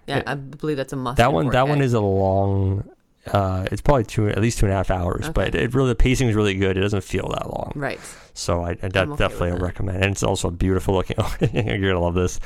Yeah, 0.08 0.18
Yeah. 0.20 0.24
I 0.26 0.36
believe 0.36 0.78
that's 0.78 0.94
a 0.94 0.96
must. 0.96 1.18
That 1.18 1.34
one. 1.34 1.48
That 1.50 1.66
4K. 1.66 1.70
one 1.70 1.82
is 1.82 1.92
a 1.94 2.00
long. 2.00 2.90
Uh, 3.32 3.66
it's 3.72 3.82
probably 3.82 4.04
two, 4.04 4.28
at 4.28 4.40
least 4.42 4.60
two 4.60 4.66
and 4.66 4.74
a 4.74 4.76
half 4.76 4.92
hours, 4.92 5.30
but 5.30 5.56
it 5.56 5.74
really 5.74 5.90
the 5.90 5.96
pacing 5.96 6.28
is 6.28 6.36
really 6.36 6.56
good. 6.56 6.76
It 6.78 6.82
doesn't 6.82 7.04
feel 7.06 7.30
that 7.30 7.48
long, 7.50 7.72
right. 7.76 8.00
so 8.34 8.62
I, 8.64 8.72
I 8.72 8.90
de- 8.90 9.00
okay 9.04 9.16
definitely 9.16 9.62
recommend. 9.62 10.04
And 10.04 10.12
it's 10.12 10.24
also 10.24 10.50
a 10.50 10.52
beautiful 10.52 10.96
looking. 10.96 11.16
You're 11.54 11.78
gonna 11.94 12.00
love 12.02 12.16
this. 12.16 12.40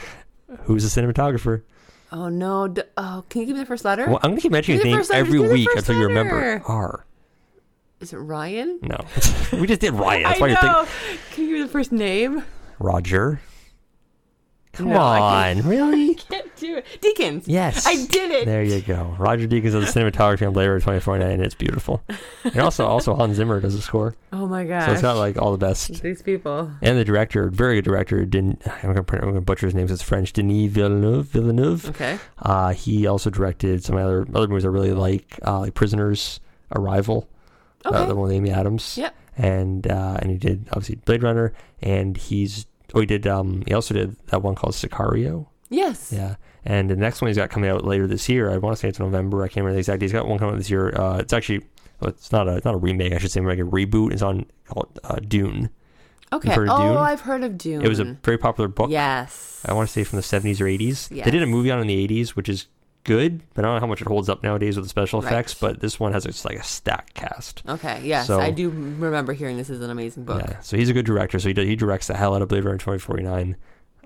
Who's 0.61 0.83
the 0.93 1.01
cinematographer? 1.01 1.63
Oh 2.11 2.29
no! 2.29 2.67
D- 2.67 2.83
oh, 2.95 3.23
can 3.27 3.41
you 3.41 3.47
give 3.47 3.55
me 3.55 3.61
the 3.61 3.65
first 3.65 3.85
letter? 3.85 4.05
Well, 4.07 4.19
I'm 4.21 4.31
gonna 4.31 4.41
keep 4.41 4.51
mentioning 4.51 4.79
Do 4.79 4.83
the 4.83 4.89
his 4.89 4.97
first 5.07 5.11
name 5.11 5.25
letter, 5.25 5.35
every 5.45 5.49
week 5.53 5.69
until 5.75 5.95
you 5.95 6.05
remember. 6.05 6.35
letter. 6.35 6.63
R. 6.67 7.05
Is 7.99 8.13
it 8.13 8.17
Ryan? 8.17 8.79
No, 8.83 8.97
we 9.59 9.65
just 9.65 9.81
did 9.81 9.93
Ryan. 9.93 10.23
That's 10.23 10.37
I 10.37 10.41
why 10.41 10.47
know. 10.53 10.61
you're 10.61 10.85
thinking 10.85 11.19
Can 11.33 11.43
you 11.43 11.49
give 11.49 11.59
me 11.59 11.63
the 11.63 11.71
first 11.71 11.91
name? 11.91 12.43
Roger. 12.77 13.41
Come 14.73 14.89
No, 14.89 14.97
I 14.99 15.49
on, 15.55 15.61
really? 15.67 16.19
Can't 16.57 16.59
do 16.59 16.77
it. 16.77 16.85
Deakins. 17.01 17.43
Yes. 17.45 17.85
I 17.87 18.05
did 18.05 18.31
it. 18.31 18.45
There 18.45 18.63
you 18.63 18.81
go. 18.81 19.15
Roger 19.19 19.47
Deakins 19.47 19.71
does 19.71 19.93
the 19.93 19.99
cinematography 19.99 20.45
on 20.47 20.53
Blade 20.53 20.67
Runner 20.67 20.79
2049, 20.79 21.29
and 21.31 21.41
it's 21.43 21.55
beautiful. 21.55 22.03
And 22.43 22.59
also, 22.59 22.85
also 22.85 23.13
Hans 23.15 23.35
Zimmer 23.35 23.59
does 23.61 23.75
the 23.75 23.81
score, 23.81 24.15
Oh 24.33 24.47
my 24.47 24.63
gosh. 24.65 24.85
so 24.85 24.91
it's 24.93 25.01
got 25.01 25.17
like 25.17 25.37
all 25.37 25.51
the 25.51 25.57
best. 25.57 26.01
these 26.01 26.21
people. 26.21 26.71
And 26.81 26.97
the 26.97 27.05
director, 27.05 27.49
very 27.49 27.75
good 27.75 27.85
director, 27.85 28.25
didn't. 28.25 28.61
I'm 28.83 28.93
gonna, 28.93 29.05
I'm 29.21 29.29
gonna 29.29 29.41
butcher 29.41 29.67
his 29.67 29.75
name. 29.75 29.87
'cause 29.87 29.95
It's 29.99 30.03
French. 30.03 30.33
Denis 30.33 30.71
Villeneuve. 30.71 31.27
Villeneuve. 31.27 31.89
Okay. 31.89 32.17
Uh, 32.39 32.73
he 32.73 33.05
also 33.07 33.29
directed 33.29 33.83
some 33.83 33.95
other 33.97 34.25
other 34.33 34.47
movies 34.47 34.65
I 34.65 34.69
really 34.69 34.93
like, 34.93 35.39
uh, 35.45 35.59
like 35.59 35.73
Prisoners, 35.73 36.39
Arrival, 36.75 37.27
Okay. 37.85 37.95
uh, 37.95 38.05
the 38.05 38.15
one 38.15 38.23
with 38.27 38.31
Amy 38.33 38.51
Adams. 38.51 38.97
Yep. 38.97 39.15
And 39.37 39.87
uh, 39.87 40.17
and 40.21 40.31
he 40.31 40.37
did 40.37 40.67
obviously 40.71 40.95
Blade 41.05 41.21
Runner, 41.23 41.53
and 41.81 42.17
he's 42.17 42.65
oh 42.95 42.99
he 43.01 43.05
did 43.05 43.27
um 43.27 43.63
he 43.67 43.73
also 43.73 43.93
did 43.93 44.15
that 44.27 44.41
one 44.41 44.55
called 44.55 44.73
Sicario. 44.73 45.47
Yes. 45.69 46.11
Yeah. 46.13 46.35
And 46.65 46.89
the 46.89 46.95
next 46.95 47.21
one 47.21 47.29
he's 47.29 47.37
got 47.37 47.49
coming 47.49 47.69
out 47.69 47.85
later 47.85 48.07
this 48.07 48.27
year. 48.27 48.51
I 48.51 48.57
want 48.57 48.75
to 48.75 48.79
say 48.79 48.89
it's 48.89 48.99
November. 48.99 49.43
I 49.43 49.47
can't 49.47 49.57
remember 49.57 49.73
the 49.73 49.79
exact. 49.79 50.01
He's 50.01 50.11
got 50.11 50.27
one 50.27 50.37
coming 50.37 50.55
out 50.55 50.57
this 50.57 50.69
year. 50.69 50.89
Uh, 50.99 51.19
it's 51.19 51.31
actually 51.33 51.65
well, 51.99 52.09
it's 52.09 52.31
not 52.31 52.47
a 52.47 52.57
it's 52.57 52.65
not 52.65 52.73
a 52.73 52.77
remake. 52.77 53.13
I 53.13 53.17
should 53.17 53.31
say 53.31 53.41
like 53.41 53.59
a 53.59 53.63
reboot. 53.63 54.11
It's 54.11 54.21
on 54.21 54.45
called 54.67 54.99
uh, 55.03 55.15
Dune. 55.15 55.69
Okay. 56.33 56.51
oh, 56.51 56.65
Dune? 56.65 56.97
I've 56.97 57.21
heard 57.21 57.43
of 57.43 57.57
Dune. 57.57 57.81
It 57.83 57.87
was 57.87 57.99
a 57.99 58.17
very 58.23 58.37
popular 58.37 58.67
book. 58.67 58.89
Yes. 58.89 59.61
I 59.65 59.73
want 59.73 59.87
to 59.87 59.93
say 59.93 60.03
from 60.03 60.17
the 60.17 60.23
70s 60.23 60.59
or 60.59 60.65
80s. 60.65 61.09
Yes. 61.09 61.23
They 61.25 61.31
did 61.31 61.41
a 61.41 61.45
movie 61.45 61.71
on 61.71 61.79
it 61.79 61.81
in 61.83 61.87
the 61.87 62.07
80s, 62.07 62.29
which 62.31 62.49
is 62.49 62.67
good, 63.05 63.41
but 63.53 63.63
I 63.63 63.67
don't 63.69 63.75
know 63.75 63.79
how 63.79 63.87
much 63.87 64.01
it 64.01 64.07
holds 64.07 64.27
up 64.27 64.43
nowadays 64.43 64.75
with 64.75 64.83
the 64.83 64.89
special 64.89 65.21
Right. 65.21 65.31
effects. 65.31 65.53
But 65.53 65.79
this 65.79 65.99
one 66.01 66.11
has 66.11 66.25
it's 66.25 66.43
like 66.43 66.57
a 66.57 66.63
stacked 66.63 67.13
cast. 67.13 67.63
Okay. 67.67 68.01
Yes, 68.03 68.27
So- 68.27 68.41
I 68.41 68.51
do 68.51 68.69
remember 68.69 69.31
hearing 69.31 69.55
this 69.55 69.69
is 69.69 69.79
an 69.81 69.89
amazing 69.89 70.25
book. 70.25 70.43
Yeah, 70.45 70.59
so 70.59 70.75
he's 70.75 70.89
a 70.89 70.93
good 70.93 71.05
director. 71.05 71.39
So 71.39 71.47
he, 71.53 71.65
he 71.65 71.75
directs 71.77 72.07
the 72.07 72.17
hell 72.17 72.35
out 72.35 72.41
of 72.41 72.49
Blade 72.49 72.65
Runner 72.65 72.77
2049, 72.77 73.55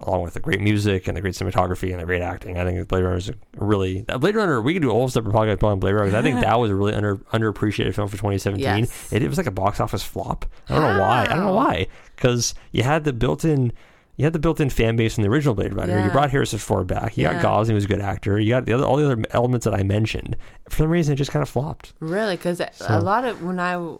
along 0.04 0.22
with 0.24 0.34
the 0.34 0.40
great 0.40 0.62
music 0.62 1.08
and 1.08 1.16
the 1.18 1.22
great 1.22 1.34
cinematography 1.34 1.92
and 1.92 2.00
the 2.00 2.06
great 2.06 2.22
acting. 2.22 2.58
I 2.58 2.64
think 2.66 2.88
Blade 2.88 3.04
Runner 3.04 3.18
is 3.18 3.30
a 3.30 3.34
really 3.58 4.02
Blade 4.04 4.36
Runner. 4.36 4.62
We 4.62 4.74
could 4.74 4.82
do 4.82 4.90
a 4.90 4.94
whole 4.94 5.08
separate 5.10 5.34
podcast 5.34 5.64
on 5.64 5.80
Blade 5.80 5.94
Runner. 5.94 6.16
I 6.18 6.22
think 6.22 6.42
that 6.42 6.60
was 6.60 6.72
a 6.72 6.76
really 6.76 6.94
under 6.94 7.18
underappreciated 7.18 7.94
film 7.96 8.08
for 8.08 8.18
2017. 8.18 8.62
Yes. 8.64 9.14
It, 9.14 9.24
it 9.24 9.28
was 9.30 9.38
like 9.38 9.48
a 9.48 9.52
box 9.52 9.80
office 9.80 10.04
flop. 10.04 10.46
I 10.70 10.76
don't 10.80 10.96
know 10.96 11.02
why. 11.02 11.24
I 11.24 11.28
don't 11.36 11.46
know 11.46 11.54
why. 11.54 11.88
Because 12.16 12.54
you 12.72 12.84
had 12.84 13.04
the 13.04 13.14
built-in. 13.14 13.74
You 14.18 14.26
had 14.26 14.34
the 14.34 14.40
built-in 14.40 14.70
fan 14.70 14.98
base 14.98 15.18
in 15.18 15.24
the 15.24 15.30
original 15.30 15.56
Blade 15.56 15.74
Runner. 15.74 16.04
You 16.04 16.12
brought 16.12 16.30
Harrison 16.30 16.60
Ford 16.60 16.86
back. 16.86 17.18
You 17.18 17.24
Yeah. 17.24 17.34
got 17.34 17.42
Gosling, 17.42 17.76
who's 17.76 17.86
a 17.86 17.88
good 17.88 18.02
actor. 18.02 18.40
You 18.40 18.50
got 18.50 18.66
the 18.66 18.74
other, 18.74 18.84
all 18.86 18.98
the 18.98 19.06
other 19.10 19.24
elements 19.32 19.64
that 19.64 19.74
I 19.74 19.82
mentioned. 19.84 20.36
For 20.70 20.78
some 20.84 20.90
reason, 20.90 21.14
it 21.14 21.16
just 21.16 21.32
kind 21.32 21.42
of 21.42 21.50
flopped. 21.50 21.94
Really? 22.00 22.36
Because 22.36 22.62
So- 22.74 22.86
a 22.90 23.00
lot 23.00 23.26
of 23.26 23.42
when 23.42 23.58
I 23.60 23.74
w- 23.74 24.00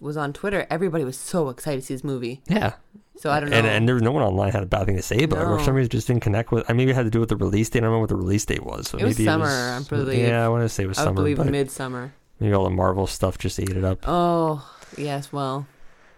was 0.00 0.16
on 0.18 0.34
Twitter, 0.34 0.66
everybody 0.68 1.04
was 1.04 1.16
so 1.16 1.48
excited 1.48 1.80
to 1.80 1.86
see 1.86 1.94
this 1.94 2.04
movie. 2.04 2.42
Yeah, 2.48 2.74
So 3.18 3.30
I 3.30 3.40
don't 3.40 3.50
know. 3.50 3.56
And, 3.56 3.66
and 3.66 3.88
there 3.88 3.94
was 3.94 4.02
no 4.02 4.12
one 4.12 4.22
online 4.22 4.52
had 4.52 4.62
a 4.62 4.66
bad 4.66 4.86
thing 4.86 4.96
to 4.96 5.02
say 5.02 5.22
about 5.22 5.38
it. 5.40 5.44
Or 5.46 5.58
for 5.58 5.64
some 5.64 5.74
reason, 5.74 5.90
just 5.90 6.06
didn't 6.06 6.22
connect 6.22 6.52
with. 6.52 6.68
I 6.68 6.72
maybe 6.74 6.90
it 6.90 6.94
had 6.94 7.04
to 7.04 7.10
do 7.10 7.20
with 7.20 7.30
the 7.30 7.36
release 7.36 7.70
date. 7.70 7.80
I 7.80 7.82
don't 7.86 7.92
know 7.92 8.00
what 8.00 8.08
the 8.10 8.16
release 8.16 8.44
date 8.44 8.62
was. 8.64 8.88
So 8.88 8.98
It 8.98 9.04
was 9.04 9.16
summer, 9.16 9.46
It 9.46 9.78
was, 9.78 9.86
I 9.92 9.96
believe. 9.96 10.28
Yeah, 10.28 10.44
I 10.44 10.48
want 10.48 10.62
to 10.64 10.68
say 10.68 10.84
it 10.84 10.86
was 10.88 10.98
I 10.98 11.04
summer, 11.04 11.14
believe 11.16 11.38
but 11.38 11.46
midsummer. 11.46 12.12
maybe 12.40 12.52
all 12.54 12.64
the 12.64 12.70
Marvel 12.70 13.06
stuff 13.06 13.38
just 13.38 13.58
ate 13.58 13.70
it 13.70 13.84
up. 13.84 14.00
Oh 14.06 14.68
yes. 14.96 15.32
Well, 15.32 15.66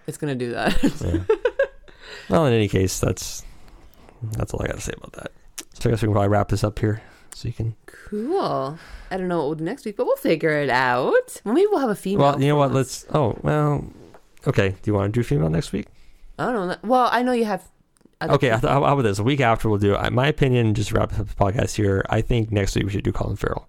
it's 0.07 0.19
gonna 0.19 0.35
do 0.35 0.53
that. 0.53 0.83
Yeah. 1.01 1.21
well, 2.29 2.47
in 2.47 2.53
any 2.53 2.69
case, 2.69 2.99
that's 2.99 3.45
that's 4.33 4.53
all 4.53 4.63
I 4.63 4.67
got 4.67 4.77
to 4.77 4.83
say 4.83 4.93
about 4.97 5.13
that. 5.13 5.31
So 5.75 5.89
I 5.89 5.93
guess 5.93 6.03
we 6.03 6.07
can 6.07 6.13
probably 6.13 6.29
wrap 6.29 6.49
this 6.49 6.65
up 6.65 6.79
here, 6.81 7.01
so 7.35 7.47
you 7.47 7.55
can. 7.55 7.77
cool. 7.87 8.77
I 9.11 9.17
don't 9.17 9.29
know 9.29 9.39
what 9.39 9.47
we'll 9.47 9.55
do 9.55 9.65
next 9.65 9.85
week, 9.85 9.97
but 9.97 10.07
we'll 10.07 10.17
figure 10.17 10.51
it 10.51 10.69
out. 10.71 11.41
Well, 11.45 11.55
maybe 11.55 11.69
we'll 11.71 11.79
have 11.81 11.91
a 11.91 11.95
female. 11.95 12.27
Well, 12.33 12.41
you 12.41 12.49
know 12.49 12.57
what? 12.57 12.73
once. 12.73 13.05
Let's. 13.05 13.15
Oh 13.15 13.39
well. 13.43 13.85
Okay. 14.47 14.71
Do 14.71 14.77
you 14.91 14.95
want 14.95 15.13
to 15.15 15.19
do 15.21 15.23
female 15.23 15.49
next 15.51 15.73
week? 15.73 15.87
I 16.39 16.53
don't 16.53 16.69
know. 16.69 16.77
Well, 16.83 17.09
I 17.11 17.23
know 17.23 17.33
you 17.33 17.45
have. 17.45 17.63
Okay. 18.23 18.51
I 18.51 18.57
people. 18.57 18.61
th- 18.61 18.71
how 18.73 18.85
about 18.85 19.03
this? 19.03 19.19
A 19.19 19.23
week 19.23 19.41
after 19.41 19.69
we'll 19.69 19.79
do. 19.79 19.95
I 19.97 20.09
my 20.11 20.27
opinion, 20.27 20.75
just 20.75 20.89
to 20.91 20.95
wrap 20.97 21.19
up 21.19 21.27
the 21.29 21.35
podcast 21.35 21.75
here. 21.77 22.05
I 22.11 22.21
think 22.21 22.51
next 22.51 22.75
week 22.75 22.85
we 22.85 22.91
should 22.91 23.05
do 23.05 23.13
Colin 23.13 23.37
Farrell. 23.37 23.69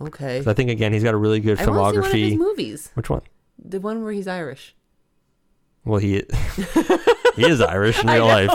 Okay. 0.00 0.42
I 0.46 0.52
think 0.54 0.70
again 0.70 0.92
he's 0.92 1.02
got 1.04 1.14
a 1.14 1.16
really 1.16 1.40
good 1.40 1.60
I 1.60 1.64
see 1.64 1.70
one 1.70 1.96
of 1.96 2.04
his 2.04 2.12
filmography. 2.12 2.36
movies. 2.38 2.90
Which 2.94 3.10
one? 3.10 3.22
The 3.64 3.80
one 3.80 4.02
where 4.02 4.12
he's 4.12 4.26
Irish. 4.26 4.74
Well, 5.84 5.98
he 6.00 6.22
he 7.36 7.46
is 7.48 7.60
Irish 7.60 8.00
in 8.02 8.08
real 8.10 8.26
life. 8.26 8.50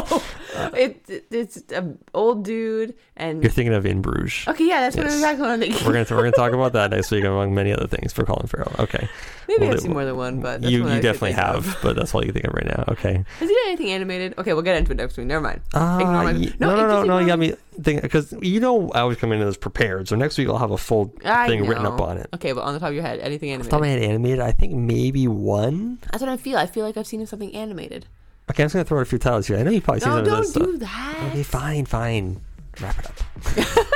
it, 0.75 1.03
it- 1.09 1.25
it's 1.31 1.57
an 1.71 1.97
old 2.13 2.43
dude, 2.43 2.95
and 3.15 3.41
You're 3.43 3.51
thinking 3.51 3.73
of 3.73 3.85
In 3.85 4.01
Bruges. 4.01 4.47
okay, 4.47 4.67
yeah, 4.67 4.81
that's 4.81 4.95
what 4.95 5.05
Yes. 5.05 5.15
exactly 5.15 5.41
what 5.43 5.51
I'm 5.51 5.59
thinking. 5.59 5.85
We're 5.85 5.93
gonna 5.93 6.05
we're 6.09 6.23
gonna 6.23 6.31
talk 6.31 6.53
about 6.53 6.73
that 6.73 6.91
next 6.91 7.11
week 7.11 7.23
among 7.23 7.53
many 7.53 7.71
other 7.71 7.87
things 7.87 8.11
for 8.13 8.23
Colin 8.25 8.47
Farrell. 8.47 8.71
Okay, 8.79 9.07
Maybe 9.47 9.67
I've 9.69 9.79
seen 9.79 9.93
more 9.93 10.05
than 10.05 10.15
one, 10.17 10.41
but 10.41 10.61
that's 10.61 10.71
you 10.71 10.83
what 10.83 10.91
I 10.91 10.95
you 10.95 11.01
could 11.01 11.03
definitely 11.07 11.33
think 11.33 11.45
have, 11.45 11.67
of. 11.67 11.77
but 11.81 11.95
that's 11.95 12.13
all 12.15 12.25
you 12.25 12.31
think 12.31 12.45
of 12.45 12.53
right 12.53 12.65
now. 12.65 12.83
Okay. 12.89 13.23
Has 13.39 13.49
he 13.49 13.55
done 13.55 13.63
anything 13.67 13.89
animated? 13.91 14.35
Okay, 14.37 14.53
we'll 14.53 14.61
get 14.63 14.75
into 14.77 14.91
it 14.91 14.95
next 14.95 15.17
week. 15.17 15.27
Never 15.27 15.41
mind. 15.41 15.61
Uh, 15.73 15.97
Ignore 16.01 16.23
my- 16.23 16.33
y- 16.33 16.53
No, 16.59 16.69
no, 16.69 16.75
no, 16.75 16.87
no, 16.87 16.95
just 16.97 17.07
no. 17.07 17.19
You 17.19 17.27
got 17.27 17.39
me 17.39 17.53
thinking 17.81 18.01
because 18.01 18.33
you 18.41 18.59
know 18.59 18.89
I 18.91 18.99
always 19.01 19.17
come 19.17 19.31
in 19.31 19.39
this 19.39 19.57
prepared. 19.57 20.07
So 20.07 20.15
next 20.15 20.37
week 20.37 20.49
I'll 20.49 20.57
have 20.57 20.71
a 20.71 20.77
full 20.77 21.13
I 21.25 21.47
thing 21.47 21.65
written 21.67 21.85
up 21.85 21.97
know. 21.99 22.05
on 22.05 22.17
it. 22.17 22.27
Okay, 22.33 22.51
but 22.53 22.61
on 22.61 22.73
the 22.73 22.79
top 22.79 22.89
of 22.89 22.95
your 22.95 23.03
head, 23.03 23.19
anything 23.19 23.53
Off 23.53 23.63
the 23.63 23.69
top 23.69 23.81
of 23.81 23.85
animated? 23.87 24.09
animated. 24.09 24.39
I 24.39 24.51
think 24.51 24.73
maybe 24.73 25.27
one. 25.27 25.99
That's 26.11 26.21
what 26.21 26.29
I 26.29 26.37
feel. 26.37 26.57
I 26.57 26.65
feel 26.65 26.85
like 26.85 26.97
I've 26.97 27.07
seen 27.07 27.25
something 27.25 27.53
animated. 27.55 28.05
Okay, 28.51 28.63
I'm 28.63 28.65
just 28.65 28.73
gonna 28.73 28.85
throw 28.85 28.99
out 28.99 29.03
a 29.03 29.05
few 29.05 29.19
titles 29.19 29.47
here. 29.47 29.57
I 29.57 29.63
know 29.63 29.71
you 29.71 29.81
probably 29.81 30.01
seen 30.01 30.09
No, 30.09 30.15
some 30.17 30.25
of 30.25 30.29
don't 30.31 30.41
this 30.41 30.51
stuff. 30.51 30.63
do 30.63 30.77
that. 30.79 31.23
Okay, 31.29 31.43
fine, 31.43 31.85
fine. 31.85 32.41
Wrap 32.81 32.97
it 32.99 33.05
up. 33.05 33.15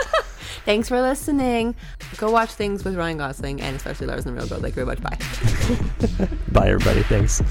Thanks 0.65 0.87
for 0.87 1.01
listening. 1.01 1.75
Go 2.17 2.31
watch 2.31 2.51
things 2.51 2.85
with 2.85 2.95
Ryan 2.95 3.17
Gosling 3.17 3.61
and 3.61 3.75
especially 3.75 4.07
Lars 4.07 4.25
and 4.25 4.37
the 4.37 4.39
Real 4.41 4.47
Girl. 4.49 4.65
You 4.65 4.71
very 4.73 4.85
much. 4.87 5.01
Bye. 5.01 5.17
Bye, 6.51 6.69
everybody. 6.69 7.03
Thanks. 7.03 7.41